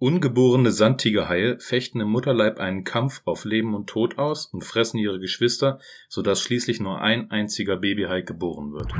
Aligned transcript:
Ungeborene 0.00 0.70
Sandtigerhaie 0.70 1.58
fechten 1.58 2.00
im 2.00 2.08
Mutterleib 2.12 2.60
einen 2.60 2.84
Kampf 2.84 3.20
auf 3.24 3.44
Leben 3.44 3.74
und 3.74 3.88
Tod 3.88 4.16
aus 4.16 4.46
und 4.46 4.62
fressen 4.62 4.98
ihre 4.98 5.18
Geschwister, 5.18 5.80
sodass 6.08 6.40
schließlich 6.40 6.78
nur 6.78 7.00
ein 7.00 7.32
einziger 7.32 7.76
Babyhai 7.78 8.20
geboren 8.20 8.74
wird. 8.74 8.92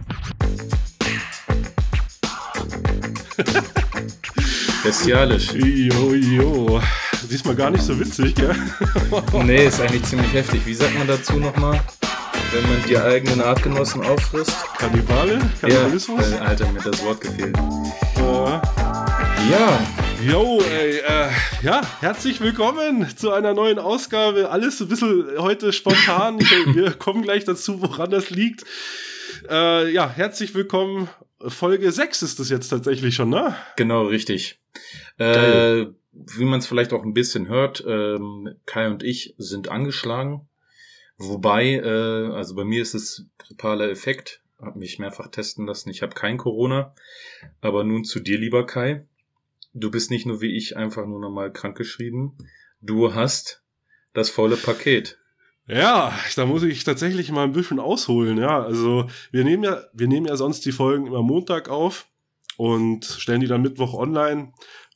Bestialisch. 4.82 5.52
Jo, 5.52 6.14
jo. 6.14 6.80
Diesmal 7.30 7.54
gar 7.54 7.70
nicht 7.70 7.84
so 7.84 8.00
witzig, 8.00 8.34
gell? 8.34 8.56
nee, 9.44 9.66
ist 9.66 9.80
eigentlich 9.80 10.02
ziemlich 10.02 10.32
heftig. 10.32 10.66
Wie 10.66 10.74
sagt 10.74 10.98
man 10.98 11.06
dazu 11.06 11.36
nochmal? 11.36 11.80
Wenn 12.50 12.62
man 12.62 12.82
die 12.88 12.98
eigenen 12.98 13.40
Artgenossen 13.40 14.02
auffrisst? 14.02 14.56
Kannibale? 14.76 15.38
Kannibalismus? 15.60 16.28
Ja, 16.28 16.38
äh, 16.38 16.40
Alter, 16.40 16.72
mir 16.72 16.80
hat 16.80 16.92
das 16.92 17.04
Wort 17.04 17.20
gefehlt. 17.20 17.56
Äh, 17.56 18.60
ja. 19.52 19.78
Jo, 20.26 20.60
ey, 20.60 20.98
äh, 20.98 21.30
ja, 21.62 21.80
herzlich 22.00 22.40
willkommen 22.40 23.06
zu 23.16 23.30
einer 23.30 23.54
neuen 23.54 23.78
Ausgabe. 23.78 24.50
Alles 24.50 24.80
ein 24.80 24.88
bisschen 24.88 25.38
heute 25.38 25.72
spontan. 25.72 26.40
Wir 26.74 26.90
kommen 26.90 27.22
gleich 27.22 27.44
dazu, 27.44 27.80
woran 27.82 28.10
das 28.10 28.28
liegt. 28.30 28.64
Äh, 29.48 29.92
ja, 29.92 30.10
herzlich 30.10 30.56
willkommen. 30.56 31.08
Folge 31.46 31.92
6 31.92 32.22
ist 32.22 32.40
das 32.40 32.50
jetzt 32.50 32.68
tatsächlich 32.68 33.14
schon, 33.14 33.28
ne? 33.28 33.54
Genau, 33.76 34.06
richtig. 34.06 34.58
Äh, 35.18 35.86
wie 36.12 36.44
man 36.44 36.58
es 36.58 36.66
vielleicht 36.66 36.92
auch 36.92 37.04
ein 37.04 37.14
bisschen 37.14 37.46
hört, 37.46 37.84
ähm, 37.86 38.56
Kai 38.66 38.88
und 38.88 39.04
ich 39.04 39.36
sind 39.38 39.68
angeschlagen. 39.68 40.48
Wobei, 41.16 41.74
äh, 41.74 42.32
also 42.34 42.56
bei 42.56 42.64
mir 42.64 42.82
ist 42.82 42.94
es 42.94 43.26
grippaler 43.38 43.88
Effekt. 43.88 44.40
Hab 44.60 44.74
mich 44.74 44.98
mehrfach 44.98 45.28
testen 45.28 45.64
lassen. 45.64 45.90
Ich 45.90 46.02
habe 46.02 46.14
kein 46.14 46.38
Corona. 46.38 46.92
Aber 47.60 47.84
nun 47.84 48.04
zu 48.04 48.18
dir, 48.18 48.38
lieber 48.38 48.66
Kai. 48.66 49.06
Du 49.72 49.90
bist 49.90 50.10
nicht 50.10 50.26
nur 50.26 50.40
wie 50.40 50.56
ich 50.56 50.76
einfach 50.76 51.06
nur 51.06 51.20
normal 51.20 51.52
krankgeschrieben. 51.52 52.36
Du 52.80 53.14
hast 53.14 53.62
das 54.14 54.30
volle 54.30 54.56
Paket. 54.56 55.18
Ja, 55.66 56.18
da 56.34 56.46
muss 56.46 56.62
ich 56.62 56.82
tatsächlich 56.84 57.30
mal 57.30 57.44
ein 57.44 57.52
bisschen 57.52 57.78
ausholen. 57.78 58.38
Ja, 58.38 58.62
also 58.62 59.08
wir 59.30 59.44
nehmen 59.44 59.64
ja, 59.64 59.82
wir 59.92 60.08
nehmen 60.08 60.26
ja 60.26 60.36
sonst 60.36 60.64
die 60.64 60.72
Folgen 60.72 61.06
immer 61.06 61.22
Montag 61.22 61.68
auf 61.68 62.08
und 62.56 63.04
stellen 63.04 63.40
die 63.40 63.46
dann 63.46 63.62
Mittwoch 63.62 63.94
online. 63.94 64.52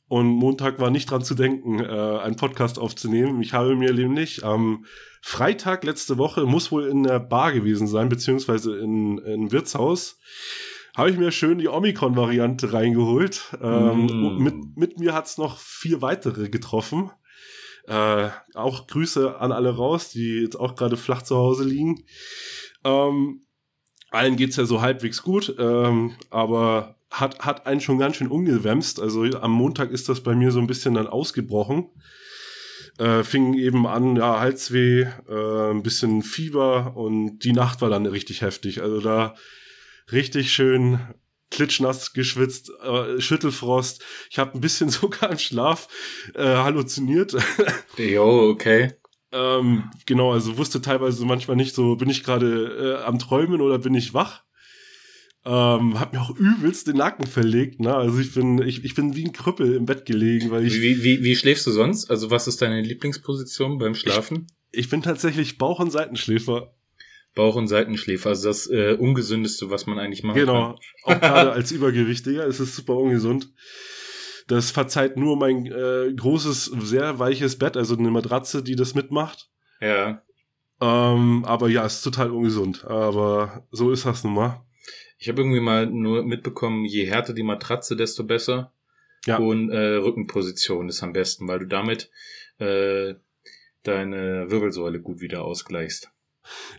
Und 0.07 0.27
Montag 0.27 0.79
war 0.79 0.89
nicht 0.89 1.09
dran 1.09 1.23
zu 1.23 1.35
denken, 1.35 1.79
äh, 1.79 1.87
einen 1.87 2.35
Podcast 2.35 2.77
aufzunehmen. 2.77 3.41
Ich 3.41 3.53
habe 3.53 3.75
mir 3.75 3.93
nämlich 3.93 4.43
am 4.43 4.85
Freitag 5.21 5.83
letzte 5.83 6.17
Woche, 6.17 6.45
muss 6.45 6.71
wohl 6.71 6.87
in 6.87 7.03
der 7.03 7.19
Bar 7.19 7.53
gewesen 7.53 7.87
sein, 7.87 8.09
beziehungsweise 8.09 8.77
in, 8.77 9.17
in 9.19 9.51
Wirtshaus, 9.51 10.19
habe 10.95 11.09
ich 11.09 11.17
mir 11.17 11.31
schön 11.31 11.57
die 11.57 11.69
Omikron-Variante 11.69 12.73
reingeholt. 12.73 13.57
Ähm, 13.61 14.05
mm. 14.05 14.43
mit, 14.43 14.77
mit 14.77 14.99
mir 14.99 15.13
hat's 15.13 15.37
noch 15.37 15.57
vier 15.59 16.01
weitere 16.01 16.49
getroffen. 16.49 17.11
Äh, 17.87 18.29
auch 18.53 18.87
Grüße 18.87 19.39
an 19.39 19.51
alle 19.51 19.75
raus, 19.75 20.09
die 20.09 20.41
jetzt 20.41 20.55
auch 20.55 20.75
gerade 20.75 20.95
flach 20.95 21.23
zu 21.23 21.35
Hause 21.35 21.63
liegen. 21.65 22.05
Ähm, 22.83 23.41
allen 24.11 24.35
geht's 24.35 24.55
ja 24.55 24.65
so 24.65 24.81
halbwegs 24.81 25.23
gut, 25.23 25.55
ähm, 25.57 26.15
aber 26.29 26.97
hat, 27.09 27.39
hat 27.39 27.65
einen 27.65 27.81
schon 27.81 27.97
ganz 27.97 28.17
schön 28.17 28.27
umgewämst. 28.27 29.01
Also 29.01 29.23
am 29.23 29.51
Montag 29.51 29.91
ist 29.91 30.07
das 30.09 30.21
bei 30.21 30.35
mir 30.35 30.51
so 30.51 30.59
ein 30.59 30.67
bisschen 30.67 30.93
dann 30.93 31.07
ausgebrochen. 31.07 31.89
Äh, 32.99 33.23
fing 33.23 33.55
eben 33.55 33.87
an, 33.87 34.15
ja, 34.15 34.39
Halsweh, 34.39 35.07
äh, 35.27 35.71
ein 35.71 35.81
bisschen 35.81 36.21
Fieber 36.21 36.95
und 36.95 37.39
die 37.39 37.53
Nacht 37.53 37.81
war 37.81 37.89
dann 37.89 38.05
richtig 38.05 38.41
heftig. 38.41 38.81
Also 38.81 39.01
da 39.01 39.35
richtig 40.11 40.51
schön 40.51 40.99
klitschnass 41.53 42.13
geschwitzt, 42.13 42.71
äh, 42.83 43.21
Schüttelfrost. 43.21 44.03
Ich 44.29 44.39
habe 44.39 44.55
ein 44.55 44.61
bisschen 44.61 44.89
sogar 44.89 45.31
im 45.31 45.37
Schlaf 45.37 45.87
äh, 46.35 46.43
halluziniert. 46.43 47.35
Jo, 47.97 48.49
okay. 48.49 48.93
ähm, 49.31 49.91
genau, 50.07 50.33
also 50.33 50.57
wusste 50.57 50.81
teilweise 50.81 51.25
manchmal 51.25 51.57
nicht 51.57 51.75
so, 51.75 51.95
bin 51.95 52.09
ich 52.09 52.23
gerade 52.23 52.99
äh, 53.01 53.03
am 53.05 53.19
Träumen 53.19 53.61
oder 53.61 53.77
bin 53.77 53.93
ich 53.93 54.15
wach? 54.15 54.43
Ähm, 55.45 55.99
hab 55.99 56.13
mir 56.13 56.21
auch 56.21 56.31
übelst 56.31 56.87
den 56.87 56.97
Nacken 56.97 57.27
verlegt, 57.27 57.81
ne? 57.81 57.93
Also 57.93 58.17
ich 58.19 58.33
bin, 58.33 58.61
ich, 58.61 58.85
ich 58.85 58.95
bin 58.95 59.15
wie 59.15 59.25
ein 59.25 59.33
Krüppel 59.33 59.75
im 59.75 59.85
Bett 59.85 60.05
gelegen, 60.05 60.51
weil 60.51 60.65
ich. 60.65 60.81
Wie, 60.81 61.03
wie, 61.03 61.21
wie 61.21 61.35
schläfst 61.35 61.67
du 61.67 61.71
sonst? 61.71 62.09
Also 62.09 62.31
was 62.31 62.47
ist 62.47 62.61
deine 62.61 62.79
Lieblingsposition 62.81 63.77
beim 63.77 63.93
Schlafen? 63.93 64.47
Ich, 64.71 64.85
ich 64.85 64.89
bin 64.89 65.01
tatsächlich 65.01 65.57
Bauch- 65.57 65.81
und 65.81 65.91
Seitenschläfer. 65.91 66.73
Bauch- 67.35 67.55
und 67.55 67.67
Seitenschläfer, 67.67 68.29
also 68.29 68.47
das 68.47 68.67
äh, 68.69 68.95
ungesündeste, 68.99 69.69
was 69.69 69.85
man 69.87 69.99
eigentlich 69.99 70.23
machen 70.23 70.39
genau. 70.39 70.53
kann. 70.53 70.75
Genau, 71.05 71.17
auch 71.17 71.21
gerade 71.21 71.51
als 71.51 71.71
Übergewichtiger 71.71 72.45
ist 72.45 72.59
es 72.59 72.75
super 72.75 72.95
ungesund. 72.95 73.49
Das 74.47 74.71
verzeiht 74.71 75.17
nur 75.17 75.37
mein 75.37 75.65
äh, 75.65 76.13
großes, 76.13 76.65
sehr 76.65 77.17
weiches 77.19 77.57
Bett, 77.57 77.77
also 77.77 77.97
eine 77.97 78.11
Matratze, 78.11 78.61
die 78.61 78.75
das 78.75 78.93
mitmacht. 78.93 79.49
Ja. 79.79 80.21
Ähm, 80.81 81.45
aber 81.45 81.69
ja, 81.69 81.85
ist 81.85 82.03
total 82.03 82.31
ungesund. 82.31 82.85
Aber 82.85 83.65
so 83.71 83.91
ist 83.91 84.05
das 84.05 84.23
nun 84.23 84.33
mal. 84.33 84.65
Ich 85.17 85.29
habe 85.29 85.41
irgendwie 85.41 85.61
mal 85.61 85.85
nur 85.85 86.23
mitbekommen, 86.23 86.85
je 86.85 87.05
härter 87.05 87.33
die 87.33 87.43
Matratze, 87.43 87.95
desto 87.95 88.25
besser. 88.25 88.73
Ja. 89.25 89.37
Und 89.37 89.69
äh, 89.69 89.95
Rückenposition 89.95 90.89
ist 90.89 91.01
am 91.01 91.13
besten, 91.13 91.47
weil 91.47 91.59
du 91.59 91.67
damit 91.67 92.11
äh, 92.59 93.15
deine 93.83 94.51
Wirbelsäule 94.51 94.99
gut 94.99 95.21
wieder 95.21 95.45
ausgleichst. 95.45 96.12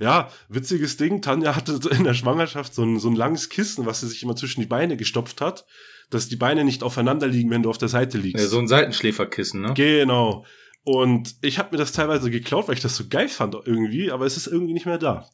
Ja, 0.01 0.31
witziges 0.49 0.97
Ding. 0.97 1.23
Tanja 1.23 1.57
hatte 1.57 1.79
in 1.91 2.05
der 2.05 2.15
Schwangerschaft 2.15 2.75
so 2.75 2.83
ein, 2.83 2.99
so 2.99 3.09
ein 3.09 3.17
langes 3.17 3.49
Kissen, 3.49 3.87
was 3.87 4.01
sie 4.01 4.09
sich 4.09 4.23
immer 4.23 4.37
zwischen 4.37 4.61
die 4.61 4.67
Beine 4.67 4.97
gestopft 4.97 5.41
hat, 5.41 5.67
dass 6.11 6.29
die 6.29 6.37
Beine 6.37 6.65
nicht 6.65 6.83
aufeinander 6.83 7.27
liegen, 7.27 7.51
wenn 7.51 7.63
du 7.63 7.71
auf 7.71 7.79
der 7.79 7.89
Seite 7.89 8.19
liegst. 8.19 8.43
Ja, 8.43 8.49
so 8.49 8.59
ein 8.59 8.69
Seitenschläferkissen, 8.69 9.61
ne? 9.61 9.75
Genau. 9.75 10.45
Und 10.85 11.37
ich 11.41 11.59
habe 11.59 11.71
mir 11.73 11.79
das 11.79 11.93
teilweise 11.93 12.31
geklaut, 12.31 12.69
weil 12.69 12.75
ich 12.75 12.83
das 12.83 12.95
so 12.95 13.05
geil 13.09 13.29
fand 13.29 13.55
irgendwie, 13.65 14.11
aber 14.11 14.27
es 14.27 14.37
ist 14.37 14.47
irgendwie 14.47 14.75
nicht 14.75 14.85
mehr 14.85 14.99
da. 14.99 15.31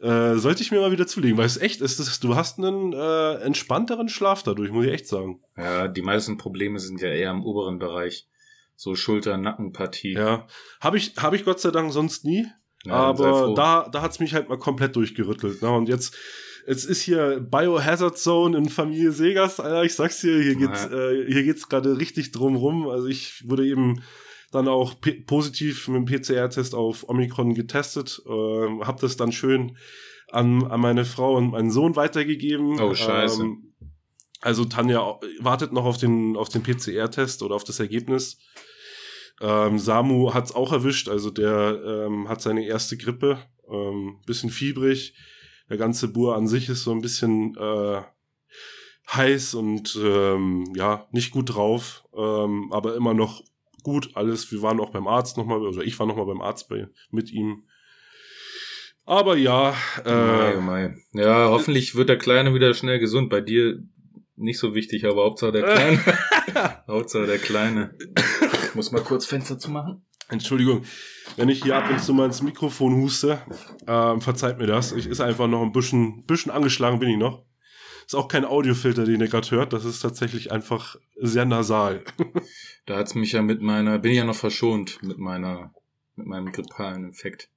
Äh, 0.00 0.34
sollte 0.38 0.62
ich 0.62 0.72
mir 0.72 0.80
mal 0.80 0.90
wieder 0.90 1.06
zulegen, 1.06 1.38
weil 1.38 1.46
es 1.46 1.56
echt 1.56 1.80
ist, 1.80 2.00
es, 2.00 2.18
du 2.18 2.34
hast 2.34 2.58
einen 2.58 2.92
äh, 2.92 3.34
entspannteren 3.44 4.08
Schlaf 4.08 4.42
dadurch, 4.42 4.72
muss 4.72 4.84
ich 4.84 4.92
echt 4.92 5.06
sagen. 5.06 5.40
Ja, 5.56 5.86
die 5.86 6.02
meisten 6.02 6.36
Probleme 6.36 6.80
sind 6.80 7.00
ja 7.00 7.10
eher 7.10 7.30
im 7.30 7.44
oberen 7.44 7.78
Bereich. 7.78 8.26
So 8.74 8.96
Schulter-Nackenpartie. 8.96 10.14
Ja. 10.14 10.48
Habe 10.80 10.96
ich, 10.96 11.14
hab 11.16 11.34
ich 11.34 11.44
Gott 11.44 11.60
sei 11.60 11.70
Dank 11.70 11.92
sonst 11.92 12.24
nie. 12.24 12.46
Ja, 12.84 12.94
aber 12.94 13.54
da, 13.54 13.88
da 13.90 14.02
hat's 14.02 14.18
mich 14.18 14.34
halt 14.34 14.48
mal 14.48 14.58
komplett 14.58 14.96
durchgerüttelt. 14.96 15.62
Ne? 15.62 15.70
Und 15.70 15.88
jetzt, 15.88 16.16
jetzt 16.66 16.84
ist 16.84 17.02
hier 17.02 17.40
Biohazard 17.40 18.18
Zone 18.18 18.56
in 18.58 18.68
Familie 18.68 19.12
Segas, 19.12 19.60
Alter, 19.60 19.84
ich 19.84 19.94
sag's 19.94 20.20
dir, 20.20 20.42
hier 20.42 20.56
geht's, 20.56 20.86
äh, 20.86 21.26
hier 21.26 21.44
geht's 21.44 21.68
gerade 21.68 21.98
richtig 21.98 22.32
drum 22.32 22.56
rum. 22.56 22.88
Also 22.88 23.06
ich 23.06 23.48
wurde 23.48 23.66
eben 23.66 24.02
dann 24.50 24.68
auch 24.68 24.94
positiv 25.26 25.88
mit 25.88 26.08
dem 26.08 26.20
PCR-Test 26.20 26.74
auf 26.74 27.08
Omikron 27.08 27.54
getestet, 27.54 28.20
äh, 28.26 28.30
habe 28.30 29.00
das 29.00 29.16
dann 29.16 29.32
schön 29.32 29.76
an, 30.30 30.64
an 30.64 30.80
meine 30.80 31.04
Frau 31.04 31.36
und 31.36 31.50
meinen 31.52 31.70
Sohn 31.70 31.96
weitergegeben. 31.96 32.80
Oh, 32.80 32.94
scheiße. 32.94 33.42
Ähm, 33.42 33.72
also 34.40 34.64
Tanja 34.64 35.20
wartet 35.40 35.72
noch 35.72 35.84
auf 35.84 35.98
den, 35.98 36.36
auf 36.36 36.48
den 36.48 36.62
PCR-Test 36.62 37.42
oder 37.42 37.54
auf 37.54 37.64
das 37.64 37.80
Ergebnis. 37.80 38.38
Ähm, 39.42 39.78
Samu 39.78 40.32
hat's 40.32 40.54
auch 40.54 40.72
erwischt, 40.72 41.08
also 41.08 41.30
der 41.30 41.80
ähm, 41.84 42.28
hat 42.28 42.40
seine 42.40 42.64
erste 42.64 42.96
Grippe, 42.96 43.38
ähm, 43.68 44.18
bisschen 44.24 44.50
fiebrig. 44.50 45.14
Der 45.68 45.78
ganze 45.78 46.08
Bur 46.08 46.36
an 46.36 46.46
sich 46.46 46.68
ist 46.68 46.84
so 46.84 46.92
ein 46.92 47.00
bisschen 47.00 47.56
äh, 47.56 48.02
heiß 49.10 49.54
und 49.54 49.98
ähm, 50.00 50.72
ja, 50.76 51.08
nicht 51.10 51.32
gut 51.32 51.54
drauf, 51.54 52.04
ähm, 52.16 52.72
aber 52.72 52.94
immer 52.94 53.14
noch 53.14 53.42
gut, 53.82 54.10
alles. 54.14 54.52
Wir 54.52 54.62
waren 54.62 54.80
auch 54.80 54.90
beim 54.90 55.08
Arzt 55.08 55.36
nochmal, 55.36 55.58
oder 55.58 55.68
also 55.68 55.82
ich 55.82 55.98
war 55.98 56.06
nochmal 56.06 56.26
beim 56.26 56.40
Arzt 56.40 56.68
bei, 56.68 56.86
mit 57.10 57.32
ihm. 57.32 57.64
Aber 59.04 59.36
ja. 59.36 59.74
Äh, 60.04 60.14
Mai, 60.14 60.60
Mai. 60.60 60.94
Ja, 61.12 61.48
hoffentlich 61.48 61.96
wird 61.96 62.08
der 62.08 62.18
Kleine 62.18 62.54
wieder 62.54 62.72
schnell 62.74 63.00
gesund. 63.00 63.28
Bei 63.30 63.40
dir 63.40 63.82
nicht 64.36 64.58
so 64.58 64.74
wichtig, 64.74 65.04
aber 65.04 65.24
Hauptsache 65.24 65.52
der 65.52 65.62
Kleine. 65.62 66.00
Hauptsache 66.86 67.26
der 67.26 67.38
Kleine. 67.38 67.94
Ich 68.72 68.76
muss 68.76 68.90
mal 68.90 69.02
kurz 69.02 69.26
Fenster 69.26 69.58
zu 69.58 69.70
machen. 69.70 70.02
Entschuldigung, 70.30 70.84
wenn 71.36 71.50
ich 71.50 71.62
hier 71.62 71.76
ab 71.76 71.90
und 71.90 72.00
zu 72.00 72.14
mal 72.14 72.24
ins 72.24 72.40
Mikrofon 72.40 72.94
huste, 72.96 73.42
ähm, 73.86 74.22
verzeiht 74.22 74.56
mir 74.56 74.66
das. 74.66 74.92
Ich 74.92 75.06
ist 75.06 75.20
einfach 75.20 75.46
noch 75.46 75.60
ein 75.60 75.72
bisschen, 75.72 76.24
bisschen 76.24 76.50
angeschlagen 76.50 76.98
bin 76.98 77.10
ich 77.10 77.18
noch. 77.18 77.44
Ist 78.06 78.14
auch 78.14 78.28
kein 78.28 78.46
Audiofilter, 78.46 79.04
den 79.04 79.20
ihr 79.20 79.28
gerade 79.28 79.50
hört. 79.50 79.74
Das 79.74 79.84
ist 79.84 80.00
tatsächlich 80.00 80.52
einfach 80.52 80.96
sehr 81.20 81.44
nasal. 81.44 82.02
Da 82.86 82.96
hat's 82.96 83.14
mich 83.14 83.30
ja 83.30 83.42
mit 83.42 83.60
meiner, 83.60 83.98
bin 83.98 84.10
ich 84.10 84.16
ja 84.16 84.24
noch 84.24 84.34
verschont 84.34 85.00
mit 85.02 85.18
meiner, 85.18 85.72
mit 86.16 86.26
meinem 86.26 86.50
grippalen 86.50 87.04
Infekt. 87.04 87.48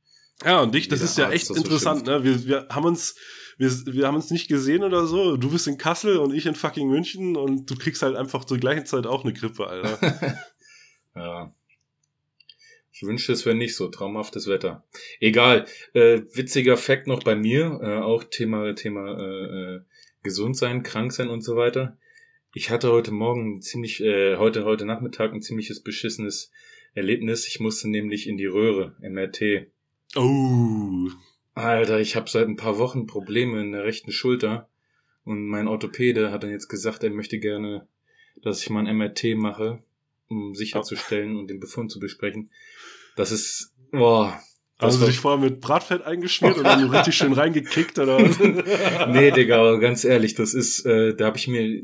Ja, 0.43 0.59
und 0.59 0.75
dich, 0.75 0.87
das 0.87 1.01
ist 1.01 1.17
ja 1.17 1.25
Arzt 1.25 1.35
echt 1.35 1.49
interessant, 1.49 2.05
so 2.05 2.11
ne? 2.11 2.23
Wir, 2.23 2.45
wir 2.45 2.67
haben 2.69 2.85
uns, 2.85 3.15
wir, 3.57 3.71
wir 3.87 4.05
haben 4.05 4.15
uns 4.15 4.29
nicht 4.29 4.49
gesehen 4.49 4.83
oder 4.83 5.07
so. 5.07 5.37
Du 5.37 5.49
bist 5.49 5.65
in 5.67 5.79
Kassel 5.79 6.17
und 6.17 6.31
ich 6.31 6.45
in 6.45 6.53
fucking 6.53 6.89
München 6.89 7.37
und 7.37 7.71
du 7.71 7.75
kriegst 7.75 8.03
halt 8.03 8.15
einfach 8.15 8.45
zur 8.45 8.59
gleichen 8.59 8.85
Zeit 8.85 9.07
auch 9.07 9.23
eine 9.23 9.33
Grippe, 9.33 9.65
Alter. 9.65 10.37
ja. 11.15 11.53
Ich 12.91 13.03
wünschte, 13.03 13.33
es 13.33 13.45
wäre 13.45 13.57
nicht 13.57 13.75
so. 13.75 13.89
Traumhaftes 13.89 14.47
Wetter. 14.47 14.85
Egal. 15.19 15.65
Äh, 15.93 16.21
witziger 16.33 16.77
Fakt 16.77 17.07
noch 17.07 17.23
bei 17.23 17.35
mir. 17.35 17.79
Äh, 17.83 17.97
auch 17.97 18.23
Thema, 18.23 18.73
Thema 18.73 19.19
äh, 19.19 19.75
äh, 19.75 19.81
gesund 20.23 20.55
sein, 20.55 20.81
krank 20.81 21.11
sein 21.11 21.27
und 21.27 21.41
so 21.41 21.57
weiter. 21.57 21.97
Ich 22.53 22.69
hatte 22.69 22.93
heute 22.93 23.11
Morgen 23.11 23.61
ziemlich, 23.61 24.01
äh, 24.01 24.37
heute, 24.37 24.63
heute 24.63 24.85
Nachmittag 24.85 25.33
ein 25.33 25.41
ziemliches 25.41 25.81
beschissenes 25.81 26.51
Erlebnis. 26.93 27.49
Ich 27.49 27.59
musste 27.59 27.89
nämlich 27.89 28.29
in 28.29 28.37
die 28.37 28.45
Röhre, 28.45 28.95
MRT. 29.01 29.67
Oh. 30.15 31.09
Alter, 31.53 31.99
ich 31.99 32.15
habe 32.15 32.29
seit 32.29 32.47
ein 32.47 32.55
paar 32.55 32.77
Wochen 32.77 33.07
Probleme 33.07 33.59
in 33.59 33.73
der 33.73 33.83
rechten 33.83 34.13
Schulter. 34.13 34.69
Und 35.25 35.45
mein 35.47 35.67
Orthopäde 35.67 36.31
hat 36.31 36.43
dann 36.43 36.51
jetzt 36.51 36.69
gesagt, 36.69 37.03
er 37.03 37.09
möchte 37.09 37.39
gerne, 37.39 37.89
dass 38.41 38.61
ich 38.61 38.69
mal 38.69 38.87
ein 38.87 38.97
MRT 38.97 39.35
mache, 39.35 39.83
um 40.29 40.55
sicherzustellen 40.55 41.35
und 41.37 41.47
den 41.47 41.59
Befund 41.59 41.91
zu 41.91 41.99
besprechen. 41.99 42.49
Das 43.15 43.31
ist, 43.31 43.73
boah. 43.91 44.39
Hast 44.77 45.01
du 45.01 45.05
dich 45.05 45.19
vorher 45.19 45.39
mit 45.39 45.61
Bratfett 45.61 46.01
eingeschmiert 46.01 46.57
und 46.57 46.65
dann 46.65 46.89
richtig 46.89 47.15
schön 47.15 47.31
reingekickt 47.31 47.97
oder 47.97 48.23
was? 48.23 48.37
nee, 49.07 49.31
Digga, 49.31 49.57
aber 49.57 49.79
ganz 49.79 50.03
ehrlich, 50.03 50.35
das 50.35 50.53
ist, 50.53 50.85
äh, 50.85 51.15
da 51.15 51.27
habe 51.27 51.37
ich 51.37 51.47
mir, 51.47 51.81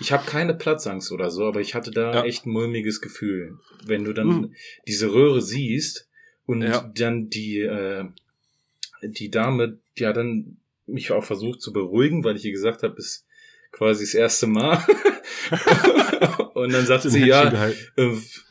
ich 0.00 0.10
habe 0.10 0.24
keine 0.24 0.54
Platzangst 0.54 1.12
oder 1.12 1.30
so, 1.30 1.44
aber 1.44 1.60
ich 1.60 1.74
hatte 1.74 1.90
da 1.90 2.14
Ja. 2.14 2.24
echt 2.24 2.46
ein 2.46 2.50
mulmiges 2.50 3.02
Gefühl. 3.02 3.58
Wenn 3.84 4.04
du 4.04 4.14
dann 4.14 4.28
Hm. 4.44 4.54
diese 4.88 5.12
Röhre 5.12 5.42
siehst 5.42 6.08
und 6.46 6.62
Ja. 6.62 6.90
dann 6.94 7.28
die, 7.28 7.60
äh, 7.60 8.04
die 9.02 9.30
Dame, 9.30 9.78
ja 9.98 10.14
dann 10.14 10.56
mich 10.86 11.12
auch 11.12 11.24
versucht 11.24 11.60
zu 11.60 11.74
beruhigen, 11.74 12.24
weil 12.24 12.36
ich 12.36 12.44
ihr 12.46 12.52
gesagt 12.52 12.84
habe, 12.84 12.96
ist 12.96 13.26
quasi 13.70 14.04
das 14.04 14.14
erste 14.14 14.46
Mal. 14.46 14.82
und 16.62 16.72
dann 16.72 16.86
sagt 16.86 17.02
sie, 17.04 17.24
ja, 17.26 17.50
äh, 17.96 18.10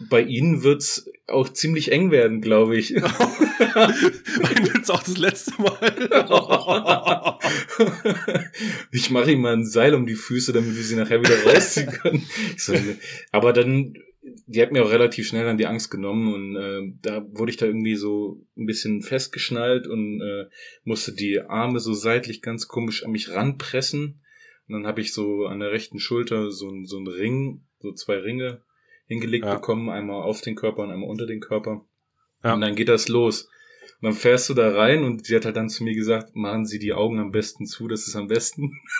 bei 0.09 0.21
Ihnen 0.21 0.63
wird's 0.63 1.09
auch 1.27 1.49
ziemlich 1.49 1.91
eng 1.91 2.11
werden, 2.11 2.39
glaube 2.41 2.77
ich. 2.77 2.91
Mein 2.95 4.65
jetzt 4.75 4.91
auch 4.91 5.01
das 5.03 5.17
letzte 5.17 5.53
Mal. 5.61 7.39
ich 8.91 9.09
mache 9.11 9.31
ihm 9.31 9.41
mal 9.41 9.53
ein 9.53 9.65
Seil 9.65 9.93
um 9.95 10.05
die 10.05 10.15
Füße, 10.15 10.53
damit 10.53 10.75
wir 10.75 10.83
sie 10.83 10.95
nachher 10.95 11.21
wieder 11.21 11.43
rausziehen 11.43 11.87
können. 11.89 12.25
So, 12.57 12.73
aber 13.31 13.53
dann, 13.53 13.93
die 14.47 14.61
hat 14.61 14.71
mir 14.71 14.83
auch 14.83 14.91
relativ 14.91 15.27
schnell 15.27 15.45
dann 15.45 15.57
die 15.57 15.65
Angst 15.67 15.89
genommen 15.91 16.33
und 16.33 16.55
äh, 16.55 16.93
da 17.01 17.25
wurde 17.31 17.51
ich 17.51 17.57
da 17.57 17.65
irgendwie 17.65 17.95
so 17.95 18.41
ein 18.57 18.65
bisschen 18.65 19.01
festgeschnallt 19.01 19.87
und 19.87 20.21
äh, 20.21 20.45
musste 20.83 21.13
die 21.13 21.39
Arme 21.41 21.79
so 21.79 21.93
seitlich 21.93 22.41
ganz 22.41 22.67
komisch 22.67 23.03
an 23.03 23.11
mich 23.11 23.31
ranpressen. 23.31 24.21
Und 24.67 24.73
dann 24.73 24.87
habe 24.87 25.01
ich 25.01 25.13
so 25.13 25.45
an 25.45 25.59
der 25.59 25.71
rechten 25.71 25.99
Schulter 25.99 26.49
so, 26.51 26.69
ein- 26.69 26.85
so 26.85 26.97
einen 26.97 27.07
Ring, 27.07 27.61
so 27.85 27.93
zwei 27.93 28.17
Ringe 28.17 28.61
hingelegt 29.07 29.45
Ja. 29.45 29.55
bekommen, 29.55 29.89
einmal 29.89 30.23
auf 30.23 30.41
den 30.41 30.55
Körper 30.55 30.83
und 30.83 30.91
einmal 30.91 31.09
unter 31.09 31.25
den 31.27 31.39
Körper. 31.39 31.85
Ja. 32.43 32.53
Und 32.55 32.61
dann 32.61 32.75
geht 32.75 32.89
das 32.89 33.07
los. 33.07 33.43
Und 34.01 34.09
dann 34.09 34.13
fährst 34.13 34.49
du 34.49 34.53
da 34.53 34.71
rein 34.75 35.03
und 35.03 35.25
sie 35.25 35.35
hat 35.35 35.45
halt 35.45 35.55
dann 35.55 35.69
zu 35.69 35.83
mir 35.83 35.93
gesagt, 35.95 36.35
machen 36.35 36.65
Sie 36.65 36.79
die 36.79 36.93
Augen 36.93 37.19
am 37.19 37.31
besten 37.31 37.65
zu, 37.65 37.87
das 37.87 38.07
ist 38.07 38.15
am 38.15 38.27
besten. 38.27 38.73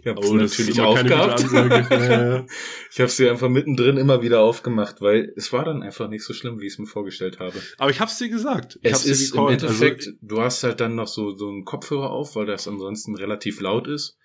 ich 0.00 0.06
habe 0.06 0.20
Oh, 0.24 0.34
natürlich 0.34 0.80
aufgehabt. 0.80 1.44
Ja. 1.90 2.46
Ich 2.92 3.00
habe 3.00 3.10
sie 3.10 3.28
einfach 3.28 3.48
mittendrin 3.48 3.96
immer 3.96 4.22
wieder 4.22 4.40
aufgemacht, 4.40 5.00
weil 5.00 5.32
es 5.36 5.52
war 5.52 5.64
dann 5.64 5.82
einfach 5.82 6.08
nicht 6.08 6.24
so 6.24 6.32
schlimm, 6.32 6.60
wie 6.60 6.66
ich 6.66 6.74
es 6.74 6.78
mir 6.78 6.86
vorgestellt 6.86 7.38
habe. 7.40 7.60
Aber 7.78 7.90
ich 7.90 8.00
hab's 8.00 8.18
dir 8.18 8.28
gesagt. 8.28 8.78
Ich 8.82 8.92
es 8.92 9.04
ist 9.04 9.32
im 9.34 9.40
gecallt. 9.40 9.62
Endeffekt, 9.62 10.06
Also, 10.06 10.18
du 10.22 10.40
hast 10.40 10.62
halt 10.62 10.80
dann 10.80 10.94
noch 10.94 11.08
so, 11.08 11.32
so 11.32 11.48
einen 11.48 11.64
Kopfhörer 11.64 12.10
auf, 12.10 12.36
weil 12.36 12.46
das 12.46 12.68
ansonsten 12.68 13.16
relativ 13.16 13.60
laut 13.60 13.88
ist. 13.88 14.16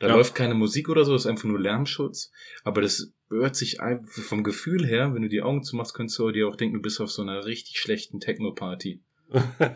Da 0.00 0.08
Ja. 0.08 0.16
läuft 0.16 0.34
keine 0.34 0.54
Musik 0.54 0.88
oder 0.88 1.04
so, 1.04 1.12
das 1.12 1.22
ist 1.22 1.26
einfach 1.30 1.44
nur 1.44 1.60
Lärmschutz. 1.60 2.30
Aber 2.64 2.80
das 2.82 3.12
hört 3.30 3.56
sich 3.56 3.78
vom 4.08 4.42
Gefühl 4.42 4.86
her, 4.86 5.14
wenn 5.14 5.22
du 5.22 5.28
die 5.28 5.42
Augen 5.42 5.62
zumachst, 5.62 5.94
könntest 5.94 6.18
du 6.18 6.30
dir 6.30 6.48
auch 6.48 6.56
denken, 6.56 6.76
du 6.76 6.82
bist 6.82 7.00
auf 7.00 7.10
so 7.10 7.22
einer 7.22 7.44
richtig 7.44 7.78
schlechten 7.78 8.20
Techno-Party. 8.20 9.00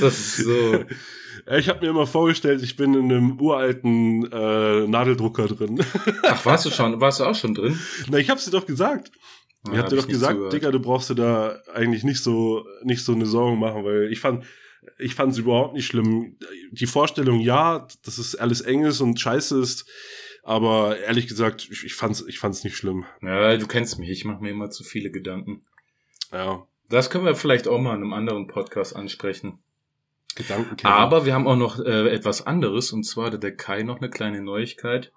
Das 0.00 0.18
ist 0.18 0.36
so. 0.38 0.84
ich 1.58 1.68
habe 1.68 1.80
mir 1.84 1.90
immer 1.90 2.06
vorgestellt, 2.06 2.62
ich 2.62 2.76
bin 2.76 2.94
in 2.94 3.12
einem 3.12 3.38
uralten 3.38 4.24
äh, 4.32 4.86
Nadeldrucker 4.86 5.48
drin. 5.48 5.84
Ach, 6.22 6.46
warst 6.46 6.64
du 6.64 6.70
schon, 6.70 6.98
warst 7.02 7.20
du 7.20 7.24
auch 7.24 7.34
schon 7.34 7.54
drin? 7.54 7.78
Na, 8.08 8.16
ich 8.16 8.30
hab's 8.30 8.46
dir 8.46 8.52
doch 8.52 8.64
gesagt. 8.64 9.12
Ah, 9.66 9.72
ich 9.72 9.78
hab 9.78 9.90
dir 9.90 9.96
doch 9.96 10.08
gesagt, 10.08 10.32
zugehört. 10.32 10.52
Digga, 10.54 10.70
du 10.70 10.80
brauchst 10.80 11.10
dir 11.10 11.14
da 11.14 11.60
eigentlich 11.74 12.04
nicht 12.04 12.22
so, 12.22 12.64
nicht 12.84 13.04
so 13.04 13.12
eine 13.12 13.26
Sorgen 13.26 13.58
machen, 13.58 13.84
weil 13.84 14.10
ich 14.10 14.18
fand, 14.20 14.44
ich 14.98 15.14
fand's 15.14 15.38
überhaupt 15.38 15.74
nicht 15.74 15.86
schlimm. 15.86 16.36
Die 16.70 16.86
Vorstellung, 16.86 17.40
ja, 17.40 17.86
dass 18.04 18.18
es 18.18 18.34
alles 18.34 18.60
eng 18.60 18.84
ist 18.84 19.00
und 19.00 19.20
scheiße 19.20 19.60
ist, 19.60 19.88
aber 20.42 20.98
ehrlich 20.98 21.28
gesagt, 21.28 21.68
ich, 21.70 21.84
ich 21.84 21.94
fand's, 21.94 22.24
ich 22.26 22.38
fand's 22.38 22.64
nicht 22.64 22.76
schlimm. 22.76 23.04
Ja, 23.20 23.56
du 23.56 23.66
kennst 23.66 23.98
mich, 23.98 24.10
ich 24.10 24.24
mache 24.24 24.42
mir 24.42 24.50
immer 24.50 24.70
zu 24.70 24.84
viele 24.84 25.10
Gedanken. 25.10 25.62
Ja, 26.32 26.66
Das 26.88 27.10
können 27.10 27.24
wir 27.24 27.34
vielleicht 27.34 27.68
auch 27.68 27.80
mal 27.80 27.94
in 27.94 28.02
einem 28.02 28.12
anderen 28.12 28.46
Podcast 28.46 28.96
ansprechen. 28.96 29.58
Gedanken. 30.34 30.86
Aber 30.86 31.26
wir 31.26 31.34
haben 31.34 31.46
auch 31.46 31.56
noch 31.56 31.78
äh, 31.78 32.08
etwas 32.08 32.46
anderes, 32.46 32.92
und 32.92 33.04
zwar 33.04 33.26
hatte 33.26 33.38
der 33.38 33.54
Kai 33.54 33.82
noch 33.82 33.98
eine 33.98 34.08
kleine 34.08 34.40
Neuigkeit 34.40 35.12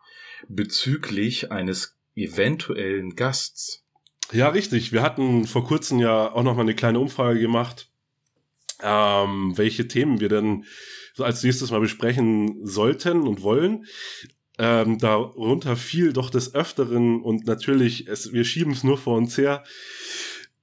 bezüglich 0.47 1.51
eines 1.51 1.95
eventuellen 2.15 3.15
Gasts. 3.15 3.83
Ja, 4.31 4.49
richtig. 4.49 4.91
Wir 4.91 5.01
hatten 5.01 5.45
vor 5.45 5.65
kurzem 5.65 5.99
ja 5.99 6.31
auch 6.31 6.43
noch 6.43 6.55
mal 6.55 6.61
eine 6.61 6.75
kleine 6.75 6.99
Umfrage 6.99 7.39
gemacht, 7.39 7.89
ähm, 8.81 9.53
welche 9.55 9.87
Themen 9.87 10.19
wir 10.19 10.29
denn 10.29 10.65
so 11.13 11.23
als 11.23 11.43
nächstes 11.43 11.71
mal 11.71 11.79
besprechen 11.79 12.65
sollten 12.65 13.21
und 13.21 13.41
wollen. 13.41 13.85
Ähm, 14.57 14.97
darunter 14.99 15.75
fiel 15.75 16.13
doch 16.13 16.29
des 16.29 16.55
Öfteren 16.55 17.21
und 17.21 17.45
natürlich, 17.45 18.07
es, 18.07 18.31
wir 18.31 18.45
schieben 18.45 18.71
es 18.71 18.83
nur 18.83 18.97
vor 18.97 19.17
uns 19.17 19.37
her, 19.37 19.63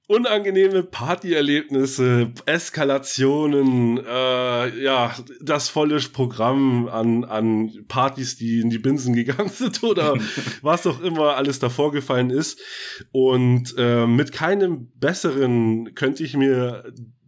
unangenehme 0.07 0.83
Partyerlebnisse, 0.83 2.33
Eskalationen, 2.45 3.99
äh, 4.05 4.83
ja, 4.83 5.15
das 5.41 5.69
volle 5.69 5.99
Programm 5.99 6.87
an, 6.87 7.23
an 7.23 7.85
Partys, 7.87 8.35
die 8.35 8.59
in 8.59 8.69
die 8.69 8.79
Binsen 8.79 9.13
gegangen 9.15 9.49
sind 9.53 9.81
oder 9.83 10.15
was 10.61 10.85
auch 10.85 11.01
immer 11.01 11.35
alles 11.35 11.59
da 11.59 11.69
vorgefallen 11.69 12.31
ist. 12.31 12.59
Und 13.11 13.75
äh, 13.77 14.05
mit 14.05 14.31
keinem 14.31 14.91
besseren 14.95 15.95
könnte 15.95 16.23
ich 16.23 16.35
mir 16.35 16.83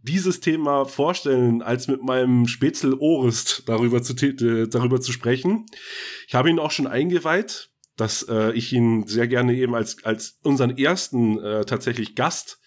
dieses 0.06 0.40
Thema 0.40 0.86
vorstellen, 0.86 1.62
als 1.62 1.88
mit 1.88 2.04
meinem 2.04 2.48
Spätzle 2.48 3.00
Orist 3.00 3.64
darüber 3.68 4.02
zu, 4.02 4.14
äh, 4.14 4.68
darüber 4.68 5.02
zu 5.02 5.12
sprechen. 5.12 5.66
Ich 6.28 6.36
habe 6.36 6.50
ihn 6.50 6.60
auch 6.60 6.72
schon 6.72 6.88
eingeweiht, 6.88 7.72
dass 7.98 8.24
äh, 8.24 8.52
ich 8.54 8.72
ihn 8.74 9.08
sehr 9.08 9.28
gerne 9.28 9.56
eben 9.56 9.76
als, 9.76 10.04
als 10.04 10.40
unseren 10.44 10.78
ersten 10.78 11.40
äh, 11.40 11.66
tatsächlich 11.66 12.16
Gast 12.16 12.60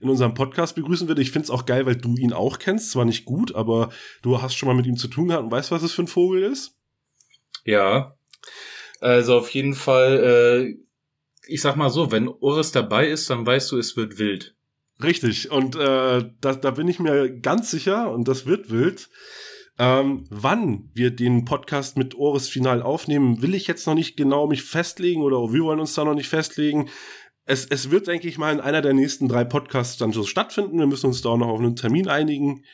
in 0.00 0.08
unserem 0.08 0.34
Podcast 0.34 0.74
begrüßen 0.74 1.08
würde. 1.08 1.22
Ich 1.22 1.30
finde 1.30 1.44
es 1.44 1.50
auch 1.50 1.66
geil, 1.66 1.86
weil 1.86 1.96
du 1.96 2.16
ihn 2.16 2.32
auch 2.32 2.58
kennst. 2.58 2.90
Zwar 2.90 3.04
nicht 3.04 3.24
gut, 3.24 3.54
aber 3.54 3.90
du 4.22 4.40
hast 4.40 4.54
schon 4.54 4.68
mal 4.68 4.76
mit 4.76 4.86
ihm 4.86 4.96
zu 4.96 5.08
tun 5.08 5.28
gehabt 5.28 5.44
und 5.44 5.50
weißt, 5.50 5.70
was 5.70 5.82
es 5.82 5.92
für 5.92 6.02
ein 6.02 6.08
Vogel 6.08 6.42
ist? 6.42 6.76
Ja. 7.64 8.16
Also 9.00 9.36
auf 9.36 9.50
jeden 9.50 9.74
Fall, 9.74 10.22
äh, 10.68 10.74
ich 11.48 11.60
sag 11.60 11.76
mal 11.76 11.90
so, 11.90 12.12
wenn 12.12 12.28
Oris 12.28 12.72
dabei 12.72 13.08
ist, 13.08 13.28
dann 13.30 13.46
weißt 13.46 13.72
du, 13.72 13.78
es 13.78 13.96
wird 13.96 14.18
wild. 14.18 14.55
Richtig, 15.02 15.50
und 15.50 15.76
äh, 15.76 16.24
da, 16.40 16.54
da 16.54 16.70
bin 16.70 16.88
ich 16.88 16.98
mir 16.98 17.30
ganz 17.30 17.70
sicher, 17.70 18.10
und 18.10 18.28
das 18.28 18.46
wird 18.46 18.70
wild. 18.70 19.08
Ähm, 19.78 20.24
wann 20.30 20.88
wir 20.94 21.10
den 21.10 21.44
Podcast 21.44 21.98
mit 21.98 22.14
Oris 22.14 22.48
final 22.48 22.80
aufnehmen, 22.80 23.42
will 23.42 23.54
ich 23.54 23.66
jetzt 23.66 23.86
noch 23.86 23.94
nicht 23.94 24.16
genau 24.16 24.46
mich 24.46 24.62
festlegen 24.62 25.20
oder 25.20 25.36
wir 25.52 25.64
wollen 25.64 25.80
uns 25.80 25.92
da 25.94 26.04
noch 26.04 26.14
nicht 26.14 26.28
festlegen. 26.30 26.88
Es, 27.44 27.66
es 27.66 27.90
wird, 27.90 28.06
denke 28.06 28.26
ich 28.26 28.38
mal, 28.38 28.52
in 28.54 28.60
einer 28.60 28.80
der 28.80 28.94
nächsten 28.94 29.28
drei 29.28 29.44
Podcasts 29.44 29.98
dann 29.98 30.12
so 30.12 30.24
stattfinden. 30.24 30.78
Wir 30.78 30.86
müssen 30.86 31.06
uns 31.06 31.20
da 31.20 31.28
auch 31.28 31.36
noch 31.36 31.48
auf 31.48 31.60
einen 31.60 31.76
Termin 31.76 32.08
einigen. 32.08 32.64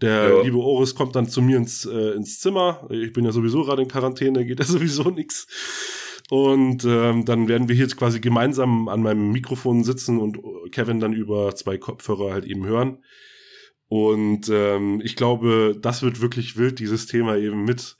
Der 0.00 0.28
Ja. 0.30 0.42
liebe 0.42 0.58
Oris 0.58 0.96
kommt 0.96 1.14
dann 1.14 1.28
zu 1.28 1.42
mir 1.42 1.56
ins, 1.58 1.84
äh, 1.86 2.10
ins 2.16 2.40
Zimmer. 2.40 2.88
Ich 2.90 3.12
bin 3.12 3.24
ja 3.24 3.30
sowieso 3.32 3.62
gerade 3.62 3.82
in 3.82 3.88
Quarantäne, 3.88 4.44
geht 4.44 4.58
ja 4.58 4.64
sowieso 4.66 5.10
nix. 5.10 5.46
Und 6.30 6.84
ähm, 6.84 7.24
dann 7.24 7.48
werden 7.48 7.68
wir 7.68 7.74
hier 7.74 7.84
jetzt 7.84 7.96
quasi 7.96 8.20
gemeinsam 8.20 8.88
an 8.88 9.02
meinem 9.02 9.32
Mikrofon 9.32 9.82
sitzen 9.82 10.18
und 10.18 10.38
Kevin 10.72 11.00
dann 11.00 11.14
über 11.14 11.54
zwei 11.54 11.78
Kopfhörer 11.78 12.32
halt 12.32 12.44
eben 12.44 12.66
hören. 12.66 13.02
Und 13.88 14.50
ähm, 14.50 15.00
ich 15.02 15.16
glaube, 15.16 15.78
das 15.80 16.02
wird 16.02 16.20
wirklich 16.20 16.58
wild, 16.58 16.78
dieses 16.78 17.06
Thema 17.06 17.36
eben 17.38 17.64
mit 17.64 17.96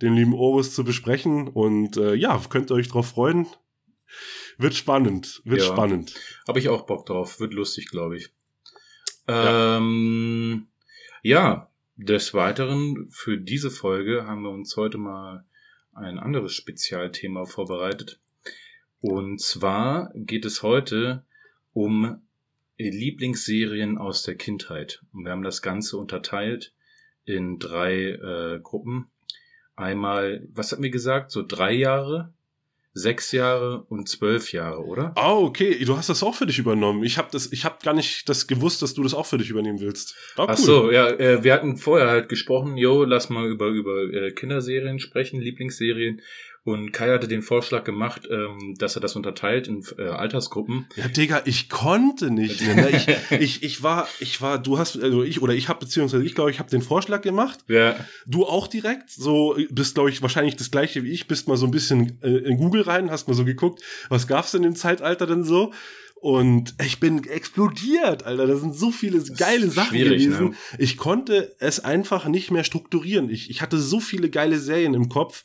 dem 0.00 0.14
lieben 0.14 0.32
Oris 0.32 0.74
zu 0.74 0.84
besprechen. 0.84 1.48
Und 1.48 1.98
äh, 1.98 2.14
ja, 2.14 2.40
könnt 2.48 2.70
ihr 2.70 2.74
euch 2.74 2.88
drauf 2.88 3.08
freuen. 3.08 3.46
Wird 4.56 4.74
spannend, 4.74 5.42
wird 5.44 5.60
Ja. 5.60 5.66
spannend. 5.66 6.14
Habe 6.48 6.58
ich 6.58 6.70
auch 6.70 6.86
Bock 6.86 7.04
drauf. 7.04 7.38
Wird 7.40 7.52
lustig, 7.52 7.90
glaube 7.90 8.16
ich. 8.16 8.30
Ja. 9.28 9.76
Ähm, 9.76 10.68
ja, 11.22 11.70
des 11.96 12.32
Weiteren 12.32 13.08
für 13.10 13.36
diese 13.36 13.70
Folge 13.70 14.24
haben 14.26 14.42
wir 14.42 14.50
uns 14.50 14.74
heute 14.76 14.96
mal 14.96 15.44
ein 15.98 16.18
anderes 16.18 16.54
Spezialthema 16.54 17.44
vorbereitet. 17.44 18.18
Und 19.00 19.40
zwar 19.40 20.10
geht 20.14 20.44
es 20.44 20.62
heute 20.62 21.24
um 21.72 22.22
Lieblingsserien 22.78 23.98
aus 23.98 24.22
der 24.22 24.36
Kindheit. 24.36 25.02
Und 25.12 25.24
wir 25.24 25.32
haben 25.32 25.42
das 25.42 25.62
Ganze 25.62 25.96
unterteilt 25.96 26.72
in 27.24 27.58
drei 27.58 28.10
äh, 28.10 28.60
Gruppen. 28.62 29.10
Einmal, 29.76 30.46
was 30.52 30.72
hat 30.72 30.80
mir 30.80 30.90
gesagt? 30.90 31.30
So 31.30 31.44
drei 31.46 31.72
Jahre, 31.72 32.32
sechs 32.92 33.32
Jahre 33.32 33.84
und 33.88 34.08
zwölf 34.08 34.52
Jahre, 34.52 34.84
oder? 34.84 35.14
Oh, 35.16 35.44
okay, 35.44 35.84
du 35.84 35.96
hast 35.96 36.08
das 36.08 36.22
auch 36.22 36.34
für 36.34 36.46
dich 36.46 36.58
übernommen. 36.58 37.04
Ich 37.04 37.18
habe 37.18 37.28
das, 37.30 37.52
ich 37.52 37.64
habe 37.64 37.76
gar 37.82 37.94
nicht 37.94 38.28
das 38.28 38.46
gewusst, 38.46 38.82
dass 38.82 38.94
du 38.94 39.02
das 39.02 39.14
auch 39.14 39.26
für 39.26 39.38
dich 39.38 39.50
übernehmen 39.50 39.80
willst. 39.80 40.16
Oh, 40.36 40.46
Ach 40.48 40.56
so, 40.56 40.90
ja, 40.90 41.08
äh, 41.08 41.44
wir 41.44 41.52
hatten 41.52 41.76
vorher 41.76 42.08
halt 42.08 42.28
gesprochen, 42.28 42.76
jo, 42.76 43.04
lass 43.04 43.28
mal 43.28 43.46
über 43.46 43.66
über 43.68 44.02
äh, 44.12 44.32
Kinderserien 44.32 44.98
sprechen, 44.98 45.40
Lieblingsserien. 45.40 46.22
Und 46.64 46.92
Kai 46.92 47.10
hatte 47.10 47.28
den 47.28 47.42
Vorschlag 47.42 47.84
gemacht, 47.84 48.28
ähm, 48.30 48.74
dass 48.78 48.94
er 48.94 49.00
das 49.00 49.16
unterteilt 49.16 49.68
in 49.68 49.84
äh, 49.96 50.08
Altersgruppen. 50.08 50.86
Ja, 50.96 51.08
Digga, 51.08 51.42
ich 51.44 51.70
konnte 51.70 52.30
nicht. 52.30 52.60
Ne? 52.60 52.90
ich, 52.90 53.08
ich, 53.30 53.62
ich 53.62 53.82
war, 53.82 54.06
ich 54.20 54.40
war, 54.42 54.58
du 54.58 54.78
hast, 54.78 55.00
also 55.02 55.22
ich 55.22 55.40
oder 55.40 55.54
ich 55.54 55.68
habe 55.68 55.80
beziehungsweise 55.80 56.24
ich 56.24 56.34
glaube, 56.34 56.50
ich 56.50 56.58
habe 56.58 56.68
den 56.68 56.82
Vorschlag 56.82 57.22
gemacht. 57.22 57.60
Ja. 57.68 57.96
Du 58.26 58.44
auch 58.44 58.66
direkt. 58.66 59.10
So 59.10 59.56
bist, 59.70 59.94
glaube 59.94 60.10
ich, 60.10 60.20
wahrscheinlich 60.20 60.56
das 60.56 60.70
gleiche 60.70 61.02
wie 61.04 61.10
ich. 61.10 61.26
Bist 61.26 61.48
mal 61.48 61.56
so 61.56 61.66
ein 61.66 61.70
bisschen 61.70 62.18
äh, 62.22 62.28
in 62.28 62.58
Google 62.58 62.82
rein, 62.82 63.10
hast 63.10 63.28
mal 63.28 63.34
so 63.34 63.44
geguckt, 63.44 63.82
was 64.08 64.26
gab's 64.26 64.52
denn 64.52 64.64
im 64.64 64.76
Zeitalter 64.76 65.26
denn 65.26 65.44
so? 65.44 65.72
Und 66.20 66.74
ich 66.84 66.98
bin 66.98 67.24
explodiert, 67.24 68.24
Alter. 68.24 68.46
Da 68.46 68.56
sind 68.56 68.74
so 68.74 68.90
viele 68.90 69.22
geile 69.22 69.70
Sachen 69.70 69.96
gewesen. 69.98 70.48
Ne? 70.50 70.54
Ich 70.78 70.96
konnte 70.96 71.54
es 71.60 71.80
einfach 71.80 72.26
nicht 72.26 72.50
mehr 72.50 72.64
strukturieren. 72.64 73.30
Ich, 73.30 73.50
ich 73.50 73.62
hatte 73.62 73.78
so 73.78 74.00
viele 74.00 74.28
geile 74.28 74.58
Serien 74.58 74.94
im 74.94 75.08
Kopf 75.08 75.44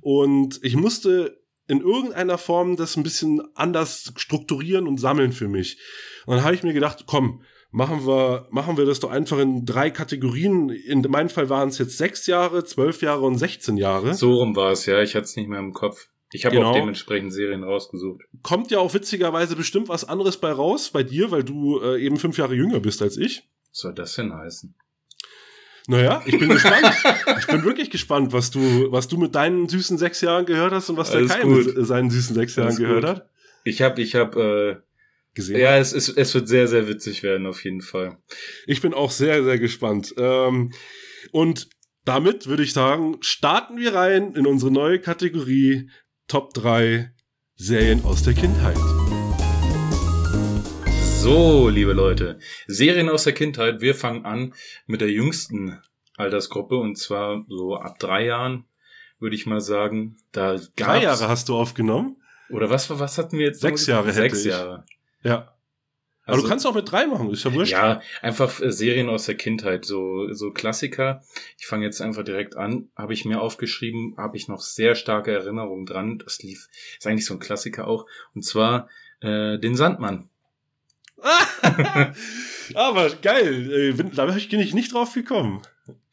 und 0.00 0.60
ich 0.62 0.76
musste 0.76 1.42
in 1.66 1.80
irgendeiner 1.80 2.38
Form 2.38 2.76
das 2.76 2.96
ein 2.96 3.02
bisschen 3.02 3.42
anders 3.54 4.12
strukturieren 4.16 4.86
und 4.86 4.98
sammeln 4.98 5.32
für 5.32 5.48
mich. 5.48 5.78
Und 6.26 6.36
dann 6.36 6.44
habe 6.44 6.54
ich 6.54 6.62
mir 6.62 6.74
gedacht, 6.74 7.04
komm, 7.06 7.42
machen 7.72 8.06
wir, 8.06 8.46
machen 8.50 8.76
wir 8.76 8.84
das 8.84 9.00
doch 9.00 9.10
einfach 9.10 9.38
in 9.38 9.64
drei 9.64 9.90
Kategorien. 9.90 10.68
In 10.70 11.02
meinem 11.02 11.30
Fall 11.30 11.48
waren 11.48 11.70
es 11.70 11.78
jetzt 11.78 11.98
sechs 11.98 12.26
Jahre, 12.26 12.64
zwölf 12.64 13.02
Jahre 13.02 13.22
und 13.22 13.38
16 13.38 13.76
Jahre. 13.76 14.14
So 14.14 14.34
rum 14.34 14.54
war 14.54 14.72
es, 14.72 14.86
ja. 14.86 15.02
Ich 15.02 15.14
hatte 15.14 15.24
es 15.24 15.36
nicht 15.36 15.48
mehr 15.48 15.58
im 15.58 15.72
Kopf. 15.72 16.08
Ich 16.32 16.44
habe 16.44 16.56
genau. 16.56 16.70
auch 16.70 16.74
dementsprechend 16.74 17.32
Serien 17.32 17.62
rausgesucht. 17.62 18.22
Kommt 18.42 18.70
ja 18.70 18.78
auch 18.78 18.94
witzigerweise 18.94 19.54
bestimmt 19.56 19.88
was 19.88 20.04
anderes 20.04 20.38
bei 20.38 20.50
raus, 20.50 20.90
bei 20.90 21.02
dir, 21.02 21.30
weil 21.30 21.44
du 21.44 21.80
äh, 21.80 22.02
eben 22.02 22.16
fünf 22.16 22.38
Jahre 22.38 22.54
jünger 22.54 22.80
bist 22.80 23.02
als 23.02 23.16
ich. 23.16 23.48
Was 23.70 23.78
soll 23.78 23.94
das 23.94 24.14
denn 24.14 24.32
heißen? 24.32 24.74
Naja, 25.88 26.22
ich 26.24 26.38
bin 26.38 26.48
gespannt. 26.50 26.94
ich 27.38 27.46
bin 27.46 27.64
wirklich 27.64 27.90
gespannt, 27.90 28.32
was 28.32 28.50
du, 28.50 28.90
was 28.90 29.08
du 29.08 29.18
mit 29.18 29.34
deinen 29.34 29.68
süßen 29.68 29.98
sechs 29.98 30.20
Jahren 30.20 30.46
gehört 30.46 30.72
hast 30.72 30.88
und 30.90 30.96
was 30.96 31.10
Alles 31.10 31.28
der 31.32 31.40
Kai 31.40 31.44
gut. 31.44 31.76
mit 31.76 31.86
seinen 31.86 32.10
süßen 32.10 32.34
sechs 32.34 32.56
Jahren 32.56 32.68
Alles 32.68 32.78
gehört 32.78 33.00
gut. 33.00 33.10
hat. 33.10 33.30
Ich 33.64 33.82
habe, 33.82 34.00
ich 34.00 34.14
habe 34.14 34.80
äh, 34.80 34.92
gesehen. 35.34 35.60
Ja, 35.60 35.76
es, 35.76 35.92
es, 35.92 36.08
es 36.08 36.34
wird 36.34 36.48
sehr, 36.48 36.68
sehr 36.68 36.88
witzig 36.88 37.22
werden 37.22 37.46
auf 37.46 37.64
jeden 37.64 37.80
Fall. 37.80 38.18
Ich 38.66 38.80
bin 38.80 38.94
auch 38.94 39.10
sehr, 39.10 39.42
sehr 39.44 39.58
gespannt. 39.58 40.14
Ähm, 40.16 40.72
und 41.30 41.68
damit 42.04 42.46
würde 42.46 42.62
ich 42.62 42.72
sagen, 42.72 43.18
starten 43.20 43.76
wir 43.76 43.94
rein 43.94 44.34
in 44.34 44.46
unsere 44.46 44.72
neue 44.72 44.98
Kategorie 45.00 45.88
Top 46.32 46.54
3 46.54 47.10
Serien 47.56 48.06
aus 48.06 48.22
der 48.22 48.32
Kindheit. 48.32 48.78
So, 51.20 51.68
liebe 51.68 51.92
Leute, 51.92 52.38
Serien 52.66 53.10
aus 53.10 53.24
der 53.24 53.34
Kindheit. 53.34 53.82
Wir 53.82 53.94
fangen 53.94 54.24
an 54.24 54.54
mit 54.86 55.02
der 55.02 55.10
jüngsten 55.10 55.78
Altersgruppe 56.16 56.78
und 56.78 56.96
zwar 56.96 57.44
so 57.48 57.76
ab 57.76 57.98
drei 57.98 58.24
Jahren, 58.24 58.64
würde 59.18 59.36
ich 59.36 59.44
mal 59.44 59.60
sagen. 59.60 60.16
Da 60.32 60.52
gab's, 60.52 60.72
drei 60.76 61.02
Jahre 61.02 61.28
hast 61.28 61.50
du 61.50 61.54
aufgenommen? 61.54 62.16
Oder 62.48 62.70
was, 62.70 62.88
was 62.88 63.18
hatten 63.18 63.36
wir 63.36 63.48
jetzt? 63.48 63.60
Sechs 63.60 63.86
Jahre 63.86 64.10
Sechs 64.12 64.38
hätte 64.38 64.48
ich. 64.48 64.54
Jahre. 64.54 64.86
Ja. 65.22 65.54
Also, 66.24 66.38
Aber 66.38 66.42
du 66.42 66.48
kannst 66.48 66.66
auch 66.66 66.74
mit 66.74 66.90
drei 66.90 67.06
machen, 67.06 67.30
ist 67.30 67.44
ja 67.44 67.52
wurscht. 67.52 67.72
Ja, 67.72 68.00
einfach 68.20 68.60
äh, 68.60 68.70
Serien 68.70 69.08
aus 69.08 69.26
der 69.26 69.34
Kindheit, 69.34 69.84
so, 69.84 70.32
so 70.32 70.50
Klassiker. 70.50 71.22
Ich 71.58 71.66
fange 71.66 71.84
jetzt 71.84 72.00
einfach 72.00 72.22
direkt 72.22 72.56
an, 72.56 72.90
habe 72.96 73.12
ich 73.12 73.24
mir 73.24 73.40
aufgeschrieben, 73.40 74.14
habe 74.16 74.36
ich 74.36 74.46
noch 74.46 74.60
sehr 74.60 74.94
starke 74.94 75.32
Erinnerungen 75.32 75.84
dran. 75.84 76.18
Das 76.18 76.40
lief, 76.40 76.68
ist 76.96 77.06
eigentlich 77.06 77.26
so 77.26 77.34
ein 77.34 77.40
Klassiker 77.40 77.88
auch. 77.88 78.06
Und 78.34 78.44
zwar 78.44 78.88
äh, 79.20 79.58
den 79.58 79.74
Sandmann. 79.74 80.28
Aber 82.74 83.10
geil, 83.10 83.94
da 84.14 84.26
bin 84.26 84.60
ich 84.60 84.74
nicht 84.74 84.92
drauf 84.92 85.14
gekommen. 85.14 85.62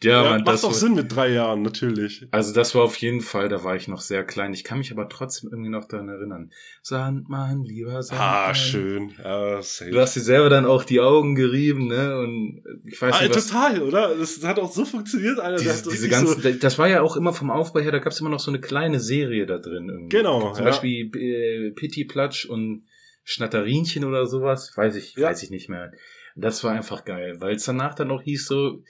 Ja, 0.01 0.23
ja 0.23 0.29
man, 0.31 0.43
macht 0.43 0.63
doch 0.63 0.73
Sinn 0.73 0.95
mit 0.95 1.13
drei 1.13 1.29
Jahren, 1.29 1.61
natürlich. 1.61 2.25
Also 2.31 2.53
das 2.53 2.73
war 2.73 2.83
auf 2.83 2.95
jeden 2.97 3.21
Fall, 3.21 3.49
da 3.49 3.63
war 3.63 3.75
ich 3.75 3.87
noch 3.87 4.01
sehr 4.01 4.23
klein. 4.23 4.53
Ich 4.53 4.63
kann 4.63 4.79
mich 4.79 4.91
aber 4.91 5.09
trotzdem 5.09 5.51
irgendwie 5.51 5.69
noch 5.69 5.85
daran 5.85 6.09
erinnern. 6.09 6.51
Sandmann, 6.81 7.63
lieber 7.63 8.01
Sandmann. 8.01 8.27
Ah, 8.27 8.55
schön. 8.55 9.13
Ja, 9.23 9.59
du 9.59 9.99
hast 9.99 10.15
dir 10.15 10.21
selber 10.21 10.49
dann 10.49 10.65
auch 10.65 10.85
die 10.85 11.01
Augen 11.01 11.35
gerieben, 11.35 11.87
ne? 11.87 12.17
Und 12.17 12.63
ich 12.85 12.99
weiß 12.99 13.15
ah, 13.15 13.21
nicht, 13.21 13.35
was, 13.35 13.47
Total, 13.47 13.81
oder? 13.83 14.15
Das 14.15 14.43
hat 14.43 14.57
auch 14.57 14.71
so 14.71 14.85
funktioniert, 14.85 15.39
Alter. 15.39 15.61
Diese, 15.61 15.83
das, 15.83 15.93
diese 15.93 16.09
ganzen, 16.09 16.41
so 16.41 16.51
das 16.51 16.79
war 16.79 16.87
ja 16.87 17.01
auch 17.01 17.15
immer 17.15 17.33
vom 17.33 17.51
Aufbau 17.51 17.81
her, 17.81 17.91
da 17.91 17.99
gab 17.99 18.13
es 18.13 18.21
immer 18.21 18.29
noch 18.29 18.39
so 18.39 18.49
eine 18.49 18.61
kleine 18.61 18.99
Serie 18.99 19.45
da 19.45 19.59
drin. 19.59 19.89
Irgendwie. 19.89 20.17
Genau. 20.17 20.53
Zum 20.53 20.65
ja. 20.65 20.71
Beispiel 20.71 21.15
äh, 21.15 21.71
Pitti 21.71 22.05
Platsch 22.05 22.45
und 22.45 22.85
Schnatterinchen 23.23 24.03
oder 24.05 24.25
sowas. 24.25 24.71
Weiß 24.75 24.95
ich, 24.95 25.15
ja. 25.15 25.27
weiß 25.27 25.43
ich 25.43 25.51
nicht 25.51 25.69
mehr. 25.69 25.91
Das 26.35 26.63
war 26.63 26.71
einfach 26.71 27.05
geil, 27.05 27.35
weil 27.39 27.55
es 27.55 27.65
danach 27.65 27.93
dann 27.93 28.07
noch 28.07 28.21
hieß 28.21 28.45
so, 28.45 28.81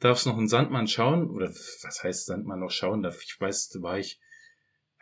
darfst 0.00 0.26
noch 0.26 0.36
einen 0.36 0.48
Sandmann 0.48 0.88
schauen, 0.88 1.30
oder 1.30 1.48
was 1.48 2.02
heißt 2.02 2.26
Sandmann 2.26 2.60
noch 2.60 2.70
schauen? 2.70 3.02
Da, 3.02 3.10
ich 3.10 3.36
weiß, 3.38 3.70
da 3.70 3.82
war 3.82 3.98
ich, 3.98 4.20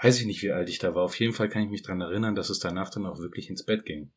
weiß 0.03 0.21
ich 0.21 0.27
nicht, 0.27 0.43
wie 0.43 0.53
alt 0.53 0.69
ich 0.69 0.79
da 0.79 0.95
war. 0.95 1.03
Auf 1.03 1.19
jeden 1.19 1.33
Fall 1.33 1.49
kann 1.49 1.63
ich 1.63 1.71
mich 1.71 1.83
dran 1.83 2.01
erinnern, 2.01 2.35
dass 2.35 2.51
es 2.51 2.59
danach 2.59 2.91
dann 2.91 3.07
auch 3.07 3.19
wirklich 3.19 3.51
ins 3.51 3.65
Bett 3.65 3.85
ging. 3.85 4.13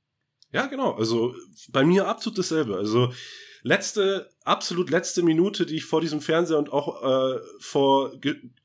Ja, 0.52 0.68
genau. 0.68 0.94
Also 0.94 1.36
bei 1.70 1.84
mir 1.84 2.08
absolut 2.08 2.40
dasselbe. 2.40 2.78
Also 2.78 3.12
letzte, 3.64 4.30
absolut 4.44 4.90
letzte 4.90 5.24
Minute, 5.24 5.66
die 5.66 5.76
ich 5.76 5.86
vor 5.86 6.02
diesem 6.02 6.22
Fernseher 6.22 6.58
und 6.58 6.72
auch 6.72 7.04
äh, 7.04 7.40
vor 7.60 8.14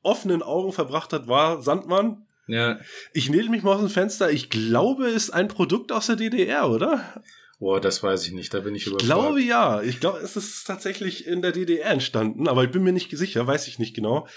offenen 0.01 0.41
Augen 0.41 0.71
verbracht 0.71 1.11
hat, 1.13 1.27
war 1.27 1.61
Sandmann. 1.61 2.25
Ja. 2.47 2.79
Ich 3.13 3.29
nehme 3.29 3.49
mich 3.49 3.63
mal 3.63 3.73
aus 3.73 3.81
dem 3.81 3.89
Fenster. 3.89 4.31
Ich 4.31 4.49
glaube, 4.49 5.07
es 5.07 5.25
ist 5.25 5.29
ein 5.31 5.47
Produkt 5.47 5.91
aus 5.91 6.07
der 6.07 6.15
DDR, 6.15 6.69
oder? 6.69 7.21
Boah, 7.63 7.79
das 7.79 8.03
weiß 8.03 8.27
ich 8.27 8.33
nicht, 8.33 8.53
da 8.53 8.59
bin 8.59 8.75
ich 8.75 8.87
überfragt. 8.87 9.03
Ich 9.03 9.07
glaube 9.07 9.41
ja. 9.41 9.81
Ich 9.81 10.01
glaube, 10.01 10.19
es 10.19 10.35
ist 10.35 10.65
tatsächlich 10.65 11.25
in 11.25 11.41
der 11.41 11.53
DDR 11.53 11.91
entstanden, 11.91 12.49
aber 12.49 12.65
ich 12.65 12.71
bin 12.71 12.83
mir 12.83 12.91
nicht 12.91 13.09
sicher, 13.15 13.47
weiß 13.47 13.69
ich 13.69 13.79
nicht 13.79 13.95
genau. 13.95 14.27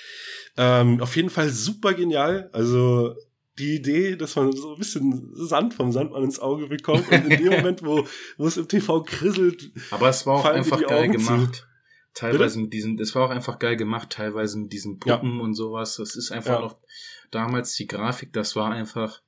Ähm, 0.57 1.01
auf 1.03 1.17
jeden 1.17 1.31
Fall 1.31 1.49
super 1.49 1.93
genial. 1.95 2.49
Also 2.53 3.17
die 3.59 3.75
Idee, 3.75 4.15
dass 4.15 4.37
man 4.37 4.53
so 4.53 4.75
ein 4.75 4.79
bisschen 4.79 5.29
Sand 5.35 5.75
vom 5.75 5.91
Sandmann 5.91 6.23
ins 6.23 6.39
Auge 6.39 6.69
bekommt 6.69 7.11
und 7.11 7.29
in 7.29 7.43
dem 7.43 7.53
Moment, 7.57 7.85
wo, 7.85 8.07
wo 8.39 8.47
es 8.47 8.59
im 8.59 8.69
TV 8.69 9.03
krisselt. 9.03 9.73
Aber 9.91 10.09
es 10.09 10.25
war 10.25 10.35
auch 10.37 10.45
einfach 10.45 10.81
geil 10.87 11.09
gemacht. 11.09 11.57
Zu. 11.57 11.63
Teilweise 12.15 12.55
Bitte? 12.55 12.61
mit 12.61 12.75
diesen, 12.75 13.01
es 13.01 13.13
war 13.17 13.27
auch 13.27 13.31
einfach 13.31 13.59
geil 13.59 13.77
gemacht, 13.77 14.11
teilweise 14.11 14.57
mit 14.57 14.73
diesen 14.73 15.01
Puppen 15.01 15.39
ja. 15.39 15.43
und 15.43 15.55
sowas. 15.55 15.97
Das 15.97 16.15
ist 16.15 16.31
einfach 16.31 16.61
ja. 16.61 16.61
noch 16.61 16.77
damals 17.33 17.75
die 17.75 17.89
Grafik, 17.89 18.33
das 18.33 18.55
war 18.55 18.71
einfach 18.71 19.21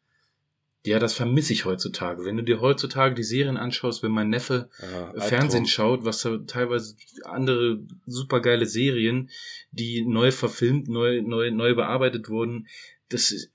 ja, 0.87 0.99
das 0.99 1.15
vermisse 1.15 1.53
ich 1.53 1.65
heutzutage. 1.65 2.25
Wenn 2.25 2.37
du 2.37 2.45
dir 2.45 2.61
heutzutage 2.61 3.15
die 3.15 3.25
Serien 3.25 3.57
anschaust, 3.57 4.03
wenn 4.03 4.13
mein 4.13 4.31
Neffe 4.31 4.71
ja, 4.81 5.21
Fernsehen 5.21 5.67
schaut, 5.67 6.05
was 6.05 6.23
da 6.23 6.39
teilweise 6.47 6.95
andere 7.25 7.81
supergeile 8.07 8.67
Serien, 8.67 9.31
die 9.71 10.05
neu 10.07 10.31
verfilmt, 10.31 10.89
neu, 10.89 11.21
neu, 11.23 11.51
neu 11.51 11.75
bearbeitet 11.75 12.29
wurden, 12.29 12.69
das 13.09 13.33
ist, 13.33 13.51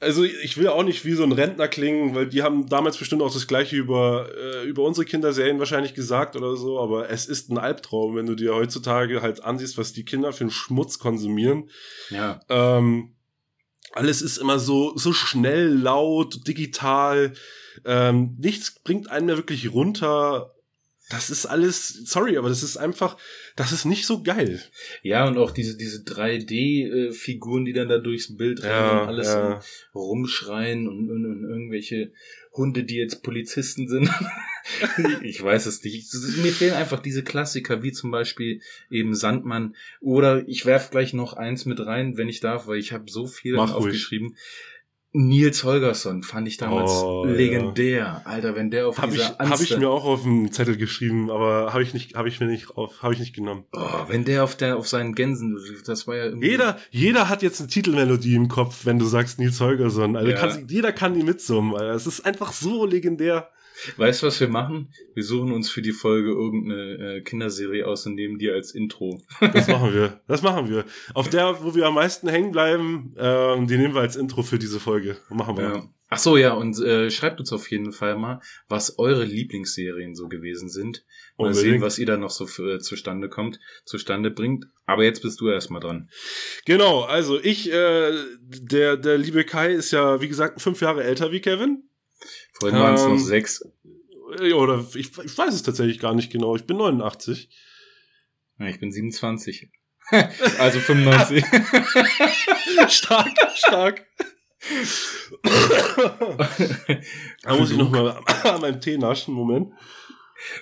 also 0.00 0.22
ich 0.24 0.56
will 0.56 0.68
auch 0.68 0.82
nicht 0.82 1.04
wie 1.04 1.14
so 1.14 1.24
ein 1.24 1.32
Rentner 1.32 1.68
klingen, 1.68 2.14
weil 2.14 2.28
die 2.28 2.42
haben 2.42 2.68
damals 2.68 2.98
bestimmt 2.98 3.22
auch 3.22 3.32
das 3.32 3.46
gleiche 3.46 3.76
über, 3.76 4.28
äh, 4.36 4.64
über 4.64 4.82
unsere 4.82 5.04
Kinderserien 5.04 5.58
wahrscheinlich 5.58 5.94
gesagt 5.94 6.36
oder 6.36 6.56
so, 6.56 6.78
aber 6.78 7.10
es 7.10 7.26
ist 7.26 7.50
ein 7.50 7.58
Albtraum, 7.58 8.14
wenn 8.16 8.26
du 8.26 8.34
dir 8.34 8.54
heutzutage 8.54 9.22
halt 9.22 9.42
ansiehst, 9.42 9.78
was 9.78 9.92
die 9.92 10.04
Kinder 10.04 10.32
für 10.32 10.44
einen 10.44 10.50
Schmutz 10.50 10.98
konsumieren. 10.98 11.70
Ja. 12.10 12.40
Ähm, 12.48 13.14
alles 13.94 14.22
ist 14.22 14.38
immer 14.38 14.58
so, 14.58 14.96
so 14.96 15.12
schnell, 15.12 15.68
laut, 15.68 16.46
digital. 16.48 17.32
Ähm, 17.84 18.36
nichts 18.38 18.80
bringt 18.82 19.08
einen 19.10 19.26
mehr 19.26 19.36
wirklich 19.36 19.72
runter. 19.72 20.54
Das 21.10 21.30
ist 21.30 21.46
alles, 21.46 21.88
sorry, 22.06 22.38
aber 22.38 22.48
das 22.48 22.62
ist 22.62 22.76
einfach, 22.76 23.16
das 23.56 23.72
ist 23.72 23.84
nicht 23.84 24.06
so 24.06 24.22
geil. 24.22 24.62
Ja, 25.02 25.28
und 25.28 25.36
auch 25.38 25.50
diese, 25.50 25.76
diese 25.76 25.98
3D-Figuren, 25.98 27.64
die 27.64 27.74
dann 27.74 27.88
da 27.88 27.98
durchs 27.98 28.36
Bild 28.36 28.62
rennen 28.62 28.72
ja, 28.72 29.02
und 29.02 29.08
alles 29.08 29.28
ja. 29.28 29.60
rumschreien 29.94 30.88
und, 30.88 31.10
und, 31.10 31.26
und 31.26 31.44
irgendwelche 31.44 32.12
Hunde, 32.54 32.84
die 32.84 32.96
jetzt 32.96 33.22
Polizisten 33.22 33.88
sind. 33.88 34.10
ich 35.22 35.42
weiß 35.42 35.66
es 35.66 35.82
nicht. 35.82 36.12
Mir 36.42 36.52
fehlen 36.52 36.74
einfach 36.74 37.00
diese 37.00 37.22
Klassiker, 37.22 37.82
wie 37.82 37.92
zum 37.92 38.10
Beispiel 38.10 38.60
eben 38.90 39.14
Sandmann. 39.14 39.74
Oder 40.00 40.48
ich 40.48 40.64
werf 40.64 40.90
gleich 40.90 41.12
noch 41.12 41.34
eins 41.34 41.66
mit 41.66 41.84
rein, 41.84 42.16
wenn 42.16 42.28
ich 42.28 42.40
darf, 42.40 42.66
weil 42.66 42.78
ich 42.78 42.92
habe 42.92 43.10
so 43.10 43.26
viel 43.26 43.56
Mach 43.56 43.74
aufgeschrieben. 43.74 44.28
Ruhig. 44.28 44.38
Nils 45.16 45.62
Holgersson 45.62 46.24
fand 46.24 46.48
ich 46.48 46.56
damals 46.56 46.90
oh, 46.90 47.24
legendär. 47.24 47.98
Ja. 47.98 48.22
Alter, 48.24 48.56
wenn 48.56 48.72
der 48.72 48.88
auf 48.88 48.98
hab 48.98 49.12
dieser 49.12 49.36
ich, 49.40 49.48
Habe 49.48 49.62
ich 49.62 49.76
mir 49.78 49.88
auch 49.88 50.04
auf 50.04 50.24
den 50.24 50.50
Zettel 50.50 50.76
geschrieben, 50.76 51.30
aber 51.30 51.72
habe 51.72 51.84
ich 51.84 51.94
nicht, 51.94 52.16
habe 52.16 52.28
ich 52.28 52.40
mir 52.40 52.46
nicht 52.46 52.76
auf, 52.76 53.00
habe 53.00 53.14
ich 53.14 53.20
nicht 53.20 53.32
genommen. 53.32 53.64
Oh, 53.72 53.80
wenn 54.08 54.24
der 54.24 54.42
auf 54.42 54.56
der 54.56 54.76
auf 54.76 54.88
seinen 54.88 55.14
Gänsen, 55.14 55.56
das 55.86 56.08
war 56.08 56.16
ja 56.16 56.24
irgendwie 56.24 56.48
Jeder, 56.48 56.78
jeder 56.90 57.28
hat 57.28 57.42
jetzt 57.42 57.60
eine 57.60 57.68
Titelmelodie 57.68 58.34
im 58.34 58.48
Kopf, 58.48 58.86
wenn 58.86 58.98
du 58.98 59.04
sagst 59.04 59.38
Nils 59.38 59.60
Holgersson. 59.60 60.16
Also 60.16 60.30
ja. 60.32 60.36
kann, 60.36 60.66
jeder 60.68 60.92
kann 60.92 61.14
die 61.14 61.22
mitsummen. 61.22 61.74
Alter. 61.74 61.94
Es 61.94 62.08
ist 62.08 62.26
einfach 62.26 62.52
so 62.52 62.84
legendär. 62.84 63.50
Weißt 63.96 64.22
du, 64.22 64.26
was 64.26 64.40
wir 64.40 64.48
machen? 64.48 64.92
Wir 65.14 65.24
suchen 65.24 65.52
uns 65.52 65.70
für 65.70 65.82
die 65.82 65.92
Folge 65.92 66.30
irgendeine 66.30 67.16
äh, 67.16 67.20
Kinderserie 67.22 67.86
aus 67.86 68.06
und 68.06 68.14
nehmen 68.14 68.38
die 68.38 68.50
als 68.50 68.74
Intro. 68.74 69.20
das 69.40 69.68
machen 69.68 69.92
wir. 69.92 70.20
Das 70.26 70.42
machen 70.42 70.68
wir. 70.68 70.84
Auf 71.12 71.28
der, 71.28 71.62
wo 71.62 71.74
wir 71.74 71.86
am 71.86 71.94
meisten 71.94 72.28
hängen 72.28 72.50
bleiben, 72.50 73.14
äh, 73.16 73.66
die 73.66 73.76
nehmen 73.76 73.94
wir 73.94 74.00
als 74.00 74.16
Intro 74.16 74.42
für 74.42 74.58
diese 74.58 74.80
Folge. 74.80 75.16
Machen 75.28 75.56
wir. 75.56 75.64
Ja. 75.64 75.88
Ach 76.08 76.18
so, 76.18 76.36
ja, 76.36 76.52
und 76.52 76.78
äh, 76.80 77.10
schreibt 77.10 77.40
uns 77.40 77.52
auf 77.52 77.70
jeden 77.70 77.92
Fall 77.92 78.16
mal, 78.16 78.40
was 78.68 78.98
eure 78.98 79.24
Lieblingsserien 79.24 80.14
so 80.14 80.28
gewesen 80.28 80.68
sind. 80.68 81.04
Mal 81.36 81.46
Unbedingt. 81.48 81.72
sehen, 81.72 81.80
was 81.80 81.98
ihr 81.98 82.06
da 82.06 82.16
noch 82.16 82.30
so 82.30 82.46
für, 82.46 82.78
zustande 82.78 83.28
kommt, 83.28 83.58
zustande 83.84 84.30
bringt. 84.30 84.66
Aber 84.86 85.02
jetzt 85.02 85.22
bist 85.22 85.40
du 85.40 85.48
erstmal 85.48 85.80
dran. 85.80 86.08
Genau, 86.66 87.02
also 87.02 87.40
ich, 87.40 87.72
äh, 87.72 88.12
der, 88.42 88.96
der 88.96 89.18
liebe 89.18 89.44
Kai 89.44 89.72
ist 89.72 89.90
ja, 89.90 90.20
wie 90.20 90.28
gesagt, 90.28 90.60
fünf 90.60 90.80
Jahre 90.80 91.02
älter 91.02 91.32
wie 91.32 91.40
Kevin. 91.40 91.88
Vorhin 92.54 92.78
waren 92.78 92.94
es 92.94 93.02
Ähm, 93.02 93.10
noch 93.12 93.18
sechs. 93.18 93.62
Äh, 94.38 94.52
Oder 94.52 94.84
ich, 94.94 95.16
ich 95.18 95.38
weiß 95.38 95.54
es 95.54 95.62
tatsächlich 95.62 95.98
gar 95.98 96.14
nicht 96.14 96.30
genau. 96.32 96.56
Ich 96.56 96.64
bin 96.66 96.76
89. 96.76 97.48
Ja, 98.58 98.66
ich 98.66 98.78
bin 98.80 98.92
27. 98.92 99.70
also 100.58 100.78
95. 100.80 101.44
stark, 102.88 103.36
stark. 103.54 104.06
da 107.42 107.56
muss 107.56 107.70
ich 107.70 107.76
noch 107.76 107.90
mal 107.90 108.18
an 108.44 108.60
meinem 108.60 108.80
Tee 108.80 108.96
naschen. 108.98 109.34
Moment. 109.34 109.72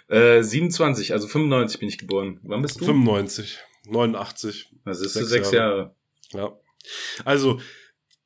äh, 0.09 0.43
27, 0.43 1.13
also 1.13 1.29
95 1.29 1.81
bin 1.81 1.89
ich 1.89 1.99
geboren. 1.99 2.41
Wann 2.43 2.63
bist 2.63 2.81
du? 2.81 2.85
95, 2.85 3.59
89. 3.87 4.73
Das 4.85 5.01
ist 5.01 5.15
Sechs 5.15 5.29
sechs 5.29 5.51
Jahre. 5.53 5.95
Ja. 6.33 6.57
Also, 7.25 7.61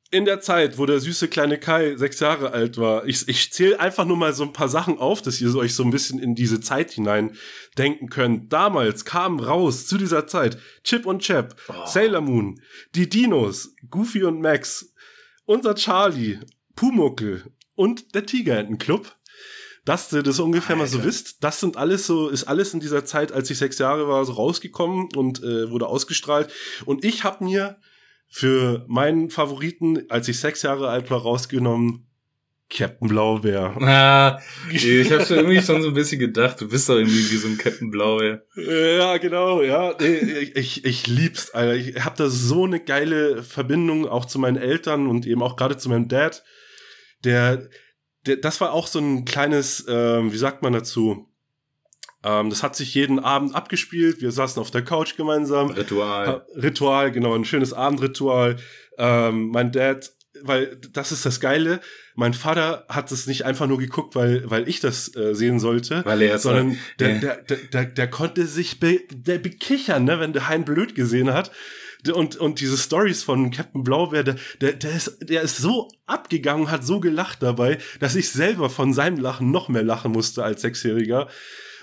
in 0.09 0.25
der 0.25 0.39
Zeit, 0.39 0.77
wo 0.77 0.85
der 0.85 0.99
süße 0.99 1.27
kleine 1.27 1.59
Kai 1.59 1.95
sechs 1.97 2.19
Jahre 2.19 2.51
alt 2.51 2.77
war, 2.77 3.05
ich, 3.05 3.27
ich 3.27 3.51
zähle 3.51 3.79
einfach 3.79 4.05
nur 4.05 4.15
mal 4.17 4.33
so 4.33 4.43
ein 4.43 4.53
paar 4.53 4.69
Sachen 4.69 4.97
auf, 4.99 5.21
dass 5.21 5.41
ihr 5.41 5.53
euch 5.55 5.73
so 5.75 5.83
ein 5.83 5.91
bisschen 5.91 6.19
in 6.19 6.33
diese 6.35 6.61
Zeit 6.61 6.91
hinein 6.91 7.35
denken 7.77 8.09
könnt. 8.09 8.53
Damals 8.53 9.03
kamen 9.05 9.39
raus 9.39 9.85
zu 9.87 9.97
dieser 9.97 10.25
Zeit 10.27 10.57
Chip 10.83 11.05
und 11.05 11.21
Chap, 11.21 11.55
Oh. 11.67 11.85
Sailor 11.85 12.21
Moon, 12.21 12.61
die 12.95 13.09
Dinos, 13.09 13.73
Goofy 13.89 14.23
und 14.23 14.41
Max, 14.41 14.93
unser 15.45 15.75
Charlie, 15.75 16.39
Pumuckel 16.75 17.43
und 17.75 18.15
der 18.15 18.25
Tigerentenclub. 18.25 19.13
Dass 19.83 20.11
ihr 20.11 20.21
das 20.21 20.39
ungefähr 20.39 20.75
mal 20.75 20.87
so 20.87 20.97
Alter. 20.97 21.07
wisst, 21.07 21.43
das 21.45 21.61
sind 21.61 21.77
alles 21.77 22.05
so, 22.05 22.27
ist 22.27 22.43
alles 22.43 22.73
in 22.73 22.81
dieser 22.81 23.05
Zeit, 23.05 23.31
als 23.31 23.49
ich 23.49 23.57
sechs 23.57 23.77
Jahre 23.77 24.07
war, 24.09 24.25
so 24.25 24.33
rausgekommen 24.33 25.07
und 25.15 25.41
äh, 25.41 25.71
wurde 25.71 25.87
ausgestrahlt. 25.87 26.51
Und 26.85 27.05
ich 27.05 27.23
habe 27.23 27.45
mir 27.45 27.77
für 28.29 28.85
meinen 28.87 29.29
Favoriten, 29.29 30.09
als 30.09 30.27
ich 30.27 30.39
sechs 30.39 30.61
Jahre 30.61 30.89
alt 30.89 31.09
war, 31.09 31.21
rausgenommen 31.21 32.07
Captain 32.69 33.07
Blaubeer. 33.07 33.75
Ah, 33.81 34.39
ich 34.71 35.11
habe 35.11 35.25
schon 35.25 35.37
irgendwie 35.37 35.61
schon 35.61 35.81
so 35.81 35.87
ein 35.89 35.93
bisschen 35.93 36.19
gedacht, 36.19 36.59
du 36.59 36.67
bist 36.67 36.89
doch 36.89 36.95
irgendwie 36.95 37.31
wie 37.31 37.37
so 37.37 37.47
ein 37.47 37.57
Captain 37.57 37.89
Blaubeer. 37.89 38.43
Ja, 38.55 39.17
genau, 39.17 39.61
ja. 39.61 39.95
Nee, 39.99 40.51
ich, 40.53 40.83
ich 40.83 41.07
lieb's, 41.07 41.51
Alter. 41.51 41.75
Ich 41.75 42.03
habe 42.03 42.17
da 42.17 42.29
so 42.29 42.65
eine 42.65 42.81
geile 42.81 43.41
Verbindung 43.43 44.07
auch 44.07 44.25
zu 44.25 44.37
meinen 44.37 44.57
Eltern 44.57 45.07
und 45.07 45.25
eben 45.25 45.41
auch 45.41 45.55
gerade 45.55 45.77
zu 45.77 45.87
meinem 45.87 46.09
Dad. 46.09 46.43
Der, 47.23 47.69
der, 48.25 48.37
das 48.37 48.59
war 48.59 48.73
auch 48.73 48.87
so 48.87 48.99
ein 48.99 49.23
kleines, 49.23 49.85
ähm, 49.87 50.33
wie 50.33 50.37
sagt 50.37 50.61
man 50.61 50.73
dazu? 50.73 51.26
Ähm, 52.23 52.49
das 52.49 52.63
hat 52.63 52.75
sich 52.75 52.93
jeden 52.93 53.19
Abend 53.19 53.55
abgespielt. 53.55 54.21
Wir 54.21 54.31
saßen 54.31 54.61
auf 54.61 54.71
der 54.71 54.83
Couch 54.83 55.15
gemeinsam. 55.17 55.69
Ritual. 55.71 56.45
Ritual, 56.55 57.11
genau, 57.11 57.35
ein 57.35 57.45
schönes 57.45 57.73
Abendritual. 57.73 58.57
Ähm, 58.97 59.49
mein 59.49 59.71
Dad, 59.71 60.11
weil 60.43 60.77
das 60.91 61.11
ist 61.11 61.25
das 61.25 61.39
Geile. 61.39 61.79
Mein 62.15 62.33
Vater 62.33 62.85
hat 62.89 63.11
es 63.11 63.27
nicht 63.27 63.45
einfach 63.45 63.67
nur 63.67 63.77
geguckt, 63.77 64.15
weil, 64.15 64.49
weil 64.49 64.67
ich 64.67 64.79
das 64.79 65.15
äh, 65.15 65.35
sehen 65.35 65.59
sollte, 65.59 66.03
Weil 66.05 66.21
er 66.21 66.39
sondern 66.39 66.77
der, 66.99 67.09
ja. 67.09 67.19
der, 67.19 67.35
der, 67.43 67.57
der, 67.57 67.85
der 67.85 68.09
konnte 68.09 68.45
sich 68.47 68.79
be, 68.79 69.01
der 69.11 69.37
bekichern, 69.37 70.03
ne, 70.03 70.19
wenn 70.19 70.33
der 70.33 70.47
Hein 70.47 70.65
blöd 70.65 70.95
gesehen 70.95 71.33
hat. 71.33 71.51
Und, 72.13 72.37
und 72.37 72.61
diese 72.61 72.77
Stories 72.77 73.23
von 73.23 73.51
Captain 73.51 73.83
Blaubeer, 73.83 74.23
der, 74.23 74.35
der, 74.61 74.73
der, 74.73 74.95
ist, 74.95 75.17
der 75.21 75.41
ist 75.41 75.57
so 75.57 75.89
abgegangen, 76.05 76.71
hat 76.71 76.85
so 76.85 76.99
gelacht 76.99 77.41
dabei, 77.41 77.79
dass 77.99 78.15
ich 78.15 78.29
selber 78.29 78.69
von 78.69 78.93
seinem 78.93 79.19
Lachen 79.19 79.51
noch 79.51 79.67
mehr 79.67 79.83
lachen 79.83 80.11
musste 80.11 80.43
als 80.43 80.61
Sechsjähriger. 80.61 81.27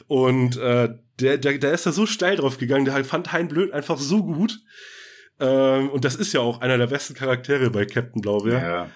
Und 0.06 0.56
äh, 0.56 0.94
der, 1.20 1.38
der, 1.38 1.58
der 1.58 1.72
ist 1.72 1.86
da 1.86 1.92
so 1.92 2.06
steil 2.06 2.36
drauf 2.36 2.58
gegangen, 2.58 2.84
der 2.84 3.04
fand 3.04 3.32
Hein 3.32 3.48
Blöd 3.48 3.72
einfach 3.72 3.98
so 3.98 4.22
gut. 4.22 4.60
Ähm, 5.40 5.90
und 5.90 6.04
das 6.04 6.16
ist 6.16 6.32
ja 6.32 6.40
auch 6.40 6.60
einer 6.60 6.78
der 6.78 6.86
besten 6.86 7.14
Charaktere 7.14 7.70
bei 7.70 7.84
Captain 7.84 8.20
Blaubeer. 8.20 8.62
ja. 8.62 8.90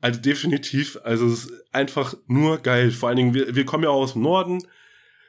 Also 0.00 0.20
definitiv, 0.20 0.98
also 1.04 1.28
es 1.28 1.44
ist 1.44 1.52
einfach 1.72 2.14
nur 2.26 2.58
geil. 2.58 2.90
Vor 2.90 3.08
allen 3.08 3.16
Dingen, 3.16 3.34
wir, 3.34 3.54
wir 3.54 3.64
kommen 3.64 3.84
ja 3.84 3.90
auch 3.90 4.02
aus 4.02 4.14
dem 4.14 4.22
Norden, 4.22 4.66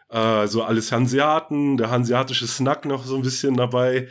äh, 0.10 0.48
so 0.48 0.64
alles 0.64 0.92
Hanseaten, 0.92 1.78
der 1.78 1.92
hanseatische 1.92 2.48
Snack 2.48 2.86
noch 2.86 3.06
so 3.06 3.16
ein 3.16 3.22
bisschen 3.22 3.56
dabei. 3.56 4.08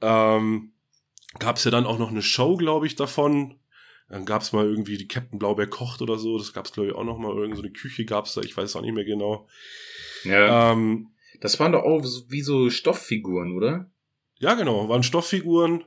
Ähm, 0.00 0.72
Gab 1.38 1.56
es 1.56 1.64
ja 1.64 1.70
dann 1.70 1.86
auch 1.86 1.98
noch 1.98 2.10
eine 2.10 2.22
Show, 2.22 2.56
glaube 2.56 2.86
ich, 2.88 2.96
davon. 2.96 3.54
Dann 4.08 4.26
gab 4.26 4.42
es 4.42 4.52
mal 4.52 4.66
irgendwie 4.66 4.98
die 4.98 5.08
Captain 5.08 5.38
Blaubeer 5.38 5.66
kocht 5.66 6.02
oder 6.02 6.18
so. 6.18 6.38
Das 6.38 6.52
gab 6.52 6.66
es, 6.66 6.72
glaube 6.72 6.90
ich, 6.90 6.94
auch 6.94 7.04
noch 7.04 7.18
mal. 7.18 7.34
Irgend 7.34 7.56
so 7.56 7.62
eine 7.62 7.72
Küche 7.72 8.04
gab 8.04 8.26
es 8.26 8.34
da. 8.34 8.42
Ich 8.42 8.56
weiß 8.56 8.76
auch 8.76 8.82
nicht 8.82 8.94
mehr 8.94 9.04
genau. 9.04 9.48
ja. 10.24 10.72
Ähm, 10.72 11.08
Das 11.40 11.58
waren 11.58 11.72
doch 11.72 11.82
auch 11.82 12.04
wie 12.28 12.42
so 12.42 12.70
Stofffiguren, 12.70 13.56
oder? 13.56 13.90
ja, 14.38 14.54
genau. 14.54 14.88
Waren 14.88 15.02
Stofffiguren. 15.02 15.84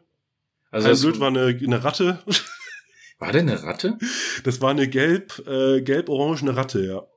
Also 0.72 0.88
das, 0.90 1.02
Blöd 1.02 1.20
war 1.20 1.28
eine, 1.28 1.48
eine 1.48 1.84
Ratte. 1.84 2.20
war 3.20 3.32
der 3.32 3.42
eine 3.42 3.64
Ratte? 3.64 3.98
Das 4.44 4.62
war 4.62 4.72
eine 4.72 4.88
gelb, 4.88 5.44
äh, 5.48 5.82
gelb-orangene 5.82 6.56
Ratte, 6.56 6.86
ja. 6.86 7.08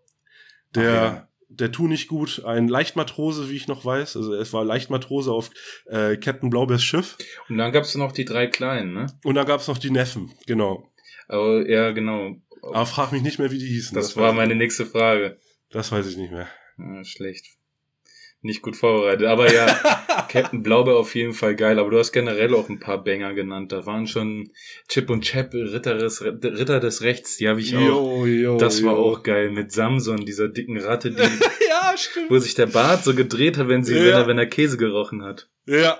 Der. 0.75 1.30
Der 1.51 1.73
tu 1.73 1.89
nicht 1.89 2.09
gut. 2.09 2.45
Ein 2.45 2.69
Leichtmatrose, 2.69 3.51
wie 3.51 3.57
ich 3.57 3.69
noch 3.69 3.85
weiß. 3.85 4.17
Also 4.17 4.35
es 4.35 4.53
war 4.53 4.65
Leichtmatrose 4.65 5.33
auf 5.33 5.51
äh, 5.87 6.17
Captain 6.17 6.49
Blaubeers 6.49 6.83
Schiff. 6.83 7.19
Und 7.49 7.59
dann 7.59 7.73
gab's 7.73 7.95
noch 7.97 8.13
die 8.13 8.25
drei 8.25 8.47
kleinen, 8.47 8.95
ne? 8.95 9.07
Und 9.25 9.35
da 9.35 9.45
gab's 9.45 9.69
noch 9.69 9.79
die 9.79 9.91
Neffen, 9.91 10.33
genau. 10.47 10.91
Aber 11.29 11.69
ja, 11.69 11.91
genau. 11.91 12.37
Aber 12.63 12.87
frag 12.87 13.13
mich 13.13 13.23
nicht 13.23 13.39
mehr, 13.39 13.51
wie 13.51 13.59
die 13.59 13.67
hießen. 13.67 13.95
Das 13.95 14.17
weiß 14.17 14.23
war 14.23 14.33
meine 14.33 14.55
nächste 14.55 14.87
Frage. 14.87 15.39
Das 15.71 15.93
weiß 15.93 16.07
ich 16.07 16.17
nicht 16.17 16.33
mehr. 16.33 16.49
Ja, 16.79 17.05
schlecht. 17.05 17.47
Nicht 18.43 18.63
gut 18.63 18.75
vorbereitet. 18.75 19.27
Aber 19.27 19.53
ja, 19.53 19.67
Captain 20.31 20.63
Blaubeer 20.63 20.97
auf 20.97 21.15
jeden 21.15 21.35
Fall 21.35 21.55
geil. 21.57 21.79
Aber 21.79 21.91
du 21.91 21.99
hast 21.99 22.13
generell 22.13 22.55
auch 22.55 22.71
ein 22.71 22.81
paar 22.81 23.05
Banger 23.05 23.35
genannt. 23.35 23.71
Da 23.71 23.85
waren 23.85 24.07
schon 24.07 24.51
Chip 24.89 25.11
und 25.11 25.23
Chap, 25.23 25.53
Ritter 25.53 25.99
des, 25.99 26.23
Ritter 26.23 26.81
des 26.81 27.03
Rechts. 27.03 27.37
Die 27.37 27.49
habe 27.49 27.61
ich 27.61 27.77
auch. 27.77 27.81
Jo, 27.81 28.25
jo, 28.27 28.57
Das 28.57 28.83
war 28.83 28.95
jo. 28.95 28.99
auch 29.03 29.23
geil. 29.23 29.51
Mit 29.51 29.73
Samson, 29.73 30.25
dieser 30.25 30.49
dicken 30.49 30.79
Ratte, 30.79 31.11
die, 31.11 31.19
ja, 31.69 31.95
wo 32.31 32.39
sich 32.39 32.55
der 32.55 32.67
Bart 32.67 33.05
so 33.05 33.15
gedreht 33.15 33.59
hat, 33.59 33.69
wenn 33.69 33.85
sie, 33.85 33.95
Ja. 33.95 34.01
wenn, 34.05 34.13
er, 34.13 34.27
wenn 34.29 34.39
er 34.39 34.47
Käse 34.47 34.79
gerochen 34.79 35.23
hat. 35.23 35.51
Ja. 35.67 35.99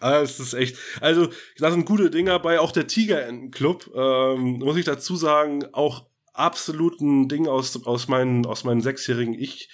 Ah, 0.00 0.20
Es 0.20 0.40
ist 0.40 0.54
echt. 0.54 0.76
Also, 1.00 1.28
da 1.58 1.70
sind 1.70 1.86
gute 1.86 2.10
Dinger 2.10 2.40
bei. 2.40 2.58
Auch 2.58 2.72
der 2.72 2.88
Tigerentenclub, 2.88 3.88
ähm, 3.94 4.58
muss 4.58 4.76
ich 4.76 4.84
dazu 4.84 5.14
sagen, 5.14 5.64
auch 5.72 6.06
absoluten 6.32 7.28
Ding 7.28 7.46
aus, 7.46 7.86
aus 7.86 8.08
meinen, 8.08 8.44
aus 8.46 8.64
meinen 8.64 8.80
sechsjährigen 8.80 9.34
Ich. 9.34 9.68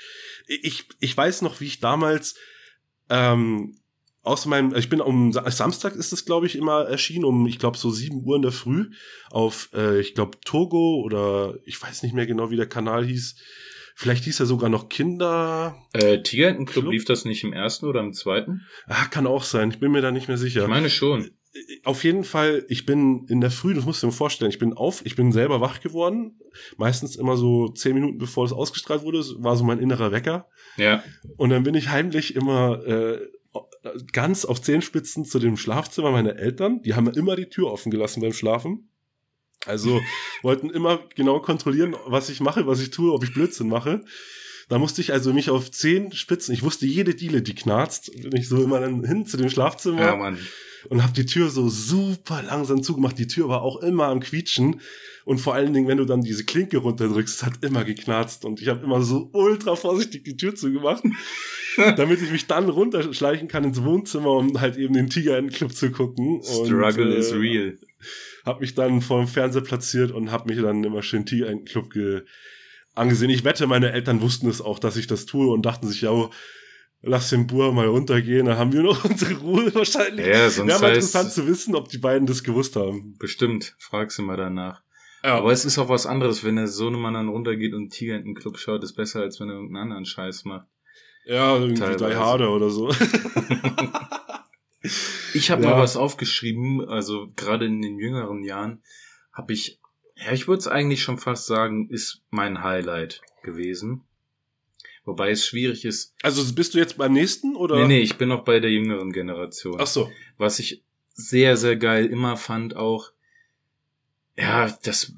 Ich, 0.48 0.86
ich 0.98 1.16
weiß 1.16 1.42
noch, 1.42 1.60
wie 1.60 1.66
ich 1.66 1.80
damals, 1.80 2.34
ähm, 3.10 3.76
aus 4.22 4.44
meinem, 4.46 4.74
ich 4.74 4.88
bin 4.90 5.00
um 5.00 5.32
Sa- 5.32 5.50
Samstag 5.50 5.94
ist 5.94 6.12
es, 6.12 6.24
glaube 6.24 6.46
ich, 6.46 6.56
immer 6.56 6.82
erschienen, 6.86 7.24
um, 7.24 7.46
ich 7.46 7.58
glaube, 7.58 7.78
so 7.78 7.90
7 7.90 8.22
Uhr 8.24 8.36
in 8.36 8.42
der 8.42 8.52
Früh 8.52 8.90
auf, 9.30 9.70
äh, 9.74 10.00
ich 10.00 10.14
glaube, 10.14 10.38
Togo 10.44 11.00
oder 11.02 11.54
ich 11.64 11.80
weiß 11.80 12.02
nicht 12.02 12.14
mehr 12.14 12.26
genau, 12.26 12.50
wie 12.50 12.56
der 12.56 12.68
Kanal 12.68 13.06
hieß. 13.06 13.36
Vielleicht 13.94 14.24
hieß 14.24 14.40
er 14.40 14.46
sogar 14.46 14.68
noch 14.68 14.88
Kinder. 14.88 15.76
Äh, 15.92 16.22
Tigerentenclub 16.22 16.84
Club? 16.84 16.92
lief 16.92 17.04
das 17.04 17.24
nicht 17.24 17.42
im 17.42 17.52
ersten 17.52 17.86
oder 17.86 18.00
im 18.00 18.12
zweiten? 18.12 18.62
Ah, 18.86 19.06
kann 19.06 19.26
auch 19.26 19.42
sein. 19.42 19.70
Ich 19.70 19.80
bin 19.80 19.90
mir 19.92 20.02
da 20.02 20.10
nicht 20.12 20.28
mehr 20.28 20.38
sicher. 20.38 20.62
Ich 20.62 20.68
meine 20.68 20.88
schon. 20.90 21.30
Auf 21.84 22.04
jeden 22.04 22.24
Fall, 22.24 22.64
ich 22.68 22.86
bin 22.86 23.26
in 23.28 23.40
der 23.40 23.50
Früh, 23.50 23.74
das 23.74 23.84
musst 23.84 24.02
du 24.02 24.08
dir 24.08 24.12
vorstellen, 24.12 24.50
ich 24.50 24.58
bin 24.58 24.74
auf, 24.74 25.04
ich 25.04 25.16
bin 25.16 25.32
selber 25.32 25.60
wach 25.60 25.80
geworden. 25.80 26.38
Meistens 26.76 27.16
immer 27.16 27.36
so 27.36 27.68
zehn 27.68 27.94
Minuten 27.94 28.18
bevor 28.18 28.44
es 28.44 28.52
ausgestrahlt 28.52 29.02
wurde, 29.02 29.24
war 29.38 29.56
so 29.56 29.64
mein 29.64 29.78
innerer 29.78 30.12
Wecker. 30.12 30.48
Ja. 30.76 31.02
Und 31.36 31.50
dann 31.50 31.62
bin 31.62 31.74
ich 31.74 31.88
heimlich 31.88 32.36
immer 32.36 32.86
äh, 32.86 33.18
ganz 34.12 34.44
auf 34.44 34.60
Zehenspitzen 34.60 35.24
zu 35.24 35.38
dem 35.38 35.56
Schlafzimmer 35.56 36.10
meiner 36.10 36.36
Eltern. 36.36 36.82
Die 36.82 36.94
haben 36.94 37.08
immer 37.08 37.36
die 37.36 37.48
Tür 37.48 37.72
offen 37.72 37.90
gelassen 37.90 38.20
beim 38.20 38.32
Schlafen. 38.32 38.90
Also 39.64 40.00
wollten 40.42 40.70
immer 40.70 41.00
genau 41.14 41.40
kontrollieren, 41.40 41.96
was 42.06 42.28
ich 42.28 42.40
mache, 42.40 42.66
was 42.66 42.80
ich 42.80 42.90
tue, 42.90 43.12
ob 43.12 43.24
ich 43.24 43.32
Blödsinn 43.32 43.68
mache. 43.68 44.04
Da 44.68 44.78
musste 44.78 45.00
ich 45.00 45.12
also 45.12 45.32
mich 45.32 45.48
auf 45.48 45.70
zehn 45.70 46.12
Spitzen, 46.12 46.52
ich 46.52 46.62
wusste 46.62 46.84
jede 46.84 47.14
Diele, 47.14 47.40
die 47.40 47.54
knarzt, 47.54 48.12
bin 48.20 48.36
ich 48.36 48.48
so 48.48 48.62
immer 48.62 48.80
dann 48.80 49.02
hin 49.02 49.24
zu 49.24 49.38
dem 49.38 49.48
Schlafzimmer 49.48 50.00
Ja, 50.00 50.16
Mann. 50.16 50.38
Und 50.88 51.02
habe 51.02 51.12
die 51.12 51.26
Tür 51.26 51.50
so 51.50 51.68
super 51.68 52.42
langsam 52.42 52.82
zugemacht. 52.82 53.18
Die 53.18 53.26
Tür 53.26 53.48
war 53.48 53.62
auch 53.62 53.82
immer 53.82 54.06
am 54.06 54.20
Quietschen. 54.20 54.80
Und 55.24 55.38
vor 55.38 55.54
allen 55.54 55.74
Dingen, 55.74 55.86
wenn 55.86 55.98
du 55.98 56.06
dann 56.06 56.22
diese 56.22 56.44
Klinke 56.44 56.78
runterdrückst, 56.78 57.36
es 57.36 57.42
hat 57.42 57.62
immer 57.62 57.84
geknarzt. 57.84 58.44
Und 58.44 58.62
ich 58.62 58.68
habe 58.68 58.82
immer 58.84 59.02
so 59.02 59.28
ultra 59.32 59.76
vorsichtig 59.76 60.24
die 60.24 60.36
Tür 60.36 60.54
zugemacht, 60.54 61.02
damit 61.96 62.22
ich 62.22 62.30
mich 62.30 62.46
dann 62.46 62.68
runterschleichen 62.70 63.48
kann 63.48 63.64
ins 63.64 63.82
Wohnzimmer, 63.82 64.30
um 64.30 64.58
halt 64.60 64.76
eben 64.76 64.94
den 64.94 65.10
Tiger-Club 65.10 65.72
zu 65.72 65.90
gucken. 65.90 66.42
Struggle 66.42 67.04
und, 67.04 67.12
äh, 67.12 67.18
is 67.18 67.34
real. 67.34 67.78
Hab 68.46 68.60
mich 68.60 68.74
dann 68.74 69.02
vor 69.02 69.18
dem 69.18 69.28
Fernseher 69.28 69.62
platziert 69.62 70.10
und 70.10 70.32
hab 70.32 70.46
mich 70.46 70.58
dann 70.58 70.82
immer 70.84 71.02
schön 71.02 71.26
Tiger-Club 71.26 71.90
ge 71.90 72.22
angesehen. 72.94 73.30
Ich 73.30 73.44
wette, 73.44 73.66
meine 73.66 73.92
Eltern 73.92 74.20
wussten 74.20 74.48
es 74.48 74.60
auch, 74.60 74.78
dass 74.78 74.96
ich 74.96 75.06
das 75.06 75.24
tue 75.24 75.52
und 75.52 75.64
dachten 75.64 75.86
sich, 75.86 76.00
ja, 76.00 76.10
oh, 76.10 76.30
lass 77.02 77.30
den 77.30 77.46
Bur 77.46 77.72
mal 77.72 77.86
runtergehen, 77.86 78.46
dann 78.46 78.58
haben 78.58 78.72
wir 78.72 78.82
noch 78.82 79.04
unsere 79.08 79.34
Ruhe 79.34 79.74
wahrscheinlich. 79.74 80.26
Ja, 80.26 80.50
sonst 80.50 80.68
Wäre 80.68 80.80
mal 80.80 80.88
interessant 80.88 81.32
zu 81.32 81.46
wissen, 81.46 81.74
ob 81.74 81.88
die 81.88 81.98
beiden 81.98 82.26
das 82.26 82.42
gewusst 82.42 82.76
haben. 82.76 83.16
Bestimmt. 83.18 83.74
Fragst 83.78 84.18
du 84.18 84.22
mal 84.22 84.36
danach. 84.36 84.82
Ja. 85.22 85.38
Aber 85.38 85.50
es 85.52 85.64
ist 85.64 85.78
auch 85.78 85.88
was 85.88 86.06
anderes, 86.06 86.44
wenn 86.44 86.56
der 86.56 86.68
Sohnemann 86.68 87.14
dann 87.14 87.28
runtergeht 87.28 87.74
und 87.74 87.90
Tiger 87.90 88.16
in 88.16 88.24
den 88.24 88.34
Club 88.34 88.58
schaut, 88.58 88.84
ist 88.84 88.94
besser, 88.94 89.20
als 89.20 89.40
wenn 89.40 89.48
er 89.48 89.54
irgendeinen 89.56 89.82
anderen 89.82 90.04
Scheiß 90.04 90.44
macht. 90.44 90.68
Ja, 91.26 91.56
irgendwie 91.56 91.80
Teilweise. 91.80 92.04
drei 92.04 92.14
Harder 92.14 92.52
oder 92.52 92.70
so. 92.70 92.88
ich 95.34 95.50
habe 95.50 95.62
ja. 95.62 95.70
mal 95.70 95.78
was 95.78 95.96
aufgeschrieben, 95.96 96.88
also 96.88 97.32
gerade 97.34 97.66
in 97.66 97.82
den 97.82 97.98
jüngeren 97.98 98.44
Jahren 98.44 98.82
habe 99.32 99.52
ich, 99.52 99.80
ja, 100.14 100.32
ich 100.32 100.48
würde 100.48 100.60
es 100.60 100.68
eigentlich 100.68 101.02
schon 101.02 101.18
fast 101.18 101.46
sagen, 101.46 101.90
ist 101.90 102.22
mein 102.30 102.62
Highlight 102.62 103.20
gewesen. 103.42 104.07
Wobei 105.08 105.30
es 105.30 105.46
schwierig 105.46 105.86
ist. 105.86 106.14
Also 106.22 106.54
bist 106.54 106.74
du 106.74 106.78
jetzt 106.78 106.98
beim 106.98 107.14
nächsten 107.14 107.56
oder? 107.56 107.76
Nee, 107.76 107.86
nee, 107.86 108.00
ich 108.00 108.18
bin 108.18 108.28
noch 108.28 108.44
bei 108.44 108.60
der 108.60 108.70
jüngeren 108.70 109.10
Generation. 109.10 109.78
Ach 109.80 109.86
so. 109.86 110.12
Was 110.36 110.58
ich 110.58 110.82
sehr, 111.14 111.56
sehr 111.56 111.76
geil 111.76 112.04
immer 112.04 112.36
fand 112.36 112.76
auch, 112.76 113.12
ja, 114.36 114.70
das 114.82 115.14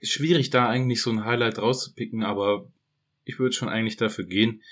ist 0.00 0.12
schwierig 0.12 0.48
da 0.48 0.66
eigentlich 0.66 1.02
so 1.02 1.10
ein 1.10 1.26
Highlight 1.26 1.58
rauszupicken, 1.58 2.24
aber 2.24 2.66
ich 3.26 3.38
würde 3.38 3.54
schon 3.54 3.68
eigentlich 3.68 3.98
dafür 3.98 4.24
gehen. 4.24 4.62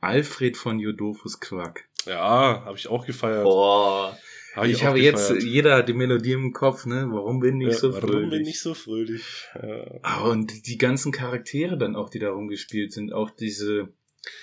Alfred 0.00 0.56
von 0.56 0.78
Jodofus 0.78 1.40
Quack. 1.40 1.88
Ja, 2.06 2.62
habe 2.64 2.78
ich 2.78 2.86
auch 2.86 3.04
gefeiert. 3.06 3.42
Boah. 3.42 4.16
Hab 4.54 4.66
ich, 4.66 4.74
ich 4.74 4.84
habe 4.84 5.00
jetzt, 5.00 5.42
jeder 5.42 5.78
hat 5.78 5.88
die 5.88 5.94
Melodie 5.94 6.34
im 6.34 6.52
Kopf, 6.52 6.86
ne? 6.86 7.08
Warum 7.10 7.40
bin 7.40 7.60
ich 7.60 7.72
ja, 7.72 7.74
so 7.74 7.90
fröhlich? 7.90 8.14
Warum 8.14 8.30
bin 8.30 8.46
ich 8.46 8.60
so 8.60 8.74
fröhlich? 8.74 9.24
Ja. 9.60 9.86
Ah, 10.02 10.20
und 10.28 10.68
die 10.68 10.78
ganzen 10.78 11.10
Charaktere 11.10 11.76
dann 11.76 11.96
auch, 11.96 12.08
die 12.08 12.20
da 12.20 12.30
rumgespielt 12.30 12.92
sind, 12.92 13.12
auch 13.12 13.30
diese. 13.30 13.88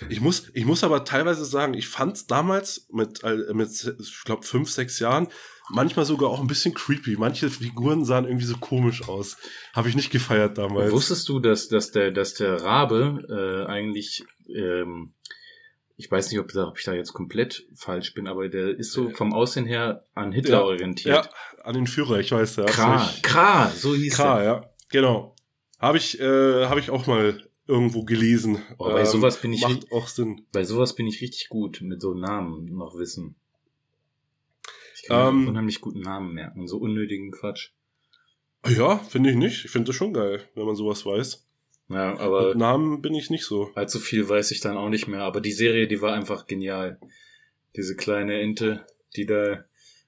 Ich 0.10 0.22
muss, 0.22 0.50
ich 0.54 0.66
muss 0.66 0.84
aber 0.84 1.06
teilweise 1.06 1.46
sagen, 1.46 1.74
ich 1.74 1.88
fand 1.88 2.30
damals 2.32 2.88
mit, 2.92 3.24
äh, 3.24 3.54
mit 3.54 3.96
ich 4.00 4.24
glaube, 4.24 4.44
fünf, 4.44 4.70
sechs 4.70 5.00
Jahren 5.00 5.28
manchmal 5.70 6.06
sogar 6.06 6.30
auch 6.30 6.42
ein 6.42 6.48
bisschen 6.48 6.74
creepy. 6.74 7.16
Manche 7.18 7.50
Figuren 7.50 8.06
sahen 8.06 8.26
irgendwie 8.26 8.46
so 8.46 8.58
komisch 8.58 9.08
aus. 9.08 9.38
Habe 9.74 9.90
ich 9.90 9.96
nicht 9.96 10.12
gefeiert 10.12 10.58
damals. 10.58 10.92
Wusstest 10.92 11.28
du, 11.30 11.40
dass, 11.40 11.68
dass, 11.68 11.92
der, 11.92 12.12
dass 12.12 12.34
der 12.34 12.62
Rabe 12.62 13.66
äh, 13.68 13.72
eigentlich 13.72 14.24
ähm, 14.50 15.14
ich 16.02 16.10
weiß 16.10 16.32
nicht, 16.32 16.40
ob, 16.40 16.56
ob, 16.56 16.80
ich 16.80 16.86
da 16.86 16.94
jetzt 16.94 17.14
komplett 17.14 17.68
falsch 17.76 18.16
bin, 18.16 18.28
aber 18.28 18.50
der 18.50 18.70
ist 18.70 18.92
so 18.92 19.12
vom 19.12 19.34
Aussehen 19.34 19.68
her 19.68 20.06
an 20.16 20.32
Hitler 20.32 20.58
ja, 20.58 20.64
orientiert. 20.64 21.26
Ja, 21.26 21.64
an 21.64 21.76
den 21.76 21.86
Führer, 21.86 22.20
ich 22.20 22.32
weiß 22.32 22.56
ja. 22.56 22.66
Kra, 22.66 23.08
Kra, 23.22 23.70
so 23.70 23.94
hieß 23.94 24.16
Kra, 24.16 24.40
er. 24.40 24.44
ja, 24.44 24.70
genau. 24.90 25.36
Habe 25.80 26.00
ich, 26.00 26.20
äh, 26.20 26.66
hab 26.66 26.80
ich 26.80 26.90
auch 26.90 27.06
mal 27.06 27.44
irgendwo 27.72 28.04
gelesen. 28.04 28.62
Oh, 28.78 28.86
bei 28.86 29.00
ähm, 29.00 29.06
sowas 29.06 29.42
bin 29.42 29.54
ich 29.54 29.62
macht 29.62 29.92
auch 29.92 30.08
Sinn. 30.08 30.46
Bei 30.52 30.64
sowas 30.64 30.94
bin 30.94 31.08
ich 31.08 31.22
richtig 31.22 31.48
gut 31.50 31.82
mit 31.82 32.02
so 32.02 32.14
Namen 32.14 32.66
noch 32.66 32.98
wissen. 32.98 33.36
Ich 34.96 35.08
kann 35.08 35.30
ähm, 35.30 35.48
unheimlich 35.48 35.80
guten 35.82 36.02
Namen 36.02 36.34
merken, 36.34 36.68
so 36.68 36.78
unnötigen 36.78 37.32
Quatsch. 37.32 37.70
Ja, 38.68 38.98
finde 38.98 39.32
ich 39.32 39.38
nicht. 39.38 39.66
Ich 39.66 39.72
finde 39.72 39.88
das 39.88 39.96
schon 39.96 40.14
geil, 40.14 40.44
wenn 40.54 40.66
man 40.66 40.76
sowas 40.76 41.06
weiß. 41.06 41.48
Ja, 41.90 42.20
aber. 42.20 42.50
Mit 42.50 42.58
Namen 42.58 43.02
bin 43.02 43.16
ich 43.16 43.30
nicht 43.30 43.46
so. 43.46 43.72
Allzu 43.74 44.00
viel 44.00 44.28
weiß 44.28 44.52
ich 44.52 44.60
dann 44.60 44.78
auch 44.78 44.90
nicht 44.90 45.08
mehr. 45.08 45.22
Aber 45.22 45.42
die 45.42 45.52
Serie, 45.52 45.88
die 45.88 46.02
war 46.02 46.14
einfach 46.14 46.46
genial. 46.46 47.00
Diese 47.76 47.96
kleine 47.96 48.40
Ente, 48.40 48.86
die 49.16 49.26
da 49.26 49.64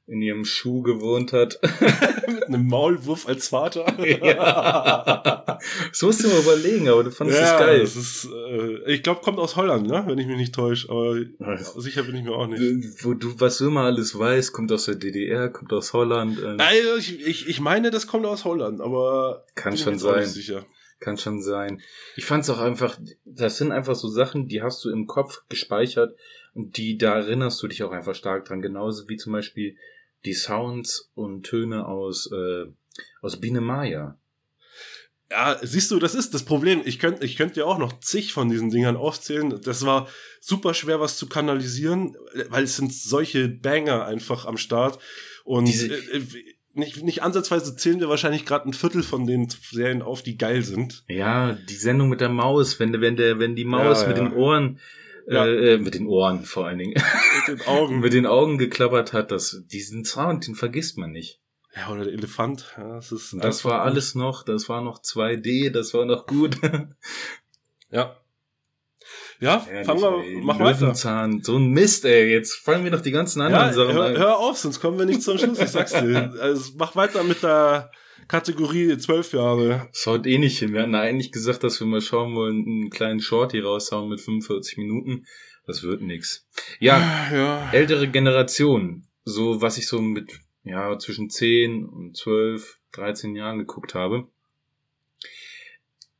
in 0.05 0.21
ihrem 0.21 0.43
Schuh 0.43 0.81
gewohnt 0.81 1.31
hat. 1.31 1.59
Mit 2.27 2.43
einem 2.47 2.67
Maulwurf 2.67 3.27
als 3.27 3.47
Vater. 3.47 3.85
ja. 4.05 5.59
Das 5.89 6.01
musst 6.01 6.23
du 6.23 6.27
mal 6.27 6.41
überlegen, 6.41 6.89
aber 6.89 7.05
du 7.05 7.11
fandest 7.11 7.39
ja, 7.39 7.51
das 7.51 7.59
geil. 7.59 7.79
Das 7.79 7.95
ist, 7.95 8.25
äh, 8.25 8.93
ich 8.93 9.03
glaube, 9.03 9.21
kommt 9.21 9.39
aus 9.39 9.55
Holland, 9.55 9.87
ne? 9.87 10.03
wenn 10.05 10.17
ich 10.17 10.27
mich 10.27 10.37
nicht 10.37 10.55
täusche. 10.55 10.89
Aber 10.89 11.17
also, 11.39 11.79
sicher 11.79 12.03
bin 12.03 12.15
ich 12.15 12.23
mir 12.23 12.33
auch 12.33 12.47
nicht. 12.47 13.03
Wo 13.03 13.13
du, 13.13 13.39
was 13.39 13.59
du 13.59 13.67
immer 13.67 13.83
alles 13.83 14.17
weißt, 14.17 14.51
kommt 14.51 14.71
aus 14.71 14.85
der 14.85 14.95
DDR, 14.95 15.49
kommt 15.49 15.71
aus 15.71 15.93
Holland. 15.93 16.37
Ähm. 16.43 16.57
Also 16.59 16.97
ich, 16.97 17.25
ich, 17.25 17.47
ich 17.47 17.59
meine, 17.61 17.89
das 17.89 18.07
kommt 18.07 18.25
aus 18.25 18.43
Holland, 18.43 18.81
aber 18.81 19.45
kann 19.55 19.77
schon 19.77 19.97
sein. 19.97 20.25
Sicher. 20.25 20.65
Kann 20.99 21.17
schon 21.17 21.41
sein. 21.41 21.81
Ich 22.15 22.25
fand 22.25 22.43
es 22.43 22.49
auch 22.49 22.59
einfach, 22.59 22.97
das 23.25 23.57
sind 23.57 23.71
einfach 23.71 23.95
so 23.95 24.07
Sachen, 24.07 24.47
die 24.47 24.61
hast 24.61 24.83
du 24.85 24.89
im 24.89 25.07
Kopf 25.07 25.43
gespeichert 25.49 26.15
und 26.53 26.77
die, 26.77 26.97
da 26.97 27.15
erinnerst 27.15 27.61
du 27.63 27.67
dich 27.67 27.83
auch 27.83 27.91
einfach 27.91 28.15
stark 28.15 28.45
dran. 28.45 28.61
Genauso 28.61 29.09
wie 29.09 29.17
zum 29.17 29.33
Beispiel 29.33 29.75
die 30.25 30.33
Sounds 30.33 31.11
und 31.15 31.43
Töne 31.43 31.87
aus, 31.87 32.29
äh, 32.31 32.65
aus 33.21 33.39
Biene 33.39 33.61
Maya. 33.61 34.17
Ja, 35.31 35.57
siehst 35.63 35.89
du, 35.89 35.97
das 35.97 36.13
ist 36.13 36.33
das 36.33 36.43
Problem. 36.43 36.81
Ich 36.85 36.99
könnte 36.99 37.25
ich 37.25 37.37
könnt 37.37 37.55
dir 37.55 37.65
auch 37.65 37.79
noch 37.79 37.99
zig 38.01 38.33
von 38.33 38.49
diesen 38.49 38.69
Dingern 38.69 38.95
aufzählen. 38.95 39.59
Das 39.63 39.83
war 39.83 40.07
super 40.39 40.75
schwer, 40.75 40.99
was 40.99 41.17
zu 41.17 41.27
kanalisieren, 41.27 42.15
weil 42.49 42.65
es 42.65 42.75
sind 42.75 42.93
solche 42.93 43.49
Banger 43.49 44.05
einfach 44.05 44.45
am 44.45 44.57
Start. 44.57 44.99
Und 45.43 45.65
Diese, 45.65 45.87
äh, 45.87 46.21
nicht, 46.73 47.03
nicht 47.03 47.23
ansatzweise 47.23 47.75
zählen 47.75 47.99
wir 47.99 48.09
wahrscheinlich 48.09 48.45
gerade 48.45 48.67
ein 48.67 48.73
Viertel 48.73 49.03
von 49.03 49.25
den 49.25 49.47
Serien 49.49 50.01
auf, 50.01 50.23
die 50.23 50.37
geil 50.37 50.63
sind. 50.63 51.03
Ja, 51.07 51.53
die 51.53 51.75
Sendung 51.75 52.09
mit 52.09 52.21
der 52.21 52.29
Maus, 52.29 52.79
wenn, 52.79 52.99
wenn, 52.99 53.15
der, 53.15 53.39
wenn 53.39 53.55
die 53.55 53.65
Maus 53.65 54.01
ja, 54.01 54.07
mit 54.07 54.17
ja. 54.17 54.23
den 54.23 54.33
Ohren, 54.33 54.79
ja. 55.27 55.47
äh, 55.47 55.77
mit 55.77 55.93
den 55.93 56.07
Ohren 56.07 56.45
vor 56.45 56.67
allen 56.67 56.79
Dingen, 56.79 56.95
mit 57.47 57.59
den 57.59 57.67
Augen, 57.67 57.99
mit 57.99 58.13
den 58.13 58.25
Augen 58.25 58.57
geklappert 58.57 59.13
hat, 59.13 59.31
das, 59.31 59.63
diesen 59.71 60.05
Sound, 60.05 60.47
den 60.47 60.55
vergisst 60.55 60.97
man 60.97 61.11
nicht. 61.11 61.39
Ja, 61.75 61.89
oder 61.89 62.03
der 62.03 62.13
Elefant. 62.13 62.73
Ja, 62.77 62.95
das 62.95 63.11
ist 63.11 63.35
das 63.39 63.65
war 63.65 63.81
alles 63.81 64.15
noch, 64.15 64.43
das 64.43 64.69
war 64.69 64.81
noch 64.81 65.01
2D, 65.01 65.71
das 65.71 65.93
war 65.93 66.05
noch 66.05 66.27
gut. 66.27 66.57
ja. 67.89 68.17
Ja, 69.39 69.65
Ehrlich, 69.69 69.85
fangen 69.85 70.01
wir, 70.01 70.23
ey, 70.23 70.41
mach 70.41 70.59
Löwenzahn, 70.59 71.33
weiter. 71.33 71.43
so 71.43 71.57
ein 71.57 71.71
Mist, 71.71 72.05
ey. 72.05 72.31
Jetzt 72.31 72.55
fallen 72.55 72.83
wir 72.85 72.91
noch 72.91 73.01
die 73.01 73.11
ganzen 73.11 73.41
anderen 73.41 73.67
ja, 73.67 73.73
Sachen 73.73 73.93
hör, 73.93 74.17
hör 74.17 74.37
auf, 74.37 74.57
sonst 74.57 74.79
kommen 74.79 74.97
wir 74.97 75.05
nicht 75.05 75.21
zum 75.21 75.37
Schluss, 75.37 75.59
ich 75.59 75.69
sag's 75.69 75.91
dir. 75.91 76.33
Also, 76.39 76.71
mach 76.77 76.95
weiter 76.95 77.23
mit 77.23 77.43
der 77.43 77.91
Kategorie 78.27 78.97
zwölf 78.97 79.33
Jahre. 79.33 79.89
Das 79.91 80.05
haut 80.05 80.25
eh 80.27 80.37
nicht 80.37 80.59
hin. 80.59 80.73
Wir 80.73 80.83
hatten 80.83 80.95
eigentlich 80.95 81.31
gesagt, 81.31 81.63
dass 81.63 81.79
wir 81.79 81.87
mal 81.87 82.01
schauen 82.01 82.35
wollen, 82.35 82.63
einen 82.65 82.89
kleinen 82.89 83.19
Shorty 83.19 83.59
raushauen 83.59 84.09
mit 84.09 84.21
45 84.21 84.77
Minuten. 84.77 85.25
Das 85.65 85.83
wird 85.83 86.01
nix. 86.01 86.47
Ja, 86.79 87.29
ja, 87.31 87.71
ältere 87.71 88.07
Generation. 88.09 89.07
So, 89.23 89.61
was 89.61 89.77
ich 89.77 89.87
so 89.87 90.01
mit, 90.01 90.39
ja, 90.63 90.97
zwischen 90.99 91.29
10 91.29 91.85
und 91.85 92.17
12, 92.17 92.79
13 92.91 93.35
Jahren 93.35 93.59
geguckt 93.59 93.95
habe. 93.95 94.27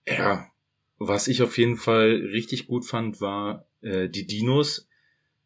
Ja, 0.08 0.47
was 0.97 1.27
ich 1.27 1.41
auf 1.41 1.58
jeden 1.58 1.77
Fall 1.77 2.29
richtig 2.32 2.67
gut 2.67 2.86
fand, 2.86 3.19
war 3.19 3.67
äh, 3.82 4.08
die 4.10 4.25
Dinos. 4.25 4.88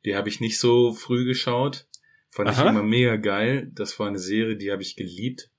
Die 0.06 0.16
habe 0.16 0.30
ich 0.30 0.40
nicht 0.40 0.60
so 0.60 0.94
früh 0.94 1.26
geschaut. 1.26 1.88
Fand 2.30 2.50
Aha. 2.50 2.64
ich 2.64 2.70
immer 2.70 2.84
mega 2.84 3.16
geil. 3.16 3.72
Das 3.74 4.00
war 4.00 4.08
eine 4.08 4.20
Serie, 4.20 4.58
die 4.58 4.72
habe 4.72 4.84
ich 4.84 4.96
geliebt. 4.96 5.50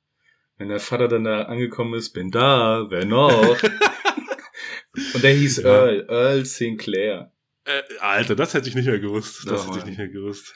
Wenn 0.57 0.69
der 0.69 0.81
Vater 0.81 1.09
dann 1.09 1.25
da 1.25 1.43
angekommen 1.43 1.95
ist, 1.95 2.11
bin 2.11 2.31
da, 2.31 2.87
wer 2.89 3.05
noch? 3.05 3.63
Und 5.15 5.23
der 5.23 5.33
hieß 5.33 5.59
ja. 5.59 5.65
Earl, 5.65 6.07
Earl 6.09 6.45
Sinclair. 6.45 7.33
Äh, 7.69 7.99
Alter, 8.01 8.35
das 8.35 8.55
hätte 8.55 8.69
ich 8.69 8.75
nicht 8.75 8.87
mehr 8.87 8.99
gewusst. 8.99 9.47
Das 9.47 9.67
oh, 9.67 9.69
hätte 9.69 9.79
ich 9.81 9.85
nicht 9.85 9.99
mehr 9.99 10.09
gewusst. 10.09 10.55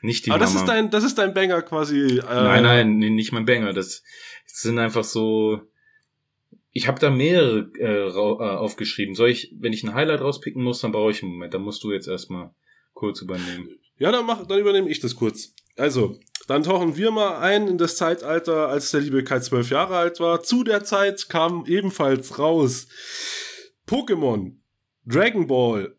Nicht 0.00 0.26
die 0.26 0.30
Aber 0.30 0.38
Mama. 0.38 0.52
das 0.52 0.60
ist 0.60 0.68
dein, 0.68 0.90
das 0.90 1.04
ist 1.04 1.18
dein 1.18 1.34
Banger 1.34 1.62
quasi. 1.62 2.18
Äh 2.18 2.22
nein, 2.22 2.62
nein, 2.62 2.98
nicht 2.98 3.32
mein 3.32 3.44
Banger. 3.44 3.72
Das, 3.72 4.02
das 4.46 4.62
sind 4.62 4.78
einfach 4.78 5.04
so 5.04 5.68
ich 6.78 6.86
habe 6.86 7.00
da 7.00 7.10
mehrere 7.10 7.70
äh, 7.78 8.08
äh, 8.08 8.56
aufgeschrieben. 8.56 9.14
Soll 9.14 9.30
ich, 9.30 9.52
wenn 9.58 9.72
ich 9.72 9.82
ein 9.82 9.94
Highlight 9.94 10.20
rauspicken 10.20 10.62
muss, 10.62 10.80
dann 10.80 10.92
brauche 10.92 11.10
ich 11.10 11.22
einen 11.22 11.32
Moment. 11.32 11.52
Dann 11.52 11.62
musst 11.62 11.82
du 11.82 11.92
jetzt 11.92 12.08
erstmal 12.08 12.50
kurz 12.94 13.20
übernehmen. 13.20 13.70
Ja, 13.98 14.12
dann, 14.12 14.26
mach, 14.26 14.46
dann 14.46 14.60
übernehme 14.60 14.88
ich 14.88 15.00
das 15.00 15.16
kurz. 15.16 15.54
Also, 15.76 16.18
dann 16.46 16.62
tauchen 16.62 16.96
wir 16.96 17.10
mal 17.10 17.38
ein 17.38 17.66
in 17.66 17.78
das 17.78 17.96
Zeitalter, 17.96 18.68
als 18.68 18.90
der 18.90 19.00
liebe 19.00 19.24
Kai 19.24 19.40
zwölf 19.40 19.70
Jahre 19.70 19.96
alt 19.96 20.20
war. 20.20 20.42
Zu 20.42 20.62
der 20.62 20.84
Zeit 20.84 21.28
kam 21.28 21.64
ebenfalls 21.66 22.38
raus 22.38 22.86
Pokémon, 23.86 24.56
Dragon 25.04 25.46
Ball, 25.46 25.96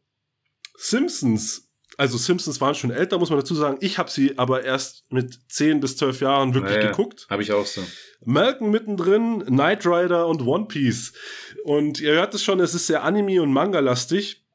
Simpsons. 0.79 1.67
Also 1.97 2.17
Simpsons 2.17 2.61
waren 2.61 2.75
schon 2.75 2.91
älter, 2.91 3.19
muss 3.19 3.29
man 3.29 3.39
dazu 3.39 3.53
sagen. 3.53 3.77
Ich 3.81 3.97
habe 3.97 4.09
sie 4.09 4.37
aber 4.37 4.63
erst 4.63 5.03
mit 5.11 5.37
10 5.49 5.81
bis 5.81 5.97
12 5.97 6.21
Jahren 6.21 6.53
wirklich 6.53 6.77
naja, 6.77 6.91
geguckt. 6.91 7.27
Habe 7.29 7.43
ich 7.43 7.51
auch 7.51 7.65
so. 7.65 7.81
Malcolm 8.23 8.71
mittendrin, 8.71 9.43
Knight 9.45 9.85
Rider 9.85 10.27
und 10.27 10.41
One 10.41 10.67
Piece. 10.67 11.11
Und 11.65 11.99
ihr 11.99 12.13
hört 12.13 12.33
es 12.33 12.43
schon, 12.43 12.61
es 12.61 12.73
ist 12.73 12.87
sehr 12.87 13.03
Anime- 13.03 13.41
und 13.41 13.51
Manga-lastig. 13.51 14.45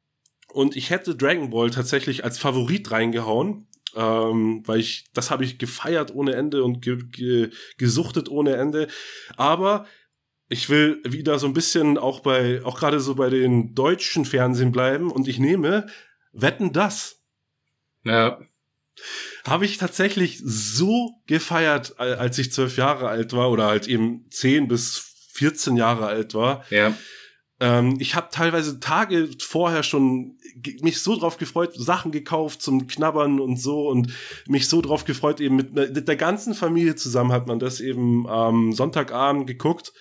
Und 0.49 0.75
ich 0.75 0.89
hätte 0.89 1.15
Dragon 1.15 1.51
Ball 1.51 1.69
tatsächlich 1.69 2.25
als 2.25 2.39
Favorit 2.39 2.91
reingehauen. 2.91 3.67
Ähm, 3.95 4.63
weil 4.65 4.81
ich, 4.81 5.05
das 5.13 5.31
habe 5.31 5.45
ich 5.45 5.59
gefeiert 5.59 6.15
ohne 6.15 6.35
Ende 6.35 6.65
und 6.65 6.81
ge 6.81 6.99
ge 7.11 7.51
gesuchtet 7.77 8.31
ohne 8.31 8.57
Ende. 8.57 8.89
Aber 9.37 9.87
ich 10.49 10.71
will 10.71 11.01
wieder 11.05 11.39
so 11.39 11.47
ein 11.47 11.53
bisschen 11.53 11.99
auch 11.99 12.21
bei, 12.21 12.65
auch 12.65 12.79
gerade 12.79 13.01
so 13.01 13.15
bei 13.15 13.29
den 13.29 13.75
deutschen 13.75 14.25
Fernsehen 14.25 14.73
bleiben 14.73 15.11
und 15.11 15.29
ich 15.29 15.39
nehme 15.39 15.87
Wetten 16.35 16.73
das. 16.73 17.23
Ja 18.05 18.39
habe 19.47 19.67
ich 19.67 19.77
tatsächlich 19.77 20.41
so 20.43 21.11
gefeiert, 21.27 21.99
als 21.99 22.39
ich 22.39 22.53
zwölf 22.53 22.77
Jahre 22.77 23.09
alt 23.09 23.33
war 23.33 23.51
oder 23.51 23.67
halt 23.67 23.87
eben 23.87 24.25
zehn 24.31 24.69
bis 24.69 25.13
14 25.33 25.77
Jahre 25.77 26.07
alt 26.07 26.35
war. 26.35 26.65
Ja. 26.71 26.97
Ähm, 27.61 27.97
ich 28.01 28.15
habe 28.15 28.29
teilweise 28.31 28.81
Tage 28.81 29.29
vorher 29.41 29.83
schon 29.83 30.39
mich 30.81 31.01
so 31.01 31.19
drauf 31.19 31.37
gefreut, 31.37 31.75
Sachen 31.77 32.13
gekauft 32.13 32.63
zum 32.63 32.87
Knabbern 32.87 33.41
und 33.41 33.61
so 33.61 33.89
und 33.89 34.13
mich 34.47 34.69
so 34.69 34.81
drauf 34.81 35.05
gefreut, 35.05 35.41
eben 35.41 35.57
mit, 35.57 35.75
mit 35.75 36.09
der 36.09 36.17
ganzen 36.17 36.55
Familie 36.55 36.95
zusammen 36.95 37.33
hat 37.33 37.47
man 37.47 37.59
das 37.59 37.81
eben 37.81 38.29
am 38.29 38.73
Sonntagabend 38.73 39.47
geguckt. 39.47 39.93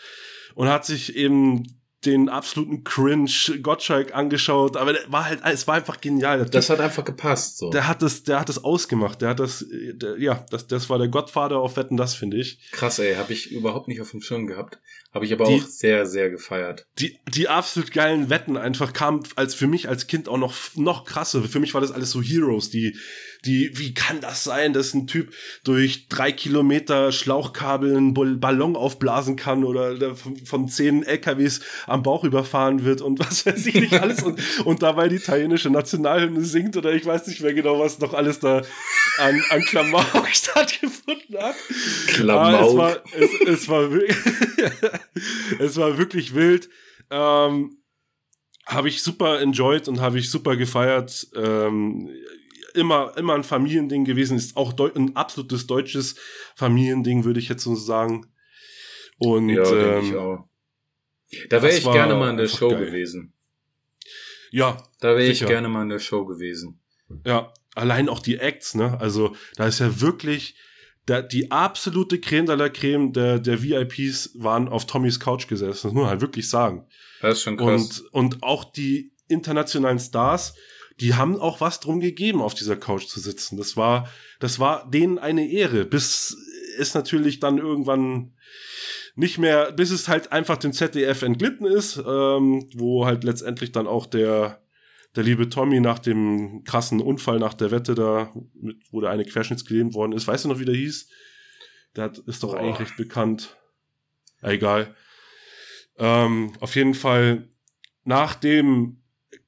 und 0.56 0.70
hat 0.70 0.86
sich 0.86 1.16
eben 1.16 1.83
den 2.06 2.30
absoluten 2.30 2.84
Cringe 2.84 3.30
Gottschalk 3.62 4.14
angeschaut, 4.16 4.78
aber 4.78 4.94
der 4.94 5.02
war 5.12 5.26
halt, 5.26 5.40
es 5.46 5.68
war 5.68 5.76
einfach 5.76 6.02
genial. 6.02 6.38
Der 6.40 6.46
Das 6.50 6.70
hat 6.70 6.80
einfach 6.80 7.04
gepasst. 7.06 7.58
So. 7.58 7.70
der 7.70 7.88
hat 7.88 8.02
das, 8.02 8.24
der 8.24 8.40
hat 8.40 8.50
das 8.50 8.64
ausgemacht. 8.64 9.22
Der 9.22 9.30
hat 9.30 9.40
das, 9.40 9.66
der, 9.70 10.20
ja, 10.20 10.46
das, 10.50 10.68
das 10.68 10.90
war 10.90 10.98
der 10.98 11.08
Gottvater 11.08 11.58
auf 11.60 11.78
Wetten, 11.78 11.98
das 11.98 12.16
finde 12.16 12.38
ich. 12.38 12.60
Krass, 12.72 13.00
ey, 13.00 13.16
habe 13.16 13.34
ich 13.34 13.52
überhaupt 13.52 13.88
nicht 13.88 14.02
auf 14.02 14.12
dem 14.12 14.22
Schirm 14.22 14.48
gehabt. 14.48 14.80
Habe 15.14 15.26
ich 15.26 15.34
aber 15.34 15.46
Die- 15.46 15.62
auch 15.62 15.66
sehr, 15.68 16.06
sehr 16.08 16.30
gefeiert. 16.32 16.88
Die, 17.00 17.20
die 17.28 17.48
absolut 17.48 17.92
geilen 17.92 18.30
Wetten 18.30 18.58
einfach 18.58 18.94
kamen 18.94 19.22
als 19.36 19.54
für 19.54 19.68
mich 19.68 19.88
als 19.88 20.08
Kind 20.08 20.28
auch 20.28 20.38
noch, 20.38 20.56
noch 20.76 21.06
krasser. 21.06 21.44
Für 21.44 21.60
mich 21.60 21.74
war 21.74 21.82
das 21.82 21.92
alles 21.92 22.10
so 22.12 22.22
Heroes, 22.22 22.70
die, 22.72 22.98
die, 23.46 23.72
wie 23.78 23.94
kann 23.94 24.22
das 24.22 24.44
sein, 24.44 24.74
dass 24.74 24.94
ein 24.94 25.06
Typ 25.08 25.34
durch 25.64 26.08
drei 26.08 26.32
Kilometer 26.32 27.12
Schlauchkabel 27.12 27.96
einen 27.96 28.14
Ball- 28.14 28.38
Ballon 28.38 28.76
aufblasen 28.76 29.36
kann 29.36 29.64
oder 29.64 29.96
der 29.98 30.16
von, 30.16 30.68
zehn 30.68 31.04
LKWs 31.04 31.62
am 31.88 32.04
Bauch 32.04 32.24
überfahren 32.24 32.86
wird 32.86 33.02
und 33.02 33.20
was 33.26 33.46
weiß 33.46 33.66
ich 33.66 33.76
nicht 33.76 33.94
alles 33.94 34.24
und, 34.24 34.40
und 34.66 34.82
dabei 34.82 35.10
die 35.10 35.18
italienische 35.18 35.70
Nationalhymne 35.70 36.42
singt 36.42 36.78
oder 36.78 36.94
ich 36.94 37.06
weiß 37.06 37.28
nicht 37.28 37.42
mehr 37.42 37.54
genau, 37.54 37.80
was 37.80 38.00
noch 38.00 38.14
alles 38.14 38.40
da 38.40 38.62
an, 39.18 39.44
an 39.50 39.62
Klamauk 39.62 40.28
stattgefunden 40.32 41.38
hat. 41.38 41.56
Klamauk. 42.08 42.44
Ah, 42.54 42.66
es, 42.68 42.76
war, 42.78 43.04
es, 43.20 43.60
es, 43.62 43.68
war, 43.70 43.92
wirklich- 43.92 44.18
es 45.60 45.78
war 45.78 45.98
wirklich 45.98 46.34
wild. 46.34 46.70
Ähm, 47.12 47.78
habe 48.66 48.88
ich 48.88 49.04
super 49.04 49.42
enjoyed 49.42 49.88
und 49.90 50.00
habe 50.00 50.20
ich 50.20 50.30
super 50.30 50.56
gefeiert. 50.56 51.28
Ähm, 51.36 52.10
immer, 52.74 53.14
immer 53.18 53.36
ein 53.36 53.44
Familiending 53.44 54.06
gewesen. 54.06 54.38
Ist 54.38 54.58
auch 54.58 54.74
ein 54.96 55.16
absolutes 55.16 55.68
deutsches 55.68 56.16
Familiending, 56.56 57.24
würde 57.24 57.40
ich 57.40 57.50
jetzt 57.50 57.64
so 57.64 57.76
sagen. 57.76 58.28
Und 59.18 59.50
ja, 59.50 59.64
ich 60.00 60.12
ähm, 60.12 60.18
auch. 60.18 60.48
Da 61.50 61.62
wäre 61.62 61.76
ich 61.76 61.84
gerne 61.84 62.16
mal 62.16 62.30
in 62.30 62.38
der 62.38 62.48
Show 62.48 62.70
geil. 62.70 62.86
gewesen. 62.86 63.34
ja, 64.52 64.78
Da 65.00 65.10
wäre 65.10 65.24
ich 65.24 65.46
gerne 65.46 65.68
mal 65.68 65.84
in 65.84 65.90
der 65.90 66.00
Show 66.00 66.26
gewesen. 66.26 66.80
Ja, 67.26 67.54
allein 67.76 68.10
auch 68.10 68.20
die 68.20 68.38
Acts, 68.38 68.76
ne? 68.76 69.00
Also, 69.00 69.36
da 69.56 69.68
ist 69.68 69.80
ja 69.80 70.02
wirklich 70.02 70.56
da, 71.06 71.22
die 71.22 71.52
absolute 71.52 72.20
Creme 72.20 72.46
de 72.46 72.56
la 72.56 72.70
Creme 72.70 73.12
der, 73.12 73.40
der 73.40 73.62
VIPs 73.62 74.32
waren 74.36 74.68
auf 74.68 74.86
Tommys 74.86 75.20
Couch 75.20 75.48
gesessen. 75.48 75.88
Das 75.88 75.94
muss 75.94 76.02
man 76.02 76.10
halt 76.10 76.22
wirklich 76.22 76.50
sagen. 76.50 76.88
Das 77.22 77.38
ist 77.38 77.44
schon 77.44 77.58
krass. 77.58 78.00
Und, 78.00 78.14
und 78.14 78.44
auch 78.44 78.64
die 78.64 79.14
internationalen 79.28 80.00
Stars, 80.00 80.56
die 81.00 81.16
haben 81.16 81.40
auch 81.40 81.62
was 81.62 81.80
drum 81.80 82.00
gegeben, 82.00 82.42
auf 82.42 82.54
dieser 82.54 82.76
Couch 82.76 83.08
zu 83.08 83.20
sitzen. 83.20 83.58
Das 83.58 83.76
war, 83.78 84.10
das 84.40 84.60
war 84.60 84.90
denen 84.90 85.20
eine 85.20 85.50
Ehre, 85.50 85.86
bis 85.86 86.38
es 86.78 86.94
natürlich 86.94 87.40
dann 87.40 87.58
irgendwann 87.58 88.34
nicht 89.16 89.38
mehr, 89.38 89.72
bis 89.72 89.92
es 89.92 90.08
halt 90.08 90.32
einfach 90.32 90.58
dem 90.58 90.74
ZDF 90.74 91.22
entglitten 91.22 91.66
ist, 91.66 91.98
ähm, 91.98 92.68
wo 92.76 93.06
halt 93.06 93.24
letztendlich 93.24 93.72
dann 93.72 93.88
auch 93.88 94.06
der, 94.06 94.64
der 95.16 95.24
liebe 95.24 95.50
Tommy 95.50 95.80
nach 95.80 96.00
dem 96.00 96.64
krassen 96.64 97.00
Unfall 97.00 97.40
nach 97.40 97.54
der 97.54 97.72
Wette 97.72 97.94
da, 97.94 98.34
mit, 98.54 98.78
wo 98.92 99.02
der 99.02 99.12
eine 99.12 99.26
querschnittsgelähmt 99.26 99.94
worden 99.94 100.14
ist, 100.14 100.28
weißt 100.28 100.46
du 100.46 100.50
noch, 100.50 100.60
wie 100.60 100.66
der 100.66 100.76
hieß? 100.76 101.10
Der 101.96 102.06
hat, 102.06 102.18
ist 102.20 102.42
doch 102.42 102.54
Boah. 102.54 102.60
eigentlich 102.60 102.80
recht 102.80 102.98
bekannt. 102.98 103.56
Egal. 104.42 104.96
Ähm, 105.98 106.54
auf 106.60 106.76
jeden 106.76 106.96
Fall, 106.96 107.50
nachdem 108.04 109.03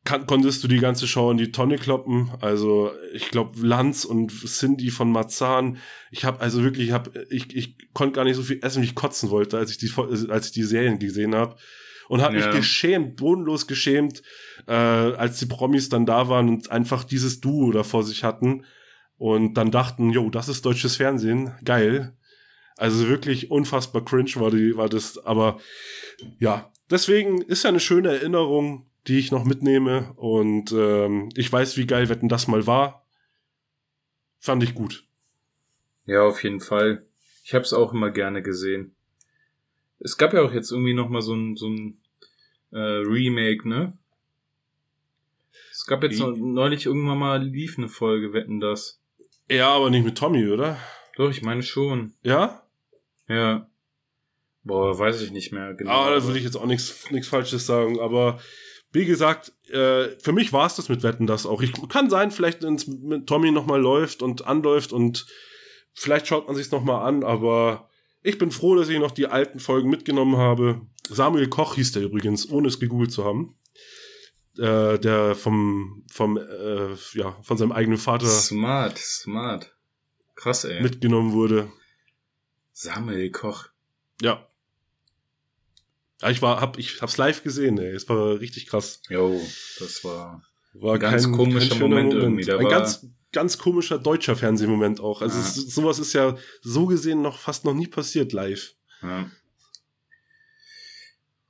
kann, 0.06 0.26
konntest 0.28 0.64
du 0.64 0.68
die 0.68 0.80
ganze 0.80 1.08
Show 1.08 1.30
in 1.32 1.38
die 1.38 1.52
Tonne 1.52 1.78
kloppen. 1.78 2.32
Also 2.40 2.92
ich 3.14 3.30
glaube 3.32 3.60
Lanz 3.66 4.06
und 4.06 4.32
Cindy 4.32 4.90
von 4.92 5.12
Marzahn. 5.12 5.78
Ich 6.12 6.24
habe 6.24 6.40
also 6.40 6.64
wirklich, 6.64 6.88
ich, 6.88 6.94
hab, 6.94 7.10
ich, 7.30 7.54
ich 7.56 7.76
konnte 7.94 8.16
gar 8.16 8.24
nicht 8.24 8.36
so 8.38 8.44
viel 8.44 8.60
essen, 8.62 8.82
wie 8.82 8.86
ich 8.86 8.96
kotzen 8.96 9.30
wollte, 9.32 9.58
als 9.58 9.72
ich 9.72 9.78
die, 9.78 9.92
als 10.30 10.46
ich 10.48 10.52
die 10.54 10.64
Serien 10.64 11.00
gesehen 11.00 11.36
habe. 11.36 11.58
Und 12.08 12.22
habe 12.22 12.38
Ja. 12.38 12.46
mich 12.48 12.56
geschämt, 12.56 13.16
bodenlos 13.16 13.66
geschämt, 13.66 14.22
äh, 14.68 14.72
als 14.74 15.40
die 15.40 15.48
Promis 15.48 15.90
dann 15.90 16.06
da 16.06 16.30
waren 16.30 16.50
und 16.50 16.70
einfach 16.72 17.04
dieses 17.04 17.42
Duo 17.42 17.72
da 17.72 17.82
vor 17.84 18.04
sich 18.04 18.24
hatten 18.24 18.64
und 19.18 19.56
dann 19.56 19.72
dachten, 19.72 20.12
jo, 20.12 20.30
das 20.30 20.48
ist 20.48 20.66
deutsches 20.66 20.98
Fernsehen, 20.98 21.54
geil. 21.66 22.16
Also 22.78 23.08
wirklich 23.08 23.50
unfassbar 23.50 24.06
cringe 24.06 24.36
war, 24.36 24.52
die, 24.52 24.78
war 24.78 24.88
das, 24.88 25.18
aber 25.18 25.58
ja, 26.40 26.72
deswegen 26.92 27.42
ist 27.42 27.64
ja 27.64 27.70
eine 27.70 27.80
schöne 27.80 28.10
Erinnerung, 28.10 28.86
die 29.08 29.20
ich 29.20 29.32
noch 29.32 29.46
mitnehme 29.46 30.14
und 30.16 30.72
ähm, 30.72 31.30
ich 31.36 31.52
weiß, 31.52 31.78
wie 31.78 31.86
geil 31.86 32.10
Wetten 32.10 32.30
das 32.30 32.48
mal 32.48 32.66
war. 32.66 33.06
Fand 34.40 34.64
ich 34.64 34.74
gut. 34.76 35.06
Ja, 36.06 36.24
auf 36.24 36.44
jeden 36.44 36.60
Fall. 36.60 37.06
Ich 37.44 37.54
habe 37.54 37.64
es 37.64 37.74
auch 37.74 37.94
immer 37.94 38.12
gerne 38.12 38.42
gesehen. 38.42 38.96
Es 40.00 40.18
gab 40.18 40.34
ja 40.34 40.42
auch 40.42 40.54
jetzt 40.54 40.72
irgendwie 40.72 40.94
noch 40.94 41.10
mal 41.10 41.22
so 41.22 41.34
ein, 41.34 41.56
so 41.56 41.68
ein 41.68 41.98
äh, 42.72 42.78
Remake, 42.78 43.68
ne? 43.68 43.98
Es 45.72 45.86
gab 45.86 46.04
jetzt 46.04 46.20
noch, 46.20 46.36
neulich 46.36 46.86
irgendwann 46.86 47.18
mal 47.18 47.44
lief 47.44 47.78
eine 47.78 47.90
Folge, 47.90 48.34
wetten 48.34 48.60
das. 48.60 49.02
Ja, 49.50 49.70
aber 49.70 49.90
nicht 49.90 50.06
mit 50.06 50.18
Tommy, 50.18 50.48
oder? 50.48 50.78
Doch, 51.16 51.30
ich 51.30 51.42
meine 51.42 51.64
schon. 51.64 52.14
Ja? 52.24 52.64
Ja. 53.28 53.70
Boah, 54.64 54.98
weiß 54.98 55.22
ich 55.22 55.32
nicht 55.32 55.52
mehr 55.52 55.76
genau. 55.76 55.92
Ah, 55.92 56.10
da 56.10 56.24
würde 56.24 56.40
ich 56.40 56.44
jetzt 56.44 56.56
auch 56.56 56.66
nichts 56.66 57.12
nichts 57.12 57.28
Falsches 57.28 57.68
sagen, 57.68 58.00
aber 58.00 58.40
wie 58.96 59.06
gesagt, 59.06 59.52
äh, 59.70 60.08
für 60.20 60.32
mich 60.32 60.54
war 60.54 60.66
es 60.66 60.76
das 60.76 60.90
mit 60.90 61.04
Wetten 61.04 61.28
das 61.28 61.46
auch. 61.46 61.62
Ich 61.62 61.74
kann 61.90 62.10
sein, 62.10 62.32
vielleicht 62.32 62.64
wenn 62.64 62.76
es 62.76 62.88
mit 62.88 63.28
Tommy 63.28 63.52
nochmal 63.52 63.82
läuft 63.82 64.24
und 64.24 64.48
anläuft 64.48 64.94
und 64.94 65.26
vielleicht 65.94 66.28
schaut 66.28 66.48
man 66.48 66.56
sich's 66.56 66.72
noch 66.72 66.84
mal 66.84 67.04
an, 67.04 67.24
aber 67.24 67.90
ich 68.24 68.38
bin 68.38 68.52
froh, 68.52 68.76
dass 68.76 68.90
ich 68.90 68.98
noch 68.98 69.12
die 69.12 69.28
alten 69.28 69.60
Folgen 69.60 69.90
mitgenommen 69.90 70.38
habe. 70.38 70.82
Samuel 71.08 71.48
Koch 71.48 71.76
hieß 71.76 71.92
der 71.92 72.04
übrigens, 72.04 72.50
ohne 72.50 72.70
es 72.70 72.80
gegoogelt 72.80 73.12
zu 73.12 73.24
haben. 73.26 73.56
Äh, 74.58 74.98
der 74.98 75.36
vom, 75.36 76.06
vom, 76.12 76.38
äh, 76.38 76.94
ja, 77.14 77.38
von 77.44 77.58
seinem 77.58 77.74
eigenen 77.74 77.98
Vater 77.98 78.26
Smart, 78.26 78.98
smart. 78.98 79.76
Krass, 80.36 80.64
ey. 80.64 80.82
mitgenommen 80.82 81.34
wurde. 81.34 81.70
Samuel 82.72 83.30
Koch. 83.32 83.68
Ja. 84.22 84.48
Ja, 86.22 86.30
ich 86.30 86.42
war, 86.42 86.62
hab, 86.62 86.78
ich 86.78 87.02
hab's 87.02 87.18
live 87.18 87.44
gesehen, 87.44 87.78
ey. 87.78 87.92
Es 87.92 88.08
war 88.08 88.40
richtig 88.40 88.68
krass. 88.68 89.02
Jo, 89.10 89.40
das 89.80 90.04
war. 90.04 90.42
War 90.74 90.96
Ein 90.96 91.00
ganz 91.00 91.32
komischer 91.32 91.76
schöner 91.76 91.88
Moment 91.90 92.14
irgendwie, 92.14 92.44
der 92.46 92.60
Ein 92.60 92.68
ganz, 92.68 93.06
ganz 93.32 93.58
komischer 93.58 93.98
deutscher 93.98 94.36
Fernsehmoment 94.36 95.00
auch. 95.00 95.22
Also 95.22 95.38
Ja. 95.38 95.44
es, 95.44 95.56
sowas 95.56 96.00
ist 96.00 96.14
ja 96.14 96.36
so 96.62 96.86
gesehen 96.86 97.22
noch 97.22 97.40
fast 97.40 97.66
noch 97.66 97.74
nie 97.74 97.88
passiert 97.88 98.34
live. 98.34 98.74
Ja. 99.02 99.30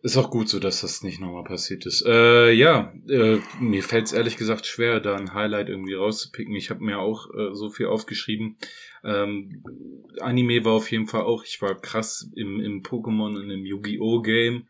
Ist 0.06 0.18
auch 0.18 0.30
gut 0.30 0.48
so, 0.50 0.60
dass 0.60 0.82
das 0.82 1.02
nicht 1.02 1.20
nochmal 1.20 1.44
passiert 1.46 1.88
ist. 1.88 2.06
Äh, 2.06 2.52
ja, 2.52 2.94
äh, 3.10 3.40
mir 3.60 3.82
fällt 3.82 4.06
es 4.06 4.14
ehrlich 4.14 4.38
gesagt 4.38 4.68
schwer, 4.68 5.00
da 5.00 5.16
ein 5.16 5.34
Highlight 5.34 5.68
irgendwie 5.68 5.96
rauszupicken. 5.96 6.54
Ich 6.54 6.70
habe 6.70 6.84
mir 6.84 7.00
auch 7.00 7.26
äh, 7.34 7.56
so 7.56 7.72
viel 7.72 7.88
aufgeschrieben. 7.88 8.56
Ähm, 9.04 9.64
Anime 10.20 10.64
war 10.64 10.74
auf 10.74 10.92
jeden 10.92 11.08
Fall 11.08 11.22
auch, 11.24 11.44
ich 11.44 11.60
war 11.64 11.74
krass 11.74 12.30
im, 12.36 12.60
im 12.60 12.84
Pokémon 12.84 13.36
und 13.36 13.50
im 13.50 13.66
Yu-Gi-Oh! 13.66 14.22
Game. 14.22 14.68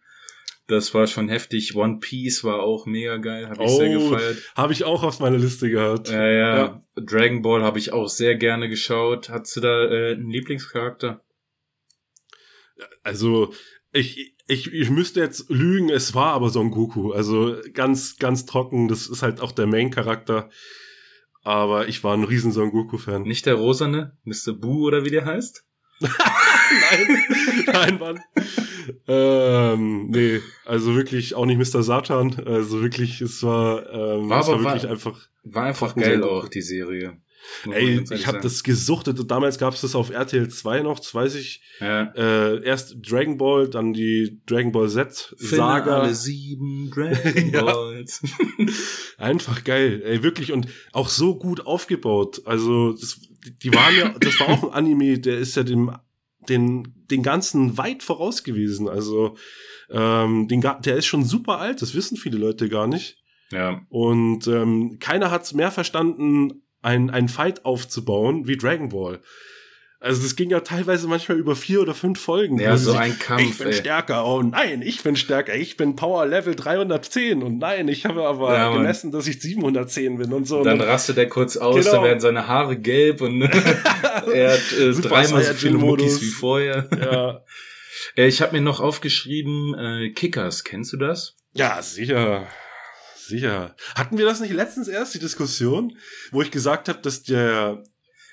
Das 0.67 0.93
war 0.93 1.05
schon 1.05 1.27
heftig. 1.27 1.75
One 1.75 1.99
Piece 1.99 2.45
war 2.45 2.61
auch 2.63 2.85
mega 2.85 3.17
geil, 3.17 3.49
habe 3.49 3.61
ich 3.61 3.71
sehr 3.71 3.99
Oh, 3.99 4.09
gefeiert. 4.11 4.37
Habe 4.55 4.71
ich 4.71 4.85
auch 4.85 5.03
auf 5.03 5.19
meiner 5.19 5.37
Liste 5.37 5.69
gehabt. 5.69 6.07
Ja, 6.07 6.27
ja, 6.31 6.57
Ja. 6.57 6.83
Dragon 6.95 7.41
Ball 7.41 7.61
habe 7.61 7.77
ich 7.77 7.91
auch 7.91 8.07
sehr 8.07 8.35
gerne 8.35 8.69
geschaut. 8.69 9.27
Hattest 9.27 9.57
du 9.57 9.59
da 9.59 9.83
äh, 9.83 10.13
einen 10.13 10.29
Lieblingscharakter? 10.29 11.21
Also 13.03 13.53
ich, 13.91 14.34
ich, 14.47 14.71
ich 14.73 14.89
müsste 14.89 15.19
jetzt 15.19 15.49
lügen, 15.49 15.89
es 15.89 16.13
war 16.15 16.33
aber 16.33 16.49
Son 16.49 16.71
Goku. 16.71 17.11
Also 17.11 17.55
ganz, 17.73 18.17
ganz 18.17 18.45
trocken. 18.45 18.87
Das 18.87 19.07
ist 19.07 19.21
halt 19.23 19.41
auch 19.41 19.51
der 19.51 19.67
Main-Charakter. 19.67 20.49
Aber 21.43 21.87
ich 21.87 22.03
war 22.03 22.13
ein 22.15 22.23
riesen 22.23 22.51
Son 22.51 22.71
Goku-Fan. 22.71 23.23
Nicht 23.23 23.45
der 23.45 23.55
Rosane? 23.55 24.17
Mr. 24.23 24.53
Boo 24.53 24.85
oder 24.87 25.05
wie 25.05 25.11
der 25.11 25.25
heißt? 25.25 25.63
nein, 26.01 27.23
nein, 27.67 27.99
Mann. 27.99 28.19
ähm, 29.07 30.07
nee, 30.09 30.41
also 30.65 30.95
wirklich 30.95 31.35
auch 31.35 31.45
nicht 31.45 31.57
Mr. 31.57 31.83
Satan. 31.83 32.35
Also 32.45 32.81
wirklich, 32.81 33.21
es 33.21 33.41
war, 33.43 33.89
ähm, 33.91 34.29
War 34.29 34.41
es 34.41 34.47
war 34.47 34.61
wirklich 34.63 34.83
war- 34.83 34.89
einfach. 34.91 35.19
War 35.43 35.63
einfach 35.63 35.95
geil 35.95 36.23
auch, 36.23 36.49
die 36.49 36.61
Serie. 36.61 37.17
Ey, 37.71 38.03
ich 38.11 38.27
habe 38.27 38.39
das 38.41 38.63
gesuchtet. 38.63 39.19
und 39.19 39.31
Damals 39.31 39.57
gab 39.57 39.73
es 39.73 39.81
das 39.81 39.95
auf 39.95 40.09
RTL 40.09 40.49
2 40.49 40.81
noch, 40.81 40.99
das 40.99 41.13
weiß 41.13 41.35
ich. 41.35 41.61
Ja. 41.79 42.11
Äh, 42.15 42.63
erst 42.63 42.97
Dragon 43.01 43.37
Ball, 43.37 43.69
dann 43.69 43.93
die 43.93 44.41
Dragon 44.45 44.71
Ball 44.71 44.89
Z 44.89 45.35
Saga. 45.37 45.83
Finale 45.83 46.15
sieben 46.15 46.91
Dragon. 46.91 47.51
Balls. 47.51 48.21
Einfach 49.17 49.63
geil, 49.63 50.01
ey, 50.05 50.23
wirklich 50.23 50.51
und 50.51 50.67
auch 50.91 51.09
so 51.09 51.37
gut 51.37 51.65
aufgebaut. 51.65 52.41
Also, 52.45 52.93
das, 52.93 53.19
die 53.63 53.73
waren 53.73 53.95
ja, 53.95 54.09
das 54.19 54.39
war 54.39 54.49
auch 54.49 54.63
ein 54.63 54.73
Anime, 54.73 55.19
der 55.19 55.37
ist 55.37 55.55
ja 55.55 55.63
dem, 55.63 55.91
den, 56.47 57.05
den 57.09 57.23
ganzen 57.23 57.77
weit 57.77 58.03
voraus 58.03 58.43
gewesen. 58.43 58.87
Also, 58.87 59.37
ähm, 59.89 60.47
den, 60.47 60.61
der 60.61 60.95
ist 60.97 61.05
schon 61.05 61.23
super 61.23 61.59
alt, 61.59 61.81
das 61.81 61.93
wissen 61.95 62.17
viele 62.17 62.37
Leute 62.37 62.69
gar 62.69 62.87
nicht. 62.87 63.17
ja. 63.51 63.81
Und 63.89 64.47
ähm, 64.47 64.97
keiner 64.99 65.31
hat's 65.31 65.53
mehr 65.53 65.71
verstanden, 65.71 66.64
ein, 66.85 67.09
ein 67.09 67.27
Fight 67.27 67.65
aufzubauen 67.65 68.47
wie 68.47 68.57
Dragon 68.57 68.89
Ball. 68.89 69.19
Also 70.01 70.21
das 70.21 70.35
ging 70.35 70.51
ja 70.51 70.59
teilweise 70.59 71.07
manchmal 71.07 71.39
über 71.39 71.55
vier 71.55 71.81
oder 71.81 71.95
fünf 71.95 72.19
Folgen. 72.19 72.59
Ja, 72.59 72.77
so 72.77 72.93
ein 72.93 73.17
Kampf. 73.17 73.41
Ich 73.41 73.57
bin 73.57 73.67
ey. 73.67 73.73
stärker. 73.73 74.23
Oh 74.27 74.43
nein, 74.43 74.83
ich 74.83 75.01
bin 75.01 75.15
stärker. 75.15 75.55
Ich 75.55 75.77
bin 75.77 75.95
Power 75.95 76.27
Level 76.27 76.53
310. 76.53 77.41
Und 77.41 77.57
nein, 77.57 77.87
ich 77.87 78.05
habe 78.05 78.27
aber 78.27 78.53
Ja, 78.53 78.71
gemessen, 78.71 79.11
dass 79.11 79.25
ich 79.25 79.41
710 79.41 80.17
bin 80.17 80.31
und 80.31 80.47
so. 80.47 80.63
Dann 80.63 80.79
und 80.79 80.85
rastet 80.87 81.17
er 81.17 81.27
kurz 81.27 81.57
aus, 81.57 81.77
Genau. 81.77 81.91
dann 81.95 82.03
werden 82.03 82.19
seine 82.19 82.47
Haare 82.47 82.77
gelb 82.77 83.21
und 83.21 83.41
er 84.31 84.51
hat 84.53 84.73
äh, 84.79 84.91
dreimal 84.91 85.43
so 85.43 85.53
viele. 85.53 85.77
Muckis 85.79 86.21
wie 86.21 86.25
vorher. 86.27 86.87
ja. 87.01 87.41
Äh, 88.15 88.27
ich 88.27 88.41
habe 88.41 88.51
mir 88.53 88.61
noch 88.61 88.81
aufgeschrieben, 88.81 89.73
äh, 89.73 90.09
Kickers, 90.11 90.63
kennst 90.63 90.93
du 90.93 90.97
das? 90.97 91.35
ja, 91.53 91.81
sicher. 91.81 92.45
Sicher. 93.27 93.75
Hatten 93.95 94.17
wir 94.17 94.25
das 94.25 94.39
nicht 94.39 94.53
letztens 94.53 94.87
erst, 94.87 95.13
die 95.15 95.19
Diskussion, 95.19 95.97
wo 96.31 96.41
ich 96.41 96.51
gesagt 96.51 96.89
habe, 96.89 96.99
dass 97.01 97.23
der 97.23 97.83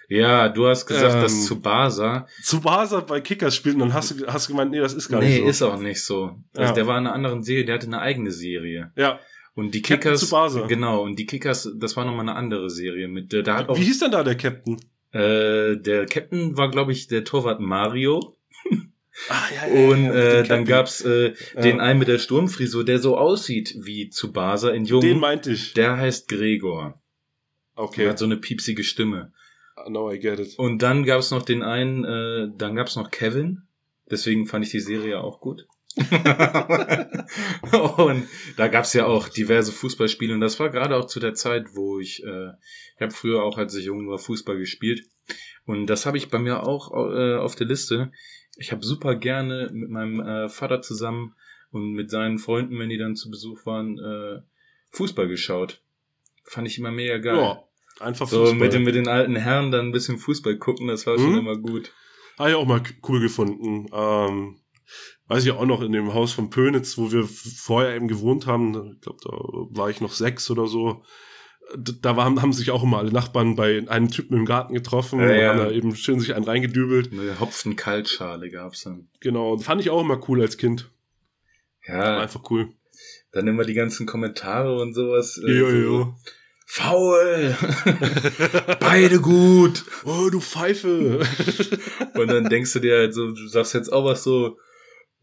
Ja, 0.08 0.48
du 0.50 0.66
hast 0.66 0.86
gesagt, 0.86 1.14
Ähm, 1.14 1.22
dass 1.22 1.44
Tsubasa. 1.46 2.26
Tsubasa 2.42 3.00
bei 3.00 3.20
Kickers 3.20 3.56
spielt 3.56 3.74
und 3.76 3.80
dann 3.80 3.94
hast 3.94 4.10
du 4.20 4.26
hast 4.26 4.48
du 4.48 4.52
gemeint, 4.52 4.70
nee, 4.70 4.78
das 4.80 4.92
ist 4.94 5.08
gar 5.08 5.20
Nee, 5.20 5.28
nicht 5.40 5.42
so. 5.42 5.48
ist 5.48 5.62
auch 5.62 5.80
nicht 5.80 6.04
so. 6.04 6.36
Also 6.54 6.68
Ja. 6.70 6.72
der 6.72 6.86
war 6.86 6.98
in 6.98 7.06
einer 7.06 7.14
anderen 7.14 7.42
Serie, 7.42 7.64
der 7.64 7.76
hatte 7.76 7.86
eine 7.86 8.00
eigene 8.00 8.30
Serie. 8.30 8.92
ja. 8.96 9.18
Und 9.54 9.74
die 9.74 9.82
Captain 9.82 10.00
Kickers, 10.12 10.20
Tsubasa. 10.20 10.66
genau, 10.66 11.02
und 11.02 11.18
die 11.18 11.26
Kickers, 11.26 11.70
das 11.78 11.94
war 11.94 12.06
nochmal 12.06 12.22
eine 12.26 12.34
andere 12.36 12.70
Serie 12.70 13.06
mit, 13.06 13.34
äh, 13.34 13.42
da 13.42 13.56
hat 13.58 13.68
auch, 13.68 13.76
Wie 13.78 13.84
hieß 13.84 13.98
denn 13.98 14.10
da 14.10 14.22
der 14.24 14.34
Captain? 14.34 14.78
äh, 15.12 15.76
der 15.76 16.06
Captain 16.06 16.56
war, 16.56 16.70
glaube 16.70 16.92
ich, 16.92 17.06
der 17.06 17.24
Torwart 17.24 17.60
Mario. 17.60 18.38
Ah, 19.28 19.44
ja, 19.54 19.88
Und 19.90 20.02
mit 20.04 20.14
äh, 20.14 20.42
dann 20.44 20.64
gab's 20.64 21.02
äh, 21.04 21.34
Ja. 21.54 21.60
den 21.60 21.80
einen 21.80 21.98
mit 21.98 22.08
der 22.08 22.18
Sturmfrisur, 22.18 22.84
der 22.84 22.98
so 22.98 23.16
aussieht 23.18 23.74
wie 23.80 24.08
Tsubasa 24.08 24.70
in 24.70 24.84
Jung. 24.86 25.00
Den 25.02 25.20
meinte 25.20 25.52
ich. 25.52 25.74
Der 25.74 25.96
heißt 25.98 26.28
Gregor. 26.28 27.00
Der 27.76 27.84
Okay. 27.84 28.08
hat 28.08 28.18
so 28.18 28.24
eine 28.24 28.36
piepsige 28.36 28.84
Stimme. 28.84 29.32
Now 29.88 30.10
I 30.12 30.18
get 30.18 30.38
it. 30.38 30.58
Und 30.58 30.82
dann 30.82 31.04
gab's 31.04 31.30
noch 31.30 31.42
den 31.42 31.62
einen, 31.62 32.04
äh, 32.04 32.48
dann 32.56 32.74
gab's 32.74 32.96
noch 32.96 33.10
Kevin. 33.10 33.62
Deswegen 34.10 34.46
fand 34.46 34.64
ich 34.64 34.70
die 34.70 34.80
Serie 34.80 35.20
auch 35.20 35.40
gut. 35.40 35.66
und 37.96 38.26
da 38.56 38.68
gab's 38.68 38.92
ja 38.94 39.06
auch 39.06 39.28
diverse 39.28 39.72
Fußballspiele. 39.72 40.34
Und 40.34 40.40
das 40.40 40.58
war 40.60 40.70
gerade 40.70 40.96
auch 40.96 41.06
zu 41.06 41.20
der 41.20 41.34
Zeit, 41.34 41.74
wo 41.74 41.98
ich, 42.00 42.22
äh, 42.24 42.50
ich 42.96 43.00
habe 43.00 43.12
früher 43.12 43.42
auch, 43.42 43.58
als 43.58 43.74
ich 43.74 43.86
jung 43.86 44.08
war, 44.08 44.18
Fußball 44.18 44.58
gespielt. 44.58 45.04
Und 45.66 45.86
das 45.86 46.06
habe 46.06 46.16
ich 46.16 46.30
bei 46.30 46.38
mir 46.38 46.66
auch 46.66 46.92
äh, 46.92 47.36
auf 47.36 47.54
der 47.54 47.66
Liste. 47.66 48.12
Ich 48.56 48.72
habe 48.72 48.84
super 48.84 49.14
gerne 49.14 49.70
mit 49.72 49.90
meinem 49.90 50.20
äh, 50.20 50.48
Vater 50.48 50.82
zusammen 50.82 51.34
und 51.70 51.92
mit 51.92 52.10
seinen 52.10 52.38
Freunden, 52.38 52.78
wenn 52.78 52.90
die 52.90 52.98
dann 52.98 53.16
zu 53.16 53.30
Besuch 53.30 53.64
waren, 53.64 53.98
äh, 53.98 54.42
Fußball 54.90 55.28
geschaut. 55.28 55.80
Fand 56.44 56.66
ich 56.68 56.78
immer 56.78 56.90
mega 56.90 57.18
geil. 57.18 57.36
Ja, 57.36 57.62
einfach 58.00 58.28
So 58.28 58.40
Fußball. 58.40 58.58
mit 58.58 58.72
den, 58.74 58.82
mit 58.82 58.94
den 58.94 59.08
alten 59.08 59.36
Herren 59.36 59.70
dann 59.70 59.86
ein 59.86 59.92
bisschen 59.92 60.18
Fußball 60.18 60.56
gucken, 60.58 60.88
das 60.88 61.06
war 61.06 61.16
schon 61.18 61.32
Mhm. 61.32 61.38
immer 61.38 61.56
gut. 61.56 61.92
Habe 62.38 62.50
ich 62.50 62.56
auch 62.56 62.66
mal 62.66 62.82
cool 63.08 63.20
gefunden. 63.20 63.86
Ähm, 63.92 64.56
weiß 65.28 65.44
ich 65.44 65.50
auch 65.52 65.64
noch 65.66 65.80
in 65.82 65.92
dem 65.92 66.12
Haus 66.14 66.32
von 66.32 66.50
Pönitz, 66.50 66.98
wo 66.98 67.12
wir 67.12 67.24
vorher 67.26 67.94
eben 67.96 68.08
gewohnt 68.08 68.46
haben. 68.46 68.92
Ich 68.94 69.00
glaube, 69.00 69.18
da 69.24 69.30
war 69.80 69.90
ich 69.90 70.00
noch 70.00 70.12
sechs 70.12 70.50
oder 70.50 70.66
so. 70.66 71.02
Da 71.76 72.16
waren, 72.16 72.42
haben 72.42 72.52
sich 72.52 72.70
auch 72.70 72.82
immer 72.82 72.98
alle 72.98 73.12
Nachbarn 73.12 73.56
bei 73.56 73.82
einem 73.88 74.10
Typen 74.10 74.36
im 74.36 74.44
Garten 74.44 74.74
getroffen 74.74 75.20
Ja, 75.20 75.26
und 75.26 75.34
ja. 75.36 75.48
haben 75.50 75.58
da 75.58 75.70
eben 75.70 75.96
schön 75.96 76.20
sich 76.20 76.34
einen 76.34 76.44
reingedübelt. 76.44 77.12
Eine 77.12 77.40
Hopfen-Kaltschale 77.40 78.50
gab's 78.50 78.82
dann. 78.82 79.08
Genau, 79.20 79.56
fand 79.58 79.80
ich 79.80 79.88
auch 79.90 80.00
immer 80.02 80.20
cool 80.28 80.42
als 80.42 80.56
Kind. 80.58 80.90
Ja, 81.86 82.18
einfach 82.20 82.42
cool. 82.50 82.68
dann 83.32 83.46
immer 83.48 83.64
die 83.64 83.74
ganzen 83.74 84.06
Kommentare 84.06 84.78
und 84.80 84.92
sowas. 84.94 85.40
äh, 85.44 85.50
Jo, 85.50 85.70
so, 85.70 85.76
jo. 85.76 86.14
Faul! 86.66 87.56
Beide 88.80 89.20
gut! 89.20 89.84
Oh, 90.04 90.28
du 90.30 90.40
Pfeife. 90.40 91.20
Und 92.14 92.28
dann 92.28 92.48
denkst 92.48 92.72
du 92.72 92.80
dir 92.80 92.96
halt 92.98 93.14
so, 93.14 93.30
du 93.32 93.46
sagst 93.48 93.74
jetzt 93.74 93.92
auch 93.92 94.04
was 94.04 94.22
so, 94.24 94.58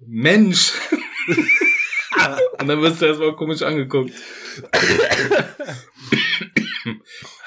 Mensch! 0.06 0.74
und 2.60 2.68
dann 2.68 2.82
wirst 2.82 3.02
du 3.02 3.06
erstmal 3.06 3.36
komisch 3.36 3.62
angeguckt. 3.62 4.14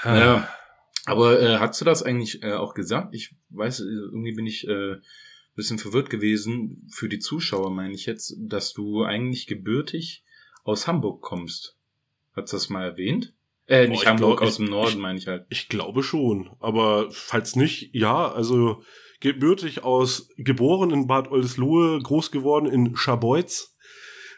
Ja. 0.05 0.49
Aber 1.05 1.41
äh, 1.41 1.59
hast 1.59 1.81
du 1.81 1.85
das 1.85 2.03
eigentlich 2.03 2.43
äh, 2.43 2.53
auch 2.55 2.75
gesagt? 2.75 3.15
Ich 3.15 3.35
weiß, 3.51 3.81
äh, 3.81 3.85
irgendwie 3.85 4.33
bin 4.33 4.47
ich 4.47 4.67
äh, 4.67 4.97
bisschen 5.55 5.79
verwirrt 5.79 6.11
gewesen, 6.11 6.89
für 6.91 7.09
die 7.09 7.19
Zuschauer 7.19 7.71
meine 7.71 7.95
ich 7.95 8.07
jetzt, 8.07 8.35
dass 8.39 8.73
du 8.73 9.03
eigentlich 9.03 9.47
gebürtig 9.47 10.25
aus 10.65 10.87
Hamburg 10.87 11.21
kommst. 11.21 11.77
Hast 12.35 12.53
du 12.53 12.57
das 12.57 12.71
mal 12.71 12.85
erwähnt? 12.85 13.35
Äh, 13.67 13.89
nicht 13.89 14.03
ich 14.03 14.09
Hamburg, 14.09 14.39
glaub, 14.39 14.49
aus 14.49 14.57
dem 14.57 14.67
Norden 14.67 15.01
meine 15.01 15.19
ich 15.19 15.27
halt. 15.27 15.47
Ich 15.51 15.69
glaube 15.69 16.03
schon, 16.03 16.51
aber 16.61 17.11
falls 17.11 17.57
nicht, 17.57 17.95
ja, 17.95 18.31
also 18.31 18.83
gebürtig 19.23 19.85
aus, 19.85 20.29
geboren 20.37 20.91
in 20.91 21.07
Bad 21.07 21.31
Oldesloe, 21.31 22.01
groß 22.03 22.33
geworden 22.33 22.67
in 22.67 22.97
Scharbeutz. 22.97 23.77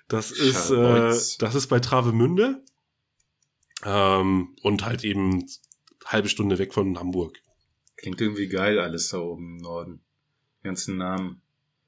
Das 0.08 0.30
ist, 0.30 0.70
äh, 0.70 1.08
das 1.38 1.54
ist 1.54 1.68
bei 1.68 1.80
Travemünde. 1.80 2.62
Ähm, 3.82 4.54
und 4.62 4.84
halt 4.84 5.02
eben 5.02 5.46
halbe 6.04 6.28
Stunde 6.28 6.58
weg 6.58 6.74
von 6.74 6.98
Hamburg. 6.98 7.40
Klingt 7.96 8.20
irgendwie 8.20 8.46
geil 8.46 8.78
alles 8.78 9.08
da 9.08 9.18
oben 9.18 9.56
im 9.56 9.62
Norden. 9.62 10.04
Die 10.60 10.64
ganzen 10.64 10.98
Namen. 10.98 11.40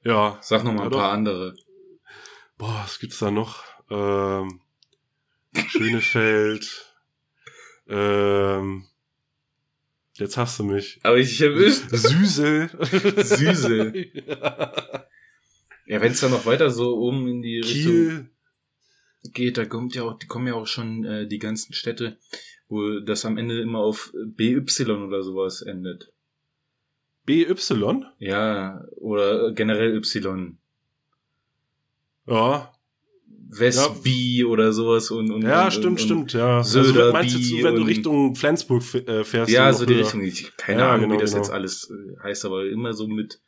Ja. 0.03 0.39
Sag 0.41 0.63
noch 0.63 0.73
mal 0.73 0.85
ein 0.85 0.91
doch. 0.91 0.97
paar 0.97 1.11
andere. 1.11 1.55
Boah, 2.57 2.81
was 2.83 2.97
gibt's 2.97 3.19
da 3.19 3.29
noch? 3.29 3.63
Ähm, 3.91 4.61
Schönefeld. 5.67 6.95
ähm, 7.87 8.87
jetzt 10.19 10.37
hast 10.37 10.59
du 10.59 10.63
mich. 10.63 10.99
Aber 11.03 11.17
ich 11.17 11.39
erwischt. 11.41 11.89
Süßel. 11.91 12.69
Süßel. 13.23 14.11
Ja, 15.87 16.01
wenn 16.01 16.11
es 16.11 16.19
dann 16.19 16.31
noch 16.31 16.45
weiter 16.45 16.69
so 16.69 16.97
oben 16.97 17.29
in 17.29 17.41
die 17.41 17.59
Richtung 17.59 17.93
Kiel. 17.93 18.29
geht, 19.31 19.57
da 19.57 19.63
kommt 19.63 19.95
ja 19.95 20.03
auch, 20.03 20.19
die 20.19 20.27
kommen 20.27 20.45
ja 20.47 20.53
auch 20.53 20.67
schon 20.67 21.05
äh, 21.05 21.27
die 21.27 21.39
ganzen 21.39 21.73
Städte, 21.73 22.17
wo 22.67 22.99
das 22.99 23.23
am 23.23 23.37
Ende 23.37 23.61
immer 23.61 23.79
auf 23.79 24.11
BY 24.13 24.65
oder 24.89 25.23
sowas 25.23 25.61
endet. 25.61 26.11
BY? 27.25 27.55
Ja, 28.19 28.85
oder 28.97 29.53
generell 29.53 29.95
Y. 29.95 30.57
Ja. 32.25 32.73
Westby 33.49 34.43
oder 34.45 34.73
sowas 34.73 35.09
und, 35.11 35.31
und 35.31 35.41
Ja, 35.43 35.65
und, 35.65 35.71
stimmt, 35.71 35.85
und, 35.85 35.99
stimmt, 35.99 36.33
ja. 36.33 36.63
Söderby 36.63 36.99
also, 36.99 37.11
meinst 37.13 37.35
du, 37.35 37.39
jetzt, 37.39 37.63
wenn 37.63 37.75
du 37.75 37.81
Richtung 37.83 38.35
Flensburg 38.35 38.83
äh, 38.93 39.23
fährst? 39.23 39.51
Ja, 39.51 39.71
so 39.73 39.85
die 39.85 39.95
höher? 39.95 40.03
Richtung. 40.03 40.21
Ich, 40.21 40.55
keine 40.57 40.81
Ja, 40.81 40.89
Ahnung, 40.91 41.09
genau, 41.09 41.15
wie 41.15 41.21
das 41.21 41.31
genau. 41.31 41.43
jetzt 41.43 41.51
alles 41.51 41.89
äh, 41.89 42.23
heißt, 42.23 42.45
aber 42.45 42.65
immer 42.65 42.93
so 42.93 43.07
mit, 43.07 43.39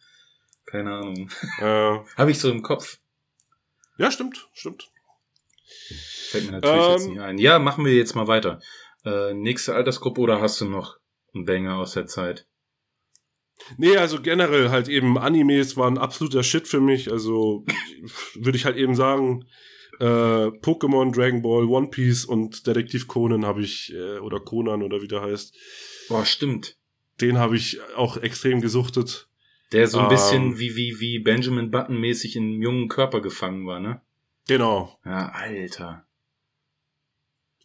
keine 0.65 0.93
Ahnung. 0.93 1.29
Äh, 1.59 1.63
Habe 2.17 2.31
ich 2.31 2.39
so 2.39 2.49
im 2.49 2.61
Kopf. 2.61 2.99
ja, 3.97 4.09
stimmt, 4.11 4.49
stimmt. 4.53 4.89
Fällt 6.29 6.45
mir 6.45 6.51
natürlich 6.53 6.87
jetzt 6.89 7.05
Ähm, 7.05 7.11
nicht 7.11 7.21
ein. 7.21 7.37
Ja, 7.37 7.59
machen 7.59 7.85
wir 7.85 7.93
jetzt 7.93 8.15
mal 8.15 8.27
weiter. 8.27 8.59
Äh, 9.05 9.33
nächste 9.33 9.75
Altersgruppe 9.75 10.21
oder 10.21 10.41
hast 10.41 10.59
du 10.61 10.65
noch 10.65 10.97
einen 11.33 11.45
Banger 11.45 11.77
aus 11.77 11.93
der 11.93 12.05
Zeit? 12.07 12.45
Nee, 13.77 13.97
also 13.97 14.21
generell 14.21 14.69
halt 14.69 14.87
eben 14.87 15.17
Animes 15.17 15.75
waren 15.75 15.97
absoluter 15.97 16.43
Shit 16.43 16.67
für 16.67 16.79
mich. 16.79 17.11
Also 17.11 17.65
würde 18.35 18.57
ich 18.57 18.65
halt 18.65 18.77
eben 18.77 18.95
sagen, 18.95 19.45
äh, 19.99 20.03
Pokémon, 20.05 21.13
Dragon 21.13 21.41
Ball, 21.41 21.65
One 21.65 21.87
Piece 21.89 22.25
und 22.25 22.65
Detektiv 22.67 23.07
Conan 23.07 23.45
habe 23.45 23.61
ich, 23.61 23.93
äh, 23.93 24.19
oder 24.19 24.39
Conan 24.39 24.81
oder 24.83 25.01
wie 25.01 25.07
der 25.07 25.21
heißt, 25.21 25.55
Boah, 26.07 26.25
stimmt. 26.25 26.77
den 27.21 27.37
habe 27.37 27.55
ich 27.57 27.79
auch 27.95 28.17
extrem 28.17 28.61
gesuchtet. 28.61 29.27
Der 29.71 29.87
so 29.87 29.99
ein 29.99 30.05
Ähm, 30.05 30.09
bisschen 30.09 30.59
wie, 30.59 30.75
wie, 30.75 30.99
wie 30.99 31.19
Benjamin 31.19 31.69
Button 31.69 31.99
mäßig 31.99 32.35
in 32.35 32.43
einem 32.43 32.61
jungen 32.61 32.87
Körper 32.87 33.21
gefangen 33.21 33.67
war, 33.67 33.79
ne? 33.79 34.01
Genau. 34.47 34.97
Ja, 35.05 35.29
Alter. 35.29 36.05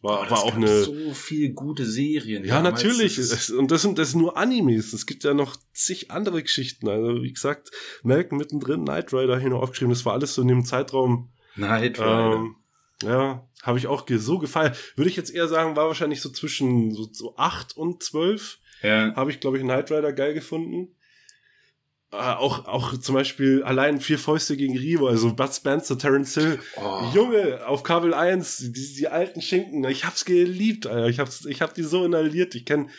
War, 0.01 0.19
Boah, 0.27 0.29
war 0.29 0.43
auch 0.43 0.53
eine. 0.55 0.83
so 0.83 1.13
viel 1.15 1.53
gute 1.53 1.83
Serien. 1.83 2.43
Ja, 2.45 2.61
damals. 2.61 2.83
natürlich. 2.83 3.15
Das 3.15 3.49
Und 3.49 3.71
das 3.71 3.81
sind, 3.81 3.97
das 3.97 4.11
sind 4.11 4.19
nur 4.21 4.37
Animes. 4.37 4.93
Es 4.93 5.07
gibt 5.07 5.23
ja 5.23 5.33
noch 5.33 5.55
zig 5.73 6.11
andere 6.11 6.43
Geschichten. 6.43 6.87
Also, 6.87 7.23
wie 7.23 7.33
gesagt, 7.33 7.71
Malcolm 8.03 8.37
mittendrin, 8.37 8.83
Knight 8.85 9.11
Rider 9.13 9.39
hier 9.39 9.49
noch 9.49 9.63
aufgeschrieben. 9.63 9.89
Das 9.93 10.05
war 10.05 10.13
alles 10.13 10.35
so 10.35 10.43
in 10.43 10.47
dem 10.49 10.63
Zeitraum. 10.63 11.31
Knight 11.55 11.99
Rider. 11.99 12.33
Ähm, 12.33 12.55
ja, 13.03 13.47
habe 13.63 13.77
ich 13.77 13.87
auch 13.87 14.05
so 14.09 14.39
gefallen. 14.39 14.73
Würde 14.95 15.09
ich 15.09 15.17
jetzt 15.17 15.33
eher 15.33 15.47
sagen, 15.47 15.75
war 15.75 15.87
wahrscheinlich 15.87 16.21
so 16.21 16.29
zwischen 16.29 16.91
so, 16.91 17.09
so 17.11 17.35
8 17.37 17.75
und 17.75 18.01
12. 18.01 18.59
ja. 18.81 19.15
Habe 19.15 19.31
ich, 19.31 19.39
glaube 19.39 19.57
ich, 19.57 19.63
Knight 19.63 19.91
Rider 19.91 20.13
geil 20.13 20.33
gefunden. 20.33 20.95
Äh, 22.11 22.17
auch, 22.17 22.65
auch 22.65 22.97
zum 22.97 23.15
Beispiel 23.15 23.63
allein 23.63 23.99
vier 23.99 24.19
Fäuste 24.19 24.55
gegen 24.55 24.77
Rio, 24.77 25.07
also 25.07 25.33
Bud 25.33 25.53
Spencer, 25.53 25.97
Terence 25.97 26.35
Hill. 26.35 26.59
Oh. 26.77 27.11
Junge, 27.13 27.65
auf 27.67 27.83
Kabel 27.83 28.13
1, 28.13 28.71
die, 28.71 28.93
die 28.95 29.07
alten 29.07 29.41
Schinken, 29.41 29.83
ich 29.85 30.05
hab's 30.05 30.23
geliebt, 30.23 30.87
Alter. 30.87 31.09
Ich 31.09 31.19
hab's, 31.19 31.45
ich 31.45 31.61
hab 31.61 31.73
die 31.73 31.83
so 31.83 32.05
inhaliert. 32.05 32.55
Ich 32.55 32.65
kenn, 32.65 32.89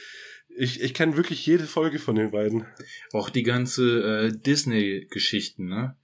ich, 0.54 0.82
ich 0.82 0.92
kenn 0.92 1.16
wirklich 1.16 1.46
jede 1.46 1.64
Folge 1.64 1.98
von 1.98 2.16
den 2.16 2.30
beiden. 2.32 2.66
Auch 3.12 3.30
die 3.30 3.42
ganze 3.42 4.26
äh, 4.26 4.32
Disney-Geschichten, 4.36 5.68
ne? 5.68 5.96